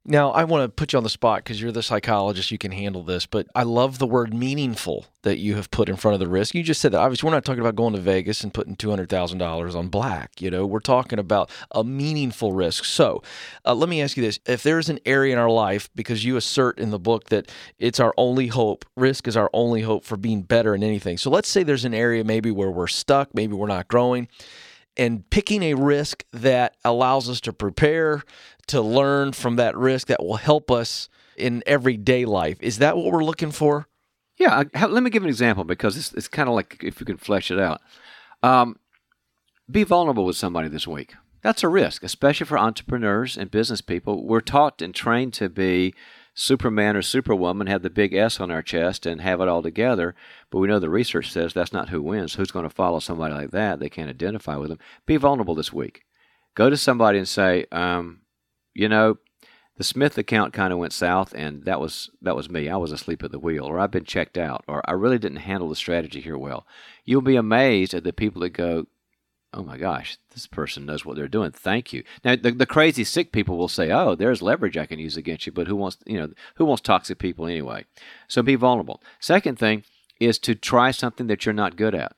Now, 0.08 0.30
I 0.30 0.44
want 0.44 0.63
to 0.63 0.70
put 0.70 0.94
you 0.94 0.98
on 0.98 1.04
the 1.04 1.10
spot 1.10 1.44
because 1.44 1.60
you're 1.60 1.72
the 1.72 1.82
psychologist. 1.82 2.52
You 2.52 2.60
can 2.60 2.72
handle 2.72 3.02
this, 3.02 3.26
but 3.26 3.48
I 3.56 3.63
love 3.63 3.98
the 3.98 4.06
word 4.06 4.36
meaningful 4.36 5.08
that 5.24 5.39
you 5.39 5.56
have 5.56 5.72
put 5.72 5.89
in 5.89 5.96
front 5.96 6.13
of 6.13 6.20
the 6.20 6.28
risk. 6.28 6.54
You 6.54 6.62
just 6.62 6.80
said 6.80 6.91
that. 6.91 7.00
Obviously, 7.00 7.26
we're 7.26 7.34
not 7.34 7.44
talking 7.44 7.62
about 7.62 7.76
going 7.76 7.96
to 7.96 8.00
Vegas 8.00 8.44
and 8.44 8.54
putting 8.54 8.76
$200,000 8.76 9.76
on 9.76 9.88
black. 9.88 10.39
You 10.39 10.52
know, 10.52 10.63
we're 10.63 10.80
talking 10.80 11.18
about 11.18 11.50
a 11.72 11.84
meaningful 11.84 12.52
risk. 12.52 12.86
So 12.86 13.24
uh, 13.65 13.74
let 13.74 13.89
me 13.89 14.00
ask 14.00 14.15
you 14.15 14.22
this. 14.22 14.39
If 14.46 14.62
there's 14.62 14.89
an 14.89 15.00
area 15.08 15.34
in 15.34 15.39
our 15.39 15.50
life, 15.50 15.89
because 15.96 16.24
you 16.24 16.38
assert 16.38 16.78
in 16.78 16.91
the 16.91 17.00
book 17.00 17.30
that 17.30 17.52
it's 17.80 18.00
our 18.00 18.13
only 18.15 18.46
hope, 18.46 18.86
risk 18.96 19.28
is 19.28 19.36
our 19.36 19.50
only 19.54 19.82
hope 19.82 20.06
for 20.06 20.18
being 20.18 20.44
better 20.44 20.76
in 20.76 20.84
anything. 20.84 21.18
So 21.18 21.32
let's 21.32 21.50
say 21.50 21.63
there's 21.63 21.86
an 21.86 21.96
area 21.96 22.24
maybe 22.24 22.52
where 22.52 22.70
we're 22.70 22.86
stuck, 22.86 23.34
maybe 23.34 23.54
we're 23.54 23.65
not 23.65 23.88
growing 23.88 24.28
and 24.98 25.30
picking 25.30 25.64
a 25.64 25.74
risk 25.74 26.24
that 26.32 26.76
allows 26.84 27.30
us 27.30 27.42
to 27.42 27.54
prepare, 27.54 28.24
to 28.68 28.82
learn 28.82 29.34
from 29.34 29.56
that 29.58 29.78
risk 29.78 30.08
that 30.08 30.24
will 30.24 30.38
help 30.38 30.72
us 30.72 31.10
in 31.36 31.64
everyday 31.66 32.26
life. 32.26 32.58
Is 32.62 32.78
that 32.80 32.96
what 32.96 33.12
we're 33.12 33.24
looking 33.24 33.52
for? 33.52 33.88
Yeah, 34.38 34.64
I, 34.74 34.86
let 34.86 35.04
me 35.04 35.10
give 35.10 35.24
an 35.24 35.30
example 35.30 35.64
because 35.64 35.98
it's, 35.98 36.14
it's 36.14 36.28
kind 36.28 36.50
of 36.50 36.56
like 36.56 36.84
if 36.84 37.00
you 37.00 37.06
can 37.06 37.18
flesh 37.18 37.52
it 37.52 37.60
out. 37.60 37.82
Um, 38.44 38.78
be 39.70 39.84
vulnerable 39.84 40.26
with 40.26 40.36
somebody 40.36 40.68
this 40.68 40.88
week. 40.88 41.14
That's 41.42 41.64
a 41.64 41.70
risk, 41.70 42.04
especially 42.04 42.48
for 42.48 42.58
entrepreneurs 42.58 43.38
and 43.38 43.52
business 43.52 43.82
people. 43.82 44.26
We're 44.26 44.42
taught 44.42 44.82
and 44.82 44.96
trained 44.96 45.34
to 45.36 45.48
be 45.50 45.94
Superman 46.38 46.98
or 46.98 47.02
Superwoman, 47.02 47.67
have 47.67 47.82
the 47.82 47.89
big 47.89 48.13
S 48.13 48.41
on 48.41 48.52
our 48.52 48.62
chest 48.62 49.06
and 49.06 49.21
have 49.21 49.39
it 49.39 49.48
all 49.48 49.63
together. 49.63 50.13
But 50.52 50.60
we 50.60 50.67
know 50.67 50.80
the 50.80 50.89
research 50.89 51.32
says 51.32 51.54
that's 51.54 51.74
not 51.74 51.89
who 51.89 52.02
wins. 52.02 52.36
Who's 52.36 52.52
going 52.52 52.67
to 52.67 52.69
follow 52.69 53.00
somebody 53.00 53.34
like 53.34 53.52
that? 53.52 53.80
They 53.80 53.89
can't 53.89 54.10
identify 54.10 54.58
with 54.58 54.69
them. 54.69 54.80
Be 55.06 55.15
vulnerable 55.15 55.56
this 55.56 55.71
week. 55.71 56.04
Go 56.54 56.69
to 56.69 56.78
somebody 56.78 57.17
and 57.17 57.28
say, 57.28 57.65
um, 57.71 58.21
you 58.74 58.89
know, 58.89 59.17
the 59.78 59.84
Smith 59.84 60.17
account 60.17 60.54
kind 60.54 60.71
of 60.71 60.80
went 60.80 60.93
south, 60.93 61.34
and 61.34 61.63
that 61.65 61.82
was 61.82 62.10
that 62.21 62.36
was 62.36 62.50
me. 62.50 62.69
I 62.69 62.78
was 62.78 62.91
asleep 62.91 63.24
at 63.24 63.32
the 63.32 63.39
wheel, 63.39 63.65
or 63.65 63.80
I've 63.80 63.91
been 63.91 64.06
checked 64.06 64.38
out, 64.38 64.63
or 64.67 64.82
I 64.89 64.93
really 64.93 65.17
didn't 65.17 65.38
handle 65.38 65.69
the 65.69 65.76
strategy 65.76 66.21
here 66.21 66.38
well. 66.38 66.65
You'll 67.04 67.21
be 67.21 67.36
amazed 67.36 67.93
at 67.93 68.04
the 68.04 68.13
people 68.13 68.41
that 68.41 68.52
go, 68.52 68.88
"Oh 69.56 69.63
my 69.63 69.78
gosh, 69.78 70.18
this 70.34 70.46
person 70.46 70.86
knows 70.86 71.06
what 71.06 71.15
they're 71.15 71.28
doing. 71.28 71.52
Thank 71.52 71.94
you." 71.94 72.04
Now, 72.24 72.36
the, 72.36 72.52
the 72.52 72.65
crazy 72.65 73.04
sick 73.04 73.32
people 73.32 73.58
will 73.58 73.68
say, 73.68 73.91
"Oh, 73.91 74.15
there's 74.15 74.41
leverage 74.41 74.78
I 74.78 74.86
can 74.86 75.00
use 75.00 75.18
against 75.18 75.46
you," 75.46 75.52
but 75.52 75.68
who 75.68 75.76
wants 75.76 75.98
you 76.06 76.20
know 76.20 76.30
who 76.56 76.65
wants 76.65 76.82
toxic 76.82 77.18
people 77.18 77.48
anyway? 77.48 77.86
So 78.28 78.41
be 78.44 78.56
vulnerable. 78.56 79.02
Second 79.20 79.58
thing 79.58 79.84
is 80.20 80.39
to 80.39 80.56
try 80.56 80.91
something 80.91 81.28
that 81.28 81.46
you're 81.46 81.54
not 81.54 81.76
good 81.76 81.96
at. 81.96 82.13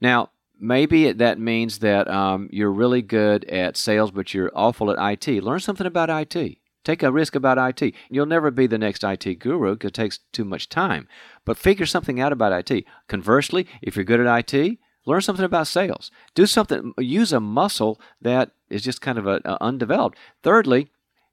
Now, 0.00 0.30
maybe 0.58 1.12
that 1.12 1.38
means 1.38 1.78
that 1.78 2.08
um, 2.08 2.48
you're 2.52 2.72
really 2.72 3.02
good 3.02 3.44
at 3.46 3.76
sales, 3.76 4.10
but 4.10 4.34
you're 4.34 4.52
awful 4.54 4.90
at 4.90 5.28
IT. 5.28 5.42
Learn 5.42 5.60
something 5.60 5.86
about 5.86 6.10
IT. 6.10 6.58
Take 6.84 7.02
a 7.02 7.12
risk 7.12 7.36
about 7.36 7.82
IT. 7.82 7.94
You'll 8.10 8.26
never 8.26 8.50
be 8.50 8.66
the 8.66 8.78
next 8.78 9.04
IT 9.04 9.38
guru 9.38 9.74
because 9.74 9.88
it 9.88 9.94
takes 9.94 10.18
too 10.32 10.44
much 10.44 10.68
time. 10.68 11.06
But 11.44 11.56
figure 11.56 11.86
something 11.86 12.20
out 12.20 12.32
about 12.32 12.70
IT. 12.70 12.84
Conversely, 13.08 13.68
if 13.80 13.94
you're 13.94 14.04
good 14.04 14.20
at 14.20 14.52
IT, 14.52 14.78
learn 15.04 15.20
something 15.20 15.44
about 15.44 15.66
sales. 15.66 16.10
Do 16.34 16.46
something, 16.46 16.94
use 16.98 17.32
a 17.32 17.40
muscle 17.40 18.00
that 18.20 18.50
is 18.70 18.82
just 18.82 19.00
kind 19.00 19.18
of 19.18 19.26
a, 19.26 19.40
a 19.44 19.58
undeveloped. 19.60 20.18
Thirdly, 20.42 20.88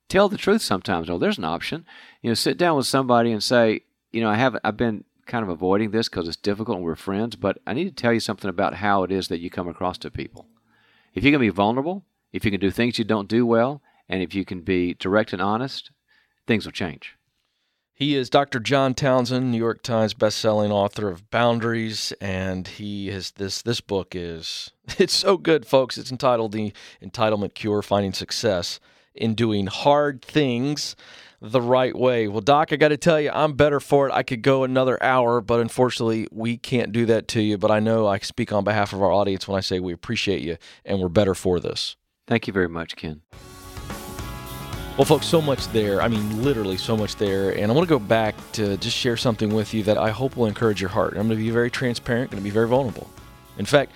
tell 0.07 0.29
the 0.29 0.37
truth 0.37 0.61
sometimes. 0.61 1.09
Oh, 1.09 1.17
there's 1.17 1.37
an 1.37 1.45
option. 1.45 1.85
You 2.21 2.31
know, 2.31 2.35
sit 2.35 2.57
down 2.57 2.77
with 2.77 2.87
somebody 2.87 3.31
and 3.31 3.43
say, 3.43 3.81
you 4.11 4.21
know, 4.21 4.29
I 4.29 4.35
haven't, 4.35 4.61
I've 4.63 4.77
been 4.77 5.03
kind 5.25 5.43
of 5.43 5.49
avoiding 5.49 5.91
this 5.91 6.09
because 6.09 6.27
it's 6.27 6.37
difficult 6.37 6.77
and 6.77 6.85
we're 6.85 6.95
friends, 6.95 7.35
but 7.35 7.59
I 7.67 7.73
need 7.73 7.85
to 7.85 7.91
tell 7.91 8.11
you 8.11 8.19
something 8.19 8.49
about 8.49 8.75
how 8.75 9.03
it 9.03 9.11
is 9.11 9.27
that 9.27 9.39
you 9.39 9.49
come 9.49 9.67
across 9.67 9.97
to 9.99 10.11
people. 10.11 10.47
If 11.13 11.23
you 11.23 11.31
can 11.31 11.39
be 11.39 11.49
vulnerable, 11.49 12.03
if 12.33 12.43
you 12.43 12.51
can 12.51 12.59
do 12.59 12.71
things 12.71 12.97
you 12.97 13.05
don't 13.05 13.29
do 13.29 13.45
well, 13.45 13.81
and 14.07 14.21
if 14.23 14.33
you 14.33 14.43
can 14.43 14.61
be 14.61 14.95
direct 14.95 15.33
and 15.33 15.41
honest, 15.41 15.91
things 16.47 16.65
will 16.65 16.71
change. 16.71 17.15
He 17.99 18.15
is 18.15 18.29
Dr. 18.29 18.61
John 18.61 18.93
Townsend, 18.93 19.51
New 19.51 19.57
York 19.57 19.83
Times 19.83 20.13
bestselling 20.13 20.71
author 20.71 21.09
of 21.09 21.29
Boundaries, 21.29 22.13
and 22.21 22.65
he 22.65 23.07
has 23.07 23.31
this 23.31 23.61
this 23.61 23.81
book 23.81 24.15
is 24.15 24.71
it's 24.97 25.13
so 25.13 25.35
good, 25.35 25.65
folks. 25.65 25.97
It's 25.97 26.09
entitled 26.09 26.53
The 26.53 26.71
Entitlement 27.03 27.55
Cure: 27.55 27.81
Finding 27.81 28.13
Success 28.13 28.79
in 29.13 29.35
Doing 29.35 29.67
Hard 29.67 30.21
Things 30.21 30.95
the 31.41 31.59
right 31.59 31.93
way. 31.93 32.29
Well, 32.29 32.39
Doc, 32.39 32.71
I 32.71 32.77
got 32.77 32.87
to 32.89 32.97
tell 32.97 33.19
you, 33.19 33.31
I'm 33.33 33.51
better 33.51 33.81
for 33.81 34.07
it. 34.07 34.13
I 34.13 34.23
could 34.23 34.43
go 34.43 34.63
another 34.63 35.01
hour, 35.03 35.41
but 35.41 35.59
unfortunately, 35.59 36.25
we 36.31 36.55
can't 36.55 36.93
do 36.93 37.05
that 37.07 37.27
to 37.29 37.41
you. 37.41 37.57
But 37.57 37.69
I 37.69 37.81
know 37.81 38.07
I 38.07 38.19
speak 38.19 38.53
on 38.53 38.63
behalf 38.63 38.93
of 38.93 39.01
our 39.03 39.11
audience 39.11 39.45
when 39.45 39.57
I 39.57 39.61
say 39.61 39.81
we 39.81 39.91
appreciate 39.91 40.41
you 40.41 40.55
and 40.85 41.01
we're 41.01 41.09
better 41.09 41.35
for 41.35 41.59
this. 41.59 41.97
Thank 42.27 42.47
you 42.47 42.53
very 42.53 42.69
much, 42.69 42.95
Ken. 42.95 43.23
Well, 44.99 45.05
folks, 45.05 45.27
so 45.27 45.41
much 45.41 45.65
there. 45.69 46.01
I 46.01 46.09
mean, 46.09 46.43
literally 46.43 46.75
so 46.75 46.97
much 46.97 47.15
there. 47.15 47.51
And 47.51 47.71
I 47.71 47.73
want 47.73 47.87
to 47.87 47.89
go 47.89 47.99
back 47.99 48.35
to 48.51 48.75
just 48.75 48.97
share 48.97 49.15
something 49.15 49.53
with 49.53 49.73
you 49.73 49.81
that 49.83 49.97
I 49.97 50.09
hope 50.09 50.35
will 50.35 50.45
encourage 50.45 50.81
your 50.81 50.89
heart. 50.89 51.11
I'm 51.11 51.27
going 51.27 51.39
to 51.39 51.45
be 51.45 51.51
very 51.51 51.71
transparent, 51.71 52.31
going 52.31 52.43
to 52.43 52.43
be 52.43 52.49
very 52.49 52.67
vulnerable. 52.67 53.09
In 53.57 53.63
fact, 53.63 53.93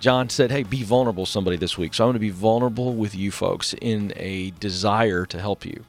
John 0.00 0.28
said, 0.28 0.50
Hey, 0.50 0.64
be 0.64 0.82
vulnerable 0.82 1.24
somebody 1.24 1.56
this 1.56 1.78
week. 1.78 1.94
So 1.94 2.02
I'm 2.02 2.08
going 2.08 2.14
to 2.14 2.18
be 2.18 2.30
vulnerable 2.30 2.96
with 2.96 3.14
you 3.14 3.30
folks 3.30 3.74
in 3.74 4.12
a 4.16 4.50
desire 4.58 5.24
to 5.24 5.38
help 5.38 5.64
you. 5.64 5.84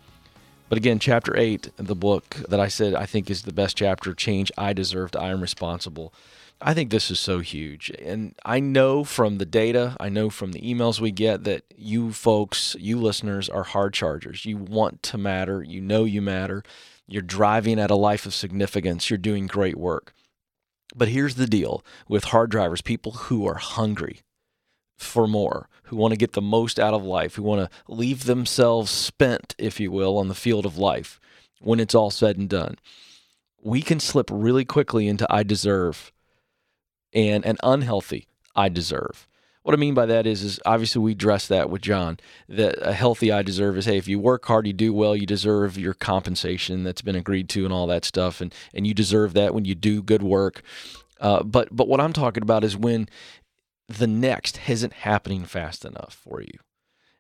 But 0.70 0.78
again, 0.78 1.00
chapter 1.00 1.36
eight, 1.36 1.72
the 1.78 1.96
book 1.96 2.36
that 2.48 2.60
I 2.60 2.68
said 2.68 2.94
I 2.94 3.08
think 3.08 3.32
is 3.32 3.42
the 3.42 3.52
best 3.52 3.76
chapter, 3.76 4.14
Change 4.14 4.52
I 4.60 4.74
Deserved, 4.74 5.16
I 5.16 5.30
Am 5.30 5.42
Responsible. 5.42 6.14
I 6.62 6.74
think 6.74 6.92
this 6.92 7.10
is 7.10 7.20
so 7.20 7.40
huge. 7.40 7.90
And 8.00 8.36
I 8.46 8.60
know 8.60 9.04
from 9.04 9.38
the 9.38 9.46
data, 9.46 9.98
I 10.00 10.10
know 10.10 10.30
from 10.30 10.52
the 10.52 10.62
emails 10.62 11.00
we 11.00 11.12
get 11.12 11.44
that 11.46 11.64
you 11.76 12.14
folks, 12.14 12.76
you 12.80 13.00
listeners, 13.00 13.50
are 13.50 13.64
hard 13.64 13.94
chargers. 13.94 14.46
You 14.46 14.58
want 14.58 15.02
to 15.04 15.18
matter. 15.18 15.64
You 15.64 15.82
know 15.82 16.04
you 16.04 16.22
matter. 16.22 16.64
You're 17.08 17.24
driving 17.24 17.80
at 17.80 17.92
a 17.92 17.96
life 17.96 18.26
of 18.26 18.36
significance. 18.36 19.10
You're 19.10 19.18
doing 19.18 19.48
great 19.48 19.78
work. 19.78 20.14
But 20.96 21.08
here's 21.08 21.36
the 21.36 21.48
deal 21.48 21.84
with 22.08 22.26
hard 22.26 22.52
drivers 22.52 22.82
people 22.82 23.14
who 23.14 23.48
are 23.48 23.56
hungry 23.56 24.22
for 24.98 25.28
more, 25.28 25.68
who 25.86 25.96
want 25.96 26.12
to 26.12 26.18
get 26.18 26.34
the 26.34 26.42
most 26.42 26.80
out 26.80 26.94
of 26.94 27.04
life, 27.04 27.36
who 27.36 27.44
want 27.44 27.62
to 27.62 27.94
leave 27.94 28.26
themselves 28.26 28.92
spent, 28.92 29.56
if 29.58 29.80
you 29.80 29.92
will, 29.92 30.18
on 30.18 30.28
the 30.28 30.36
field 30.36 30.66
of 30.66 30.78
life 30.78 31.20
when 31.60 31.80
it's 31.80 31.96
all 31.96 32.12
said 32.12 32.38
and 32.38 32.50
done. 32.50 32.78
We 33.64 33.82
can 33.82 34.00
slip 34.00 34.30
really 34.32 34.66
quickly 34.66 35.08
into 35.08 35.26
I 35.30 35.44
deserve 35.44 36.12
and 37.14 37.46
an 37.46 37.58
unhealthy 37.64 38.28
I 38.56 38.70
deserve. 38.70 39.28
What 39.64 39.76
I 39.76 39.78
mean 39.78 39.94
by 39.94 40.08
that 40.08 40.26
is, 40.26 40.42
is 40.42 40.60
obviously 40.66 41.02
we 41.04 41.12
address 41.12 41.48
that 41.48 41.70
with 41.70 41.84
John. 41.84 42.20
That 42.50 42.76
a 42.82 42.94
healthy 42.94 43.32
I 43.32 43.44
deserve 43.44 43.78
is, 43.78 43.86
hey, 43.86 43.98
if 43.98 44.08
you 44.08 44.18
work 44.18 44.46
hard, 44.46 44.66
you 44.66 44.74
do 44.74 44.92
well, 44.92 45.16
you 45.16 45.28
deserve 45.28 45.78
your 45.78 45.94
compensation 45.94 46.84
that's 46.84 47.04
been 47.04 47.16
agreed 47.16 47.48
to 47.50 47.64
and 47.64 47.74
all 47.74 47.86
that 47.88 48.06
stuff, 48.06 48.42
and 48.42 48.54
and 48.74 48.88
you 48.88 48.94
deserve 48.94 49.34
that 49.34 49.54
when 49.54 49.66
you 49.66 49.76
do 49.76 50.02
good 50.02 50.24
work. 50.24 50.64
Uh, 51.20 51.44
but 51.44 51.76
but 51.76 51.88
what 51.88 52.02
I'm 52.02 52.14
talking 52.14 52.42
about 52.42 52.64
is 52.64 52.76
when 52.76 53.08
the 53.88 54.08
next 54.08 54.68
isn't 54.68 54.94
happening 54.94 55.46
fast 55.46 55.86
enough 55.86 56.20
for 56.24 56.42
you. 56.42 56.58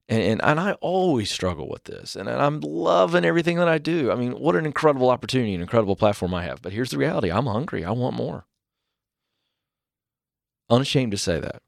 And, 0.09 0.21
and, 0.21 0.41
and 0.43 0.59
I 0.59 0.73
always 0.73 1.31
struggle 1.31 1.69
with 1.69 1.85
this. 1.85 2.15
And, 2.15 2.27
and 2.27 2.41
I'm 2.41 2.59
loving 2.61 3.25
everything 3.25 3.57
that 3.57 3.67
I 3.67 3.77
do. 3.77 4.11
I 4.11 4.15
mean, 4.15 4.33
what 4.33 4.55
an 4.55 4.65
incredible 4.65 5.09
opportunity, 5.09 5.53
an 5.53 5.61
incredible 5.61 5.95
platform 5.95 6.33
I 6.33 6.43
have. 6.43 6.61
But 6.61 6.73
here's 6.73 6.91
the 6.91 6.97
reality 6.97 7.31
I'm 7.31 7.45
hungry. 7.45 7.85
I 7.85 7.91
want 7.91 8.15
more. 8.15 8.45
Unashamed 10.71 11.11
to 11.11 11.17
say 11.17 11.39
that. 11.39 11.61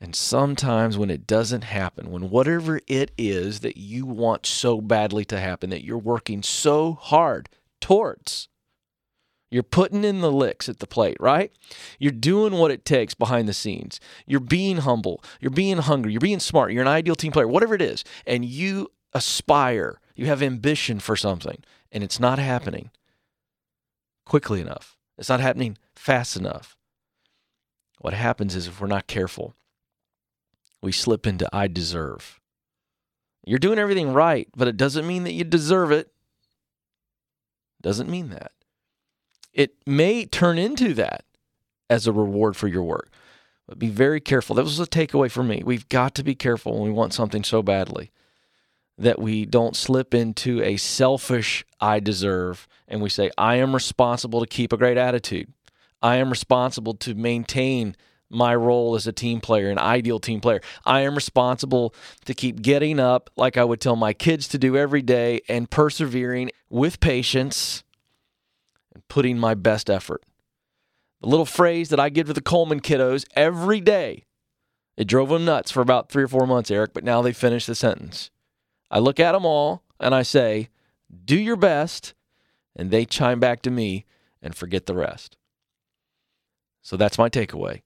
And 0.00 0.16
sometimes 0.16 0.98
when 0.98 1.10
it 1.10 1.28
doesn't 1.28 1.62
happen, 1.62 2.10
when 2.10 2.28
whatever 2.28 2.80
it 2.88 3.12
is 3.16 3.60
that 3.60 3.76
you 3.76 4.04
want 4.04 4.46
so 4.46 4.80
badly 4.80 5.24
to 5.26 5.38
happen, 5.38 5.70
that 5.70 5.84
you're 5.84 5.98
working 5.98 6.42
so 6.42 6.94
hard 6.94 7.48
towards, 7.80 8.48
you're 9.50 9.62
putting 9.62 10.02
in 10.02 10.22
the 10.22 10.32
licks 10.32 10.68
at 10.68 10.80
the 10.80 10.86
plate, 10.86 11.18
right? 11.20 11.52
You're 12.00 12.10
doing 12.10 12.54
what 12.54 12.70
it 12.70 12.84
takes 12.84 13.14
behind 13.14 13.46
the 13.46 13.52
scenes. 13.52 14.00
You're 14.26 14.40
being 14.40 14.78
humble. 14.78 15.22
You're 15.40 15.50
being 15.50 15.78
hungry. 15.78 16.10
You're 16.12 16.20
being 16.20 16.40
smart. 16.40 16.72
You're 16.72 16.82
an 16.82 16.88
ideal 16.88 17.14
team 17.14 17.30
player, 17.30 17.46
whatever 17.46 17.74
it 17.74 17.82
is. 17.82 18.02
And 18.26 18.44
you 18.44 18.88
aspire, 19.12 20.00
you 20.16 20.26
have 20.26 20.42
ambition 20.42 20.98
for 20.98 21.14
something, 21.14 21.62
and 21.92 22.02
it's 22.02 22.18
not 22.18 22.38
happening 22.38 22.90
quickly 24.24 24.60
enough. 24.60 24.96
It's 25.18 25.28
not 25.28 25.40
happening 25.40 25.76
fast 25.94 26.34
enough. 26.34 26.76
What 28.02 28.14
happens 28.14 28.56
is 28.56 28.66
if 28.66 28.80
we're 28.80 28.88
not 28.88 29.06
careful, 29.06 29.54
we 30.82 30.90
slip 30.90 31.26
into 31.26 31.48
I 31.52 31.68
deserve. 31.68 32.40
You're 33.44 33.60
doing 33.60 33.78
everything 33.78 34.12
right, 34.12 34.48
but 34.56 34.68
it 34.68 34.76
doesn't 34.76 35.06
mean 35.06 35.22
that 35.24 35.32
you 35.32 35.44
deserve 35.44 35.92
it. 35.92 36.12
Doesn't 37.80 38.10
mean 38.10 38.30
that. 38.30 38.52
It 39.52 39.76
may 39.86 40.26
turn 40.26 40.58
into 40.58 40.94
that 40.94 41.24
as 41.88 42.06
a 42.06 42.12
reward 42.12 42.56
for 42.56 42.66
your 42.66 42.82
work. 42.82 43.10
But 43.68 43.78
be 43.78 43.88
very 43.88 44.20
careful. 44.20 44.56
That 44.56 44.64
was 44.64 44.80
a 44.80 44.86
takeaway 44.86 45.30
for 45.30 45.44
me. 45.44 45.62
We've 45.64 45.88
got 45.88 46.16
to 46.16 46.24
be 46.24 46.34
careful 46.34 46.74
when 46.74 46.82
we 46.82 46.90
want 46.90 47.14
something 47.14 47.44
so 47.44 47.62
badly 47.62 48.10
that 48.98 49.20
we 49.20 49.46
don't 49.46 49.76
slip 49.76 50.12
into 50.12 50.60
a 50.62 50.76
selfish 50.76 51.64
I 51.80 52.00
deserve 52.00 52.66
and 52.88 53.00
we 53.00 53.08
say, 53.08 53.30
I 53.38 53.56
am 53.56 53.74
responsible 53.74 54.40
to 54.40 54.46
keep 54.46 54.72
a 54.72 54.76
great 54.76 54.98
attitude. 54.98 55.52
I 56.02 56.16
am 56.16 56.30
responsible 56.30 56.94
to 56.94 57.14
maintain 57.14 57.96
my 58.32 58.54
role 58.54 58.94
as 58.94 59.06
a 59.06 59.12
team 59.12 59.40
player, 59.40 59.70
an 59.70 59.78
ideal 59.78 60.18
team 60.18 60.40
player. 60.40 60.60
I 60.86 61.02
am 61.02 61.14
responsible 61.14 61.94
to 62.24 62.34
keep 62.34 62.62
getting 62.62 62.98
up 62.98 63.30
like 63.36 63.56
I 63.56 63.64
would 63.64 63.80
tell 63.80 63.94
my 63.94 64.12
kids 64.14 64.48
to 64.48 64.58
do 64.58 64.76
every 64.76 65.02
day 65.02 65.42
and 65.48 65.70
persevering 65.70 66.50
with 66.70 66.98
patience 66.98 67.84
and 68.94 69.06
putting 69.08 69.38
my 69.38 69.54
best 69.54 69.90
effort. 69.90 70.24
The 71.20 71.28
little 71.28 71.46
phrase 71.46 71.90
that 71.90 72.00
I 72.00 72.08
give 72.08 72.26
to 72.26 72.32
the 72.32 72.40
Coleman 72.40 72.80
kiddos 72.80 73.24
every 73.36 73.80
day. 73.80 74.24
It 74.96 75.06
drove 75.06 75.28
them 75.28 75.44
nuts 75.44 75.70
for 75.70 75.80
about 75.80 76.10
three 76.10 76.24
or 76.24 76.28
four 76.28 76.46
months, 76.46 76.70
Eric, 76.70 76.92
but 76.94 77.04
now 77.04 77.22
they 77.22 77.32
finish 77.32 77.66
the 77.66 77.74
sentence. 77.74 78.30
I 78.90 78.98
look 78.98 79.20
at 79.20 79.32
them 79.32 79.46
all 79.46 79.84
and 80.00 80.14
I 80.14 80.22
say, 80.22 80.68
Do 81.24 81.38
your 81.38 81.56
best. 81.56 82.14
And 82.74 82.90
they 82.90 83.04
chime 83.04 83.38
back 83.38 83.60
to 83.62 83.70
me 83.70 84.06
and 84.40 84.54
forget 84.54 84.86
the 84.86 84.94
rest. 84.94 85.36
So 86.82 86.96
that's 86.96 87.18
my 87.18 87.28
takeaway. 87.28 87.82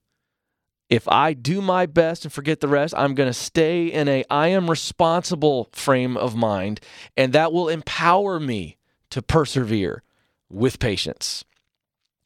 If 0.89 1.09
I 1.09 1.33
do 1.33 1.61
my 1.61 1.87
best 1.87 2.25
and 2.25 2.33
forget 2.33 2.61
the 2.61 2.69
rest, 2.69 2.95
I'm 2.97 3.15
going 3.15 3.29
to 3.29 3.35
stay 3.35 3.87
in 3.87 4.09
a 4.09 4.25
I 4.31 4.49
am 4.49 4.71
responsible 4.71 5.69
frame 5.73 6.17
of 6.17 6.37
mind, 6.37 6.81
and 7.17 7.33
that 7.33 7.53
will 7.53 7.69
empower 7.69 8.39
me 8.39 8.77
to 9.11 9.21
persevere 9.21 10.03
with 10.49 10.79
patience. 10.79 11.45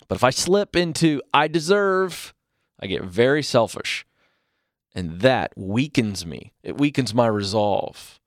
But 0.08 0.16
if 0.16 0.24
I 0.24 0.30
slip 0.30 0.76
into 0.76 1.22
I 1.32 1.48
deserve, 1.48 2.34
I 2.78 2.86
get 2.86 3.02
very 3.02 3.42
selfish, 3.42 4.06
and 4.94 5.20
that 5.20 5.52
weakens 5.56 6.26
me. 6.26 6.52
It 6.62 6.76
weakens 6.76 7.14
my 7.14 7.28
resolve. 7.28 8.19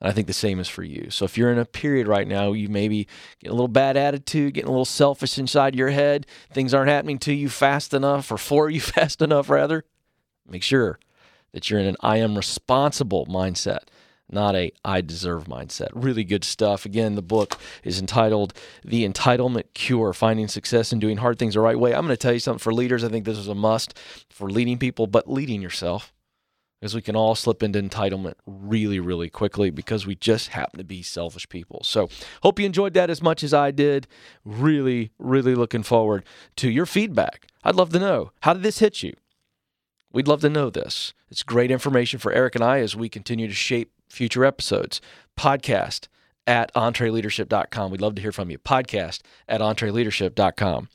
And 0.00 0.10
I 0.10 0.12
think 0.12 0.26
the 0.26 0.32
same 0.32 0.60
is 0.60 0.68
for 0.68 0.82
you. 0.82 1.10
So 1.10 1.24
if 1.24 1.36
you're 1.36 1.52
in 1.52 1.58
a 1.58 1.64
period 1.64 2.08
right 2.08 2.26
now, 2.26 2.52
you 2.52 2.68
maybe 2.68 3.06
get 3.40 3.50
a 3.50 3.54
little 3.54 3.68
bad 3.68 3.96
attitude, 3.96 4.54
getting 4.54 4.68
a 4.68 4.72
little 4.72 4.84
selfish 4.84 5.38
inside 5.38 5.76
your 5.76 5.90
head, 5.90 6.26
things 6.52 6.72
aren't 6.72 6.90
happening 6.90 7.18
to 7.20 7.34
you 7.34 7.48
fast 7.48 7.92
enough 7.92 8.30
or 8.32 8.38
for 8.38 8.70
you 8.70 8.80
fast 8.80 9.20
enough, 9.20 9.50
rather, 9.50 9.84
make 10.48 10.62
sure 10.62 10.98
that 11.52 11.68
you're 11.68 11.80
in 11.80 11.86
an 11.86 11.96
I 12.00 12.16
am 12.16 12.36
responsible 12.36 13.26
mindset, 13.26 13.88
not 14.30 14.54
a 14.54 14.72
I 14.84 15.02
deserve 15.02 15.44
mindset. 15.44 15.88
Really 15.92 16.24
good 16.24 16.44
stuff. 16.44 16.86
Again, 16.86 17.14
the 17.14 17.22
book 17.22 17.58
is 17.84 18.00
entitled 18.00 18.54
The 18.84 19.06
Entitlement 19.06 19.64
Cure 19.74 20.14
Finding 20.14 20.48
Success 20.48 20.92
and 20.92 21.00
Doing 21.00 21.18
Hard 21.18 21.38
Things 21.38 21.54
the 21.54 21.60
Right 21.60 21.78
Way. 21.78 21.92
I'm 21.92 22.06
going 22.06 22.16
to 22.16 22.16
tell 22.16 22.32
you 22.32 22.38
something 22.38 22.60
for 22.60 22.72
leaders. 22.72 23.04
I 23.04 23.08
think 23.08 23.26
this 23.26 23.38
is 23.38 23.48
a 23.48 23.54
must 23.54 23.98
for 24.30 24.48
leading 24.48 24.78
people, 24.78 25.06
but 25.06 25.30
leading 25.30 25.60
yourself 25.60 26.12
because 26.80 26.94
we 26.94 27.02
can 27.02 27.14
all 27.14 27.34
slip 27.34 27.62
into 27.62 27.80
entitlement 27.80 28.34
really, 28.46 28.98
really 28.98 29.28
quickly 29.28 29.70
because 29.70 30.06
we 30.06 30.14
just 30.14 30.48
happen 30.48 30.78
to 30.78 30.84
be 30.84 31.02
selfish 31.02 31.48
people. 31.48 31.82
So, 31.84 32.08
hope 32.42 32.58
you 32.58 32.66
enjoyed 32.66 32.94
that 32.94 33.10
as 33.10 33.22
much 33.22 33.42
as 33.44 33.52
I 33.52 33.70
did. 33.70 34.06
Really, 34.44 35.10
really 35.18 35.54
looking 35.54 35.82
forward 35.82 36.24
to 36.56 36.70
your 36.70 36.86
feedback. 36.86 37.46
I'd 37.62 37.76
love 37.76 37.90
to 37.90 37.98
know 37.98 38.32
how 38.40 38.54
did 38.54 38.62
this 38.62 38.78
hit 38.78 39.02
you? 39.02 39.12
We'd 40.12 40.28
love 40.28 40.40
to 40.40 40.50
know 40.50 40.70
this. 40.70 41.12
It's 41.30 41.42
great 41.42 41.70
information 41.70 42.18
for 42.18 42.32
Eric 42.32 42.54
and 42.54 42.64
I 42.64 42.78
as 42.78 42.96
we 42.96 43.08
continue 43.08 43.46
to 43.46 43.54
shape 43.54 43.92
future 44.08 44.44
episodes. 44.44 45.00
Podcast 45.38 46.08
at 46.46 46.72
entreleadership.com. 46.74 47.90
We'd 47.90 48.00
love 48.00 48.16
to 48.16 48.22
hear 48.22 48.32
from 48.32 48.50
you. 48.50 48.58
Podcast 48.58 49.20
at 49.48 49.60
entreleadership.com. 49.60 50.88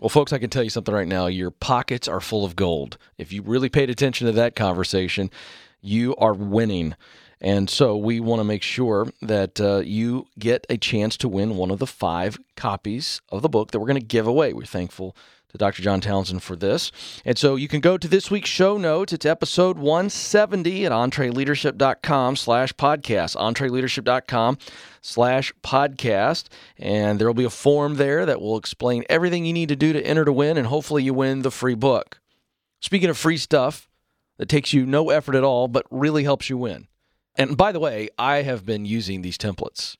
Well, 0.00 0.08
folks, 0.08 0.32
I 0.32 0.38
can 0.38 0.48
tell 0.48 0.62
you 0.62 0.70
something 0.70 0.94
right 0.94 1.06
now. 1.06 1.26
Your 1.26 1.50
pockets 1.50 2.08
are 2.08 2.22
full 2.22 2.42
of 2.42 2.56
gold. 2.56 2.96
If 3.18 3.34
you 3.34 3.42
really 3.42 3.68
paid 3.68 3.90
attention 3.90 4.26
to 4.26 4.32
that 4.32 4.56
conversation, 4.56 5.30
you 5.82 6.16
are 6.16 6.32
winning. 6.32 6.94
And 7.38 7.68
so 7.68 7.98
we 7.98 8.18
want 8.18 8.40
to 8.40 8.44
make 8.44 8.62
sure 8.62 9.08
that 9.20 9.60
uh, 9.60 9.82
you 9.84 10.26
get 10.38 10.64
a 10.70 10.78
chance 10.78 11.18
to 11.18 11.28
win 11.28 11.56
one 11.56 11.70
of 11.70 11.80
the 11.80 11.86
five 11.86 12.38
copies 12.56 13.20
of 13.28 13.42
the 13.42 13.50
book 13.50 13.72
that 13.72 13.78
we're 13.78 13.88
going 13.88 14.00
to 14.00 14.06
give 14.06 14.26
away. 14.26 14.54
We're 14.54 14.64
thankful 14.64 15.14
to 15.50 15.58
Dr. 15.58 15.82
John 15.82 16.00
Townsend 16.00 16.42
for 16.42 16.56
this. 16.56 16.92
And 17.24 17.36
so 17.36 17.56
you 17.56 17.68
can 17.68 17.80
go 17.80 17.98
to 17.98 18.08
this 18.08 18.30
week's 18.30 18.50
show 18.50 18.76
notes. 18.76 19.12
It's 19.12 19.26
episode 19.26 19.78
170 19.78 20.86
at 20.86 20.92
entreleadership.com 20.92 22.36
slash 22.36 22.72
podcast, 22.74 23.36
entreleadership.com 23.36 24.58
slash 25.00 25.52
podcast. 25.62 26.44
And 26.78 27.18
there 27.18 27.26
will 27.26 27.34
be 27.34 27.44
a 27.44 27.50
form 27.50 27.96
there 27.96 28.24
that 28.26 28.40
will 28.40 28.56
explain 28.56 29.04
everything 29.10 29.44
you 29.44 29.52
need 29.52 29.70
to 29.70 29.76
do 29.76 29.92
to 29.92 30.06
enter 30.06 30.24
to 30.24 30.32
win, 30.32 30.56
and 30.56 30.66
hopefully 30.66 31.02
you 31.02 31.14
win 31.14 31.42
the 31.42 31.50
free 31.50 31.74
book. 31.74 32.20
Speaking 32.80 33.10
of 33.10 33.18
free 33.18 33.36
stuff 33.36 33.88
that 34.38 34.48
takes 34.48 34.72
you 34.72 34.86
no 34.86 35.10
effort 35.10 35.34
at 35.34 35.44
all, 35.44 35.68
but 35.68 35.86
really 35.90 36.24
helps 36.24 36.48
you 36.48 36.56
win. 36.56 36.86
And 37.36 37.56
by 37.56 37.72
the 37.72 37.80
way, 37.80 38.08
I 38.18 38.42
have 38.42 38.64
been 38.64 38.84
using 38.84 39.22
these 39.22 39.38
templates. 39.38 39.96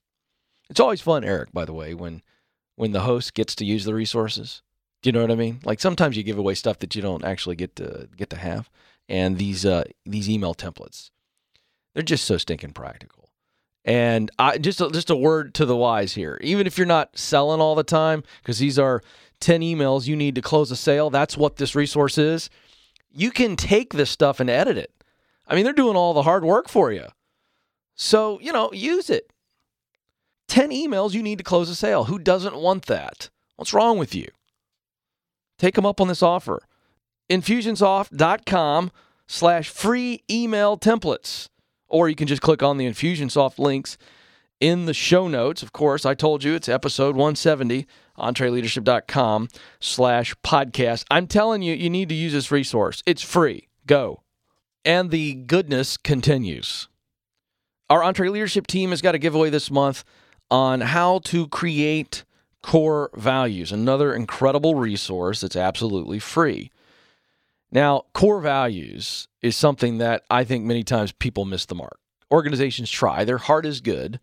It's 0.68 0.80
always 0.80 1.00
fun, 1.00 1.24
Eric, 1.24 1.52
by 1.52 1.64
the 1.64 1.74
way, 1.74 1.94
when 1.94 2.22
when 2.76 2.92
the 2.92 3.00
host 3.00 3.34
gets 3.34 3.54
to 3.56 3.64
use 3.66 3.84
the 3.84 3.92
resources. 3.92 4.62
Do 5.02 5.08
you 5.08 5.12
know 5.12 5.22
what 5.22 5.30
I 5.30 5.36
mean? 5.36 5.60
Like 5.64 5.80
sometimes 5.80 6.16
you 6.16 6.22
give 6.22 6.38
away 6.38 6.54
stuff 6.54 6.78
that 6.80 6.94
you 6.94 7.02
don't 7.02 7.24
actually 7.24 7.56
get 7.56 7.76
to 7.76 8.08
get 8.16 8.30
to 8.30 8.36
have. 8.36 8.70
And 9.08 9.38
these 9.38 9.64
uh, 9.64 9.84
these 10.04 10.28
email 10.28 10.54
templates, 10.54 11.10
they're 11.94 12.02
just 12.02 12.24
so 12.24 12.36
stinking 12.36 12.72
practical. 12.72 13.30
And 13.84 14.30
I 14.38 14.58
just 14.58 14.80
a, 14.80 14.90
just 14.90 15.10
a 15.10 15.16
word 15.16 15.54
to 15.54 15.64
the 15.64 15.76
wise 15.76 16.14
here. 16.14 16.38
Even 16.42 16.66
if 16.66 16.76
you're 16.76 16.86
not 16.86 17.16
selling 17.16 17.60
all 17.60 17.74
the 17.74 17.82
time, 17.82 18.22
because 18.42 18.58
these 18.58 18.78
are 18.78 19.02
ten 19.40 19.62
emails 19.62 20.06
you 20.06 20.16
need 20.16 20.34
to 20.34 20.42
close 20.42 20.70
a 20.70 20.76
sale. 20.76 21.08
That's 21.08 21.36
what 21.36 21.56
this 21.56 21.74
resource 21.74 22.18
is. 22.18 22.50
You 23.10 23.30
can 23.30 23.56
take 23.56 23.94
this 23.94 24.10
stuff 24.10 24.38
and 24.38 24.50
edit 24.50 24.76
it. 24.76 24.92
I 25.48 25.54
mean, 25.54 25.64
they're 25.64 25.72
doing 25.72 25.96
all 25.96 26.12
the 26.12 26.22
hard 26.22 26.44
work 26.44 26.68
for 26.68 26.92
you. 26.92 27.06
So 27.94 28.38
you 28.40 28.52
know, 28.52 28.70
use 28.72 29.08
it. 29.08 29.32
Ten 30.46 30.70
emails 30.70 31.14
you 31.14 31.22
need 31.22 31.38
to 31.38 31.44
close 31.44 31.70
a 31.70 31.74
sale. 31.74 32.04
Who 32.04 32.18
doesn't 32.18 32.56
want 32.56 32.86
that? 32.86 33.30
What's 33.56 33.72
wrong 33.72 33.98
with 33.98 34.14
you? 34.14 34.28
Take 35.60 35.74
them 35.74 35.84
up 35.84 36.00
on 36.00 36.08
this 36.08 36.22
offer. 36.22 36.62
Infusionsoft.com 37.30 38.90
slash 39.28 39.68
free 39.68 40.24
email 40.30 40.78
templates. 40.78 41.48
Or 41.86 42.08
you 42.08 42.14
can 42.16 42.26
just 42.26 42.40
click 42.40 42.62
on 42.62 42.78
the 42.78 42.86
Infusionsoft 42.86 43.58
links 43.58 43.98
in 44.58 44.86
the 44.86 44.94
show 44.94 45.28
notes. 45.28 45.62
Of 45.62 45.74
course, 45.74 46.06
I 46.06 46.14
told 46.14 46.42
you 46.42 46.54
it's 46.54 46.68
episode 46.68 47.14
170, 47.14 47.86
entreleadership.com 48.18 49.48
slash 49.80 50.34
podcast. 50.42 51.04
I'm 51.10 51.26
telling 51.26 51.60
you, 51.60 51.74
you 51.74 51.90
need 51.90 52.08
to 52.08 52.14
use 52.14 52.32
this 52.32 52.50
resource. 52.50 53.02
It's 53.04 53.22
free. 53.22 53.68
Go. 53.86 54.22
And 54.82 55.10
the 55.10 55.34
goodness 55.34 55.98
continues. 55.98 56.88
Our 57.90 58.00
EntreLeadership 58.00 58.66
team 58.66 58.90
has 58.90 59.02
got 59.02 59.14
a 59.14 59.18
giveaway 59.18 59.50
this 59.50 59.70
month 59.70 60.04
on 60.50 60.80
how 60.80 61.18
to 61.24 61.48
create 61.48 62.24
Core 62.62 63.10
Values, 63.14 63.72
another 63.72 64.14
incredible 64.14 64.74
resource 64.74 65.40
that's 65.40 65.56
absolutely 65.56 66.18
free. 66.18 66.70
Now, 67.72 68.04
core 68.14 68.40
values 68.40 69.28
is 69.42 69.56
something 69.56 69.98
that 69.98 70.24
I 70.28 70.44
think 70.44 70.64
many 70.64 70.82
times 70.82 71.12
people 71.12 71.44
miss 71.44 71.66
the 71.66 71.74
mark. 71.74 71.98
Organizations 72.30 72.90
try, 72.90 73.24
their 73.24 73.38
heart 73.38 73.64
is 73.64 73.80
good, 73.80 74.18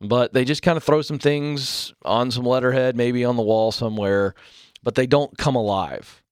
but 0.00 0.32
they 0.32 0.44
just 0.44 0.62
kind 0.62 0.76
of 0.76 0.84
throw 0.84 1.02
some 1.02 1.18
things 1.18 1.92
on 2.04 2.30
some 2.30 2.44
letterhead, 2.44 2.96
maybe 2.96 3.24
on 3.24 3.36
the 3.36 3.42
wall 3.42 3.72
somewhere, 3.72 4.34
but 4.82 4.94
they 4.94 5.06
don't 5.06 5.36
come 5.36 5.54
alive. 5.54 6.22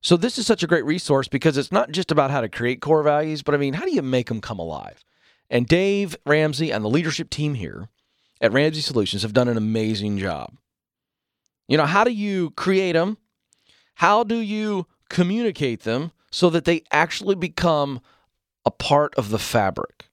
So, 0.00 0.16
this 0.16 0.38
is 0.38 0.46
such 0.46 0.62
a 0.62 0.66
great 0.66 0.84
resource 0.84 1.28
because 1.28 1.56
it's 1.56 1.70
not 1.70 1.92
just 1.92 2.10
about 2.10 2.30
how 2.30 2.40
to 2.40 2.48
create 2.48 2.80
core 2.80 3.02
values, 3.04 3.42
but 3.42 3.54
I 3.54 3.58
mean, 3.58 3.74
how 3.74 3.84
do 3.84 3.92
you 3.92 4.02
make 4.02 4.26
them 4.26 4.40
come 4.40 4.58
alive? 4.58 5.04
And 5.48 5.66
Dave 5.66 6.16
Ramsey 6.26 6.72
and 6.72 6.84
the 6.84 6.88
leadership 6.88 7.30
team 7.30 7.54
here 7.54 7.88
at 8.42 8.52
Ramsey 8.52 8.80
Solutions 8.80 9.22
have 9.22 9.32
done 9.32 9.48
an 9.48 9.56
amazing 9.56 10.18
job. 10.18 10.52
You 11.68 11.76
know, 11.78 11.86
how 11.86 12.02
do 12.02 12.10
you 12.10 12.50
create 12.50 12.92
them? 12.92 13.16
How 13.94 14.24
do 14.24 14.36
you 14.36 14.86
communicate 15.08 15.84
them 15.84 16.10
so 16.32 16.50
that 16.50 16.64
they 16.64 16.82
actually 16.90 17.36
become 17.36 18.00
a 18.66 18.70
part 18.70 19.14
of 19.14 19.30
the 19.30 19.38
fabric? 19.38 20.08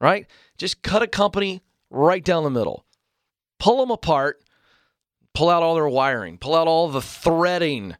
Right? 0.00 0.26
Just 0.58 0.82
cut 0.82 1.02
a 1.02 1.06
company 1.06 1.62
right 1.88 2.24
down 2.24 2.42
the 2.42 2.50
middle. 2.50 2.84
Pull 3.60 3.78
them 3.78 3.92
apart, 3.92 4.42
pull 5.34 5.48
out 5.48 5.62
all 5.62 5.76
their 5.76 5.88
wiring, 5.88 6.38
pull 6.38 6.56
out 6.56 6.66
all 6.66 6.88
the 6.88 7.00
threading. 7.00 7.96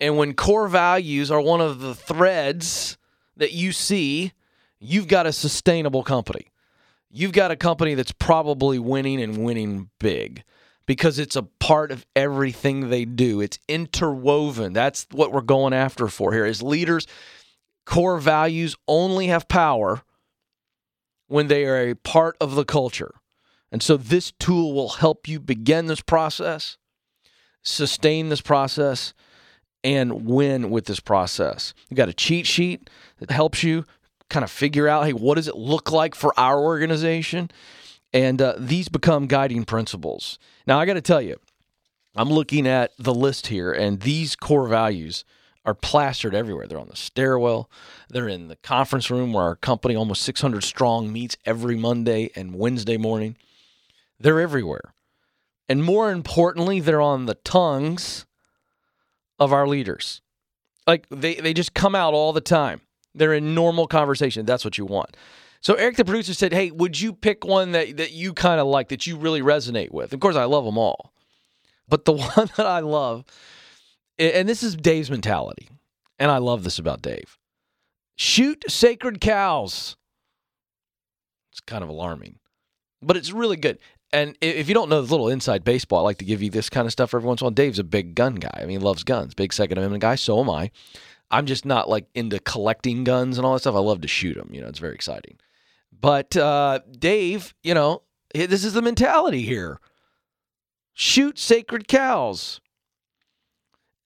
And 0.00 0.16
when 0.16 0.34
core 0.34 0.66
values 0.66 1.30
are 1.30 1.40
one 1.40 1.60
of 1.60 1.78
the 1.78 1.94
threads 1.94 2.98
that 3.36 3.52
you 3.52 3.70
see, 3.70 4.32
you've 4.80 5.06
got 5.06 5.26
a 5.26 5.32
sustainable 5.32 6.02
company 6.02 6.50
you've 7.10 7.32
got 7.32 7.50
a 7.50 7.56
company 7.56 7.94
that's 7.94 8.12
probably 8.12 8.78
winning 8.78 9.20
and 9.22 9.44
winning 9.44 9.90
big. 9.98 10.44
because 10.88 11.18
it's 11.18 11.36
a 11.36 11.42
part 11.42 11.92
of 11.92 12.06
everything 12.16 12.88
they 12.88 13.04
do. 13.04 13.42
It's 13.42 13.58
interwoven. 13.68 14.72
That's 14.72 15.06
what 15.12 15.32
we're 15.32 15.42
going 15.42 15.74
after 15.74 16.08
for 16.08 16.32
here. 16.32 16.46
As 16.46 16.62
leaders, 16.62 17.06
core 17.84 18.18
values 18.18 18.74
only 18.88 19.26
have 19.26 19.48
power 19.48 20.00
when 21.26 21.48
they 21.48 21.66
are 21.66 21.90
a 21.90 21.94
part 21.94 22.38
of 22.40 22.54
the 22.54 22.64
culture. 22.64 23.14
And 23.70 23.82
so 23.82 23.98
this 23.98 24.32
tool 24.40 24.72
will 24.72 24.88
help 24.88 25.28
you 25.28 25.38
begin 25.38 25.86
this 25.86 26.00
process, 26.00 26.78
sustain 27.62 28.30
this 28.30 28.40
process, 28.40 29.12
and 29.84 30.24
win 30.24 30.70
with 30.70 30.86
this 30.86 31.00
process. 31.00 31.74
You 31.90 31.98
got 31.98 32.08
a 32.08 32.14
cheat 32.14 32.46
sheet 32.46 32.88
that 33.18 33.30
helps 33.30 33.62
you 33.62 33.84
kind 34.30 34.44
of 34.44 34.50
figure 34.50 34.88
out 34.88 35.06
hey, 35.06 35.12
what 35.12 35.36
does 35.36 35.48
it 35.48 35.56
look 35.56 35.90
like 35.90 36.14
for 36.14 36.38
our 36.38 36.58
organization? 36.58 37.50
And 38.12 38.40
uh, 38.40 38.54
these 38.58 38.88
become 38.88 39.26
guiding 39.26 39.64
principles. 39.64 40.38
Now, 40.66 40.80
I 40.80 40.86
got 40.86 40.94
to 40.94 41.02
tell 41.02 41.20
you, 41.20 41.38
I'm 42.14 42.30
looking 42.30 42.66
at 42.66 42.92
the 42.98 43.14
list 43.14 43.48
here, 43.48 43.72
and 43.72 44.00
these 44.00 44.34
core 44.34 44.66
values 44.66 45.24
are 45.64 45.74
plastered 45.74 46.34
everywhere. 46.34 46.66
They're 46.66 46.78
on 46.78 46.88
the 46.88 46.96
stairwell, 46.96 47.68
they're 48.08 48.28
in 48.28 48.48
the 48.48 48.56
conference 48.56 49.10
room 49.10 49.32
where 49.34 49.44
our 49.44 49.56
company, 49.56 49.94
almost 49.94 50.22
600 50.22 50.64
strong, 50.64 51.12
meets 51.12 51.36
every 51.44 51.76
Monday 51.76 52.30
and 52.34 52.54
Wednesday 52.54 52.96
morning. 52.96 53.36
They're 54.18 54.40
everywhere. 54.40 54.94
And 55.68 55.84
more 55.84 56.10
importantly, 56.10 56.80
they're 56.80 57.02
on 57.02 57.26
the 57.26 57.34
tongues 57.34 58.24
of 59.38 59.52
our 59.52 59.68
leaders. 59.68 60.22
Like 60.86 61.06
they, 61.10 61.34
they 61.34 61.52
just 61.52 61.74
come 61.74 61.94
out 61.94 62.14
all 62.14 62.32
the 62.32 62.40
time. 62.40 62.80
They're 63.18 63.34
in 63.34 63.54
normal 63.54 63.86
conversation. 63.86 64.46
That's 64.46 64.64
what 64.64 64.78
you 64.78 64.86
want. 64.86 65.16
So 65.60 65.74
Eric, 65.74 65.96
the 65.96 66.04
producer, 66.04 66.34
said, 66.34 66.52
"Hey, 66.52 66.70
would 66.70 67.00
you 67.00 67.12
pick 67.12 67.44
one 67.44 67.72
that 67.72 67.96
that 67.96 68.12
you 68.12 68.32
kind 68.32 68.60
of 68.60 68.66
like 68.66 68.88
that 68.88 69.06
you 69.06 69.16
really 69.16 69.42
resonate 69.42 69.90
with?" 69.90 70.12
Of 70.12 70.20
course, 70.20 70.36
I 70.36 70.44
love 70.44 70.64
them 70.64 70.78
all, 70.78 71.12
but 71.88 72.04
the 72.04 72.12
one 72.36 72.50
that 72.56 72.66
I 72.66 72.80
love, 72.80 73.24
and 74.18 74.48
this 74.48 74.62
is 74.62 74.76
Dave's 74.76 75.10
mentality, 75.10 75.68
and 76.18 76.30
I 76.30 76.38
love 76.38 76.64
this 76.64 76.78
about 76.78 77.02
Dave: 77.02 77.38
shoot 78.16 78.64
sacred 78.68 79.20
cows. 79.20 79.96
It's 81.50 81.60
kind 81.60 81.82
of 81.82 81.88
alarming, 81.88 82.38
but 83.02 83.16
it's 83.16 83.32
really 83.32 83.56
good. 83.56 83.78
And 84.12 84.36
if 84.40 84.68
you 84.68 84.74
don't 84.74 84.88
know 84.88 85.02
the 85.02 85.10
little 85.10 85.28
inside 85.28 85.64
baseball, 85.64 85.98
I 85.98 86.02
like 86.02 86.18
to 86.18 86.24
give 86.24 86.42
you 86.42 86.50
this 86.50 86.70
kind 86.70 86.86
of 86.86 86.92
stuff 86.92 87.12
every 87.12 87.26
once 87.26 87.40
in 87.40 87.44
a 87.44 87.46
while. 87.46 87.54
Dave's 87.54 87.78
a 87.78 87.84
big 87.84 88.14
gun 88.14 88.36
guy. 88.36 88.50
I 88.54 88.60
mean, 88.60 88.78
he 88.80 88.84
loves 88.84 89.04
guns, 89.04 89.34
big 89.34 89.52
Second 89.52 89.76
Amendment 89.76 90.00
guy. 90.00 90.14
So 90.14 90.40
am 90.40 90.48
I. 90.48 90.70
I'm 91.30 91.46
just 91.46 91.64
not 91.64 91.88
like 91.88 92.06
into 92.14 92.38
collecting 92.38 93.04
guns 93.04 93.38
and 93.38 93.46
all 93.46 93.54
that 93.54 93.60
stuff. 93.60 93.74
I 93.74 93.80
love 93.80 94.00
to 94.02 94.08
shoot 94.08 94.34
them. 94.34 94.50
You 94.52 94.60
know, 94.60 94.68
it's 94.68 94.78
very 94.78 94.94
exciting. 94.94 95.38
But 95.92 96.36
uh, 96.36 96.80
Dave, 96.98 97.54
you 97.62 97.74
know, 97.74 98.02
this 98.34 98.64
is 98.64 98.72
the 98.72 98.82
mentality 98.82 99.42
here 99.42 99.80
shoot 100.98 101.38
sacred 101.38 101.86
cows. 101.86 102.60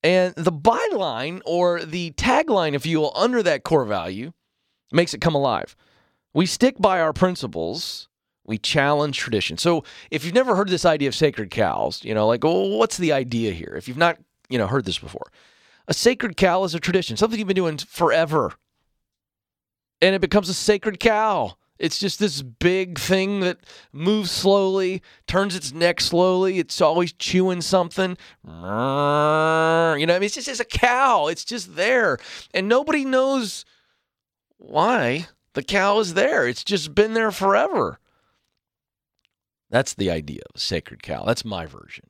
And 0.03 0.35
the 0.35 0.53
byline 0.53 1.41
or 1.47 1.83
the 1.83 2.11
tagline, 2.13 2.75
if 2.75 2.85
you 2.85 3.01
will, 3.01 3.13
under 3.17 3.43
that 3.43 3.63
core 3.63 3.87
value 3.87 4.33
makes 4.93 5.15
it 5.15 5.21
come 5.21 5.35
alive. 5.35 5.75
We 6.35 6.45
stick 6.45 6.77
by 6.79 7.01
our 7.01 7.13
principles. 7.13 8.09
We 8.45 8.59
challenge 8.59 9.17
tradition. 9.17 9.57
So 9.57 9.85
if 10.11 10.25
you've 10.25 10.35
never 10.35 10.55
heard 10.57 10.69
this 10.69 10.85
idea 10.85 11.09
of 11.09 11.15
sacred 11.15 11.51
cows, 11.51 12.05
you 12.05 12.15
know, 12.15 12.27
like, 12.27 12.45
well, 12.45 12.69
what's 12.71 12.99
the 12.99 13.13
idea 13.13 13.53
here? 13.53 13.75
If 13.77 13.89
you've 13.89 13.97
not, 13.97 14.19
you 14.51 14.59
know, 14.59 14.67
heard 14.67 14.85
this 14.85 14.99
before, 14.99 15.31
a 15.89 15.95
sacred 15.95 16.37
cow 16.37 16.65
is 16.65 16.75
a 16.75 16.81
tradition, 16.81 17.17
something 17.17 17.39
you've 17.39 17.49
been 17.49 17.55
doing 17.55 17.79
forever. 17.79 18.53
And 20.01 20.15
it 20.15 20.21
becomes 20.21 20.49
a 20.49 20.55
sacred 20.55 21.01
cow. 21.01 21.57
It's 21.79 21.99
just 21.99 22.19
this 22.21 22.43
big 22.43 22.99
thing 22.99 23.41
that 23.41 23.59
moves 23.93 24.31
slowly, 24.31 25.03
turns 25.27 25.57
its 25.57 25.73
neck 25.73 26.01
slowly. 26.01 26.61
It's 26.61 26.81
always 26.81 27.13
chewing 27.13 27.61
something. 27.61 28.17
You 28.45 28.53
know, 28.53 29.97
I 29.97 29.97
mean, 29.99 30.23
it's 30.23 30.35
just 30.37 30.47
it's 30.49 30.61
a 30.61 30.65
cow. 30.65 31.27
It's 31.27 31.45
just 31.45 31.75
there. 31.75 32.19
And 32.55 32.69
nobody 32.69 33.05
knows 33.05 33.65
why 34.59 35.27
the 35.55 35.63
cow 35.65 35.99
is 35.99 36.15
there. 36.15 36.47
It's 36.47 36.63
just 36.63 36.95
been 36.95 37.15
there 37.15 37.33
forever. 37.33 37.99
That's 39.71 39.95
the 39.95 40.11
idea 40.11 40.43
of 40.51 40.57
a 40.57 40.61
sacred 40.61 41.03
cow. 41.03 41.25
That's 41.25 41.45
my 41.45 41.67
version. 41.67 42.05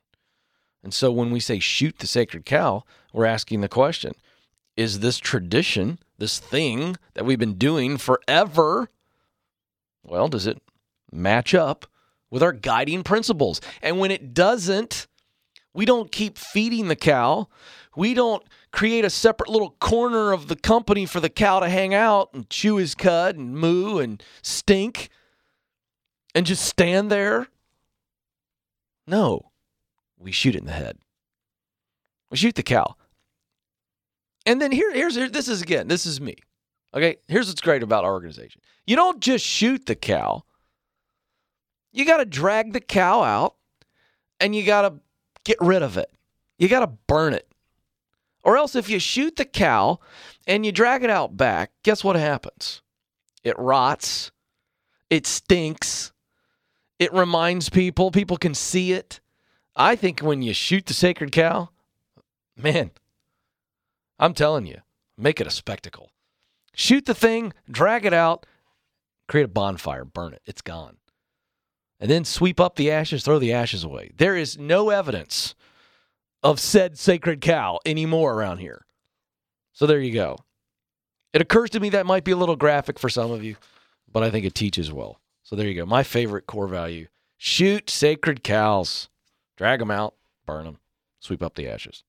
And 0.83 0.93
so 0.93 1.13
when 1.13 1.31
we 1.31 1.41
say 1.41 1.59
shoot 1.59 1.99
the 1.99 2.07
sacred 2.07 2.45
cow, 2.45 2.85
we're 3.13 3.27
asking 3.27 3.61
the 3.61 3.69
question 3.69 4.13
is 4.75 5.01
this 5.01 5.19
tradition, 5.19 5.99
this 6.17 6.39
thing 6.39 6.97
that 7.13 7.25
we've 7.27 7.39
been 7.39 7.59
doing 7.59 7.99
forever, 7.99 8.89
well, 10.03 10.29
does 10.29 10.47
it 10.47 10.63
match 11.13 11.55
up 11.55 11.87
with 12.31 12.43
our 12.43 12.53
guiding 12.53 13.03
principles? 13.03 13.61
And 13.83 13.99
when 13.99 14.11
it 14.11 14.33
doesn't, 14.33 15.07
we 15.75 15.85
don't 15.85 16.11
keep 16.11 16.39
feeding 16.39 16.89
the 16.89 16.97
cow. 16.97 17.49
We 17.95 18.15
don't 18.15 18.43
create 18.73 19.05
a 19.05 19.11
separate 19.11 19.51
little 19.51 19.77
corner 19.79 20.33
of 20.33 20.49
the 20.49 20.57
company 20.57 21.05
for 21.05 21.21
the 21.21 21.29
cow 21.29 21.61
to 21.61 21.69
hang 21.69 21.93
out 21.93 22.31
and 22.33 22.49
chew 22.49 22.77
his 22.77 22.95
cud 22.95 23.37
and 23.37 23.55
moo 23.55 23.99
and 23.99 24.23
stink 24.41 25.11
and 26.35 26.47
just 26.47 26.65
stand 26.65 27.11
there. 27.11 27.49
No, 29.07 29.52
we 30.23 30.33
shoot 30.33 30.55
it 30.55 30.61
in 30.61 30.67
the 30.67 30.73
head. 30.73 30.99
We 32.31 32.37
shoot 32.37 32.55
the 32.55 32.63
cow. 32.63 32.97
And 34.47 34.61
then 34.61 34.73
here, 34.73 34.93
here's 34.93 35.15
here, 35.15 35.29
this 35.29 35.49
is 35.49 35.63
again, 35.63 35.89
this 35.89 36.07
is 36.07 36.21
me. 36.21 36.37
Okay, 36.95 37.17
here's 37.29 37.49
what's 37.49 37.61
great 37.61 37.83
about 37.83 38.05
our 38.05 38.13
organization. 38.13 38.61
You 38.87 38.97
don't 38.97 39.21
just 39.21 39.45
shoot 39.45 39.87
the 39.87 39.95
cow. 39.95 40.45
You 41.93 42.05
got 42.05 42.19
to 42.19 42.25
drag 42.25 42.73
the 42.73 42.81
cow 42.81 43.23
out 43.23 43.57
and 44.41 44.55
you 44.55 44.65
got 44.65 44.83
to 44.83 44.95
get 45.45 45.59
rid 45.61 45.83
of 45.83 45.97
it. 45.97 46.11
You 46.59 46.69
got 46.69 46.81
to 46.81 46.87
burn 47.07 47.35
it. 47.35 47.47
Or 48.45 48.57
else, 48.57 48.75
if 48.75 48.89
you 48.89 48.99
shoot 48.99 49.37
the 49.37 49.45
cow 49.45 50.01
and 50.47 50.67
you 50.67 50.73
drag 50.73 51.05
it 51.05 51.11
out 51.11 51.37
back, 51.37 51.71
guess 51.83 52.03
what 52.03 52.17
happens? 52.17 52.83
It 53.45 53.59
rots, 53.59 54.33
it 55.11 55.27
stinks, 55.27 56.13
it 56.99 57.13
reminds 57.13 57.69
people, 57.69 58.11
people 58.11 58.37
can 58.37 58.55
see 58.55 58.93
it. 58.93 59.21
I 59.75 59.97
think 59.97 60.21
when 60.21 60.43
you 60.43 60.53
shoot 60.53 60.87
the 60.87 60.95
sacred 60.95 61.33
cow, 61.33 61.71
man, 62.57 62.91
I'm 64.19 64.35
telling 64.35 64.67
you, 64.67 64.83
make 65.17 65.41
it 65.41 65.47
a 65.47 65.51
spectacle. 65.51 66.11
Shoot 66.75 67.07
the 67.07 67.15
thing, 67.15 67.53
drag 67.71 68.05
it 68.05 68.13
out, 68.13 68.47
create 69.29 69.45
a 69.45 69.49
bonfire, 69.49 70.05
burn 70.05 70.33
it. 70.33 70.43
It's 70.47 70.63
gone. 70.63 70.97
And 72.01 72.11
then 72.11 72.25
sweep 72.25 72.61
up 72.61 72.77
the 72.77 72.91
ashes, 72.91 73.25
throw 73.25 73.39
the 73.39 73.53
ashes 73.53 73.85
away. 73.85 74.11
There 74.17 74.37
is 74.37 74.59
no 74.59 74.91
evidence 74.91 75.55
of 76.43 76.59
said 76.59 76.99
sacred 76.99 77.41
cow 77.41 77.79
anymore 77.87 78.35
around 78.35 78.59
here. 78.59 78.85
So 79.73 79.87
there 79.87 80.01
you 80.01 80.13
go. 80.13 80.39
It 81.33 81.41
occurs 81.41 81.71
to 81.71 81.81
me 81.81 81.89
that 81.91 82.07
might 82.07 82.25
be 82.25 82.33
a 82.33 82.37
little 82.37 82.57
graphic 82.57 82.99
for 82.99 83.09
some 83.09 83.31
of 83.31 83.43
you, 83.43 83.57
but 84.11 84.23
I 84.23 84.31
think 84.31 84.45
it 84.45 84.55
teaches 84.55 84.93
well. 84.93 85.21
So 85.45 85.57
there 85.57 85.67
you 85.67 85.75
go. 85.75 85.87
My 85.87 86.03
favorite 86.03 86.47
core 86.47 86.69
value 86.69 87.07
shoot 87.39 87.89
sacred 87.89 88.45
cows, 88.45 89.09
drag 89.57 89.79
them 89.79 89.91
out, 89.91 90.15
burn 90.47 90.65
them, 90.65 90.79
sweep 91.21 91.43
up 91.43 91.55
the 91.55 91.69
ashes. 91.69 92.05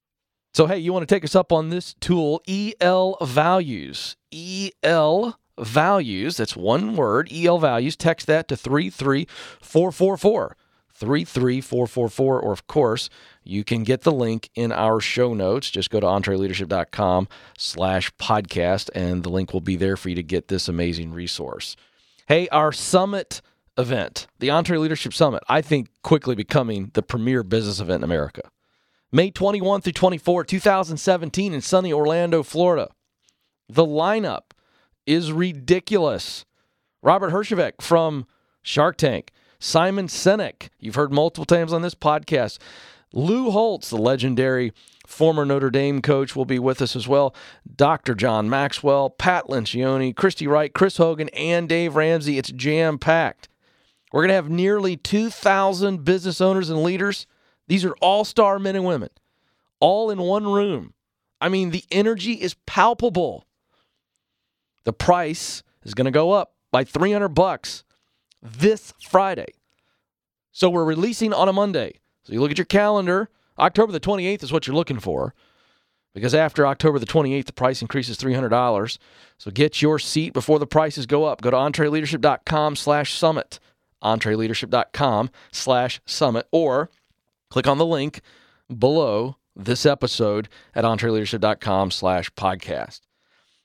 So, 0.54 0.68
hey, 0.68 0.78
you 0.78 0.94
want 0.94 1.08
to 1.08 1.16
take 1.16 1.24
us 1.24 1.36
up 1.36 1.52
on 1.52 1.70
this 1.70 1.96
tool, 1.96 2.42
EL 2.48 3.18
Values. 3.22 4.16
EL 4.32 5.40
Values, 5.60 6.38
that's 6.38 6.56
one 6.56 6.96
word, 6.96 7.28
EL 7.32 7.58
Values. 7.58 7.96
Text 7.96 8.28
that 8.28 8.48
to 8.50 8.56
33444. 8.56 10.56
33444. 10.94 12.40
Or, 12.40 12.52
of 12.52 12.68
course, 12.68 13.10
you 13.44 13.64
can 13.64 13.84
get 13.84 14.02
the 14.02 14.12
link 14.12 14.52
in 14.54 14.72
our 14.72 15.00
show 15.00 15.34
notes. 15.34 15.72
Just 15.72 15.90
go 15.90 16.00
to 16.00 16.06
entreleadership.com 16.06 17.28
slash 17.58 18.12
podcast, 18.18 18.92
and 18.94 19.24
the 19.24 19.30
link 19.30 19.54
will 19.54 19.62
be 19.62 19.76
there 19.76 19.98
for 19.98 20.10
you 20.10 20.16
to 20.16 20.24
get 20.24 20.50
this 20.50 20.68
amazing 20.68 21.14
resource. 21.14 21.76
Hey, 22.28 22.48
our 22.50 22.72
summit 22.72 23.42
event, 23.78 24.28
the 24.40 24.50
EntreLeadership 24.50 25.14
Summit, 25.14 25.44
I 25.50 25.62
think 25.62 25.90
quickly 26.04 26.36
becoming 26.36 26.92
the 26.94 27.04
premier 27.04 27.44
business 27.44 27.80
event 27.80 28.02
in 28.02 28.04
America. 28.04 28.42
May 29.12 29.32
21 29.32 29.82
through 29.82 29.94
24, 29.94 30.44
2017, 30.44 31.54
in 31.54 31.62
sunny 31.62 31.94
Orlando, 31.94 32.44
Florida. 32.44 32.90
The 33.70 33.86
lineup 33.86 34.52
is 35.06 35.32
ridiculous. 35.32 36.46
Robert 37.02 37.32
Herjavec 37.32 37.82
from 37.82 38.26
Shark 38.62 38.98
Tank, 38.98 39.32
Simon 39.60 40.08
Sinek, 40.08 40.70
you've 40.80 40.96
heard 40.96 41.14
multiple 41.14 41.46
times 41.46 41.74
on 41.74 41.82
this 41.82 41.96
podcast. 41.96 42.58
Lou 43.14 43.52
Holtz, 43.52 43.90
the 43.90 43.98
legendary 43.98 44.74
former 45.06 45.46
Notre 45.46 45.70
Dame 45.70 46.02
coach, 46.02 46.36
will 46.36 46.46
be 46.46 46.58
with 46.58 46.82
us 46.82 46.96
as 46.96 47.08
well. 47.08 47.36
Dr. 47.76 48.16
John 48.16 48.50
Maxwell, 48.50 49.10
Pat 49.12 49.46
Lencioni, 49.46 50.16
Christy 50.16 50.48
Wright, 50.48 50.74
Chris 50.74 50.98
Hogan, 50.98 51.30
and 51.30 51.70
Dave 51.70 51.96
Ramsey. 51.96 52.38
It's 52.38 52.52
jam 52.52 52.98
packed. 52.98 53.50
We're 54.14 54.22
going 54.22 54.30
to 54.30 54.36
have 54.36 54.50
nearly 54.50 54.96
2,000 54.96 56.06
business 56.06 56.40
owners 56.40 56.70
and 56.70 56.82
leaders 56.84 57.28
these 57.68 57.86
are 57.86 57.96
all 58.02 58.26
star 58.26 58.60
men 58.60 58.76
and 58.76 58.86
women, 58.86 59.10
all 59.80 60.10
in 60.10 60.20
one 60.20 60.46
room. 60.46 60.94
I 61.40 61.50
mean, 61.50 61.72
the 61.72 61.84
energy 61.92 62.34
is 62.34 62.56
palpable. 62.66 63.46
The 64.84 64.94
price 64.94 65.64
is 65.84 65.94
going 65.94 66.06
to 66.06 66.12
go 66.12 66.32
up 66.32 66.56
by 66.72 66.84
300 66.84 67.30
bucks 67.30 67.84
this 68.42 68.94
Friday. 69.02 69.54
So 70.52 70.70
we're 70.70 70.86
releasing 70.86 71.34
on 71.34 71.48
a 71.48 71.54
Monday. 71.54 72.00
So 72.24 72.34
you 72.34 72.42
look 72.42 72.52
at 72.52 72.58
your 72.58 72.66
calendar. 72.66 73.30
October 73.58 73.92
the 73.92 74.00
28th 74.00 74.44
is 74.44 74.52
what 74.52 74.68
you're 74.68 74.76
looking 74.76 75.00
for 75.00 75.34
because 76.14 76.36
after 76.36 76.66
October 76.68 77.00
the 77.00 77.06
28th, 77.06 77.46
the 77.46 77.54
price 77.54 77.82
increases 77.82 78.18
$300. 78.18 78.98
So 79.38 79.52
get 79.52 79.82
your 79.82 80.00
seat 80.00 80.34
before 80.34 80.60
the 80.60 80.68
prices 80.68 81.06
go 81.06 81.26
up. 81.26 81.42
Go 81.42 81.52
to 81.52 81.58
entreleadership.com 81.58 82.76
slash 82.76 83.14
summit, 83.14 83.60
entreleadership.com 84.04 85.30
slash 85.52 86.02
summit, 86.06 86.48
or 86.52 86.90
click 87.50 87.68
on 87.68 87.78
the 87.78 87.86
link 87.86 88.22
below 88.76 89.38
this 89.56 89.86
episode 89.86 90.50
at 90.74 90.84
entreleadership.com 90.84 91.92
slash 91.92 92.32
podcast. 92.34 93.02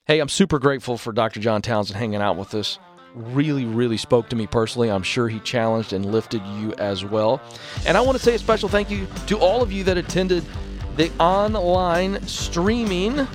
Hey, 0.07 0.21
I'm 0.21 0.29
super 0.29 0.59
grateful 0.59 0.97
for 0.97 1.13
Dr. 1.13 1.41
John 1.41 1.63
Townsend 1.63 1.99
hanging 1.99 2.23
out 2.23 2.37
with 2.37 2.55
us. 2.55 2.79
Really, 3.15 3.65
really 3.65 3.97
spoke 3.97 4.29
to 4.31 4.37
me 4.37 4.47
personally. 4.47 4.91
I'm 4.91 5.03
sure 5.03 5.29
he 5.29 5.41
challenged 5.41 5.93
and 5.93 6.07
lifted 6.07 6.43
you 6.47 6.73
as 6.75 7.05
well. 7.05 7.41
And 7.87 7.97
I 7.97 8.01
want 8.01 8.17
to 8.17 8.23
say 8.23 8.35
a 8.35 8.39
special 8.39 8.69
thank 8.69 8.91
you 8.91 9.07
to 9.27 9.39
all 9.39 9.63
of 9.63 9.73
you 9.73 9.85
that 9.85 9.97
attended 9.97 10.45
the 10.97 11.11
online 11.19 12.23
streaming 12.27 13.27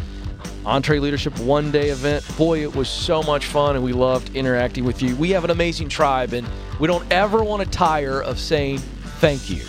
EntreLeadership 0.64 1.38
one 1.44 1.72
day 1.72 1.90
event. 1.90 2.26
Boy, 2.38 2.62
it 2.62 2.76
was 2.76 2.88
so 2.88 3.22
much 3.24 3.46
fun 3.46 3.76
and 3.76 3.84
we 3.84 3.94
loved 3.94 4.36
interacting 4.36 4.86
with 4.86 5.02
you. 5.02 5.16
We 5.16 5.32
have 5.32 5.44
an 5.44 5.50
amazing 5.52 5.90
tribe 5.90 6.34
and 6.34 6.48
we 6.80 6.88
don't 6.88 7.10
ever 7.12 7.44
want 7.44 7.64
to 7.64 7.70
tire 7.70 8.22
of 8.22 8.40
saying 8.40 8.78
thank 9.20 9.50
you. 9.50 9.64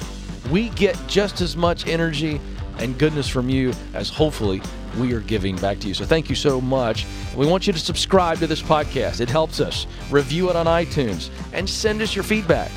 We 0.51 0.69
get 0.71 0.97
just 1.07 1.41
as 1.41 1.57
much 1.57 1.87
energy 1.87 2.41
and 2.79 2.99
goodness 2.99 3.29
from 3.29 3.49
you 3.49 3.73
as 3.93 4.09
hopefully 4.09 4.61
we 4.99 5.13
are 5.15 5.21
giving 5.21 5.57
back 5.57 5.81
to 5.81 5.89
you. 5.89 5.95
So 5.95 6.05
thank 6.05 6.29
you 6.29 6.37
so 6.37 6.61
much. 6.61 7.07
We 7.37 7.47
want 7.47 7.67
you 7.67 7.73
to 7.73 7.79
subscribe 7.79 8.39
to 8.39 8.47
this 8.47 8.63
podcast. 8.63 9.21
It 9.21 9.29
helps 9.29 9.61
us. 9.61 9.87
Review 10.11 10.51
it 10.51 10.57
on 10.57 10.67
iTunes 10.67 11.31
and 11.53 11.69
send 11.69 12.03
us 12.03 12.15
your 12.15 12.25
feedback. 12.25 12.71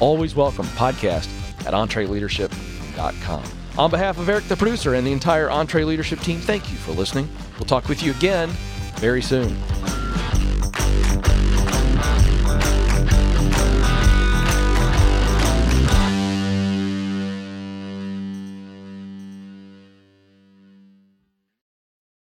Always 0.00 0.34
welcome. 0.34 0.66
Podcast 0.66 1.28
at 1.66 1.72
entreleadership.com. 1.74 3.61
On 3.78 3.90
behalf 3.90 4.18
of 4.18 4.28
Eric, 4.28 4.44
the 4.44 4.56
producer, 4.56 4.94
and 4.94 5.06
the 5.06 5.12
entire 5.12 5.48
EntreLeadership 5.48 6.22
team, 6.22 6.40
thank 6.40 6.70
you 6.70 6.76
for 6.76 6.92
listening. 6.92 7.28
We'll 7.54 7.64
talk 7.64 7.88
with 7.88 8.02
you 8.02 8.12
again 8.12 8.50
very 8.96 9.22
soon. 9.22 9.56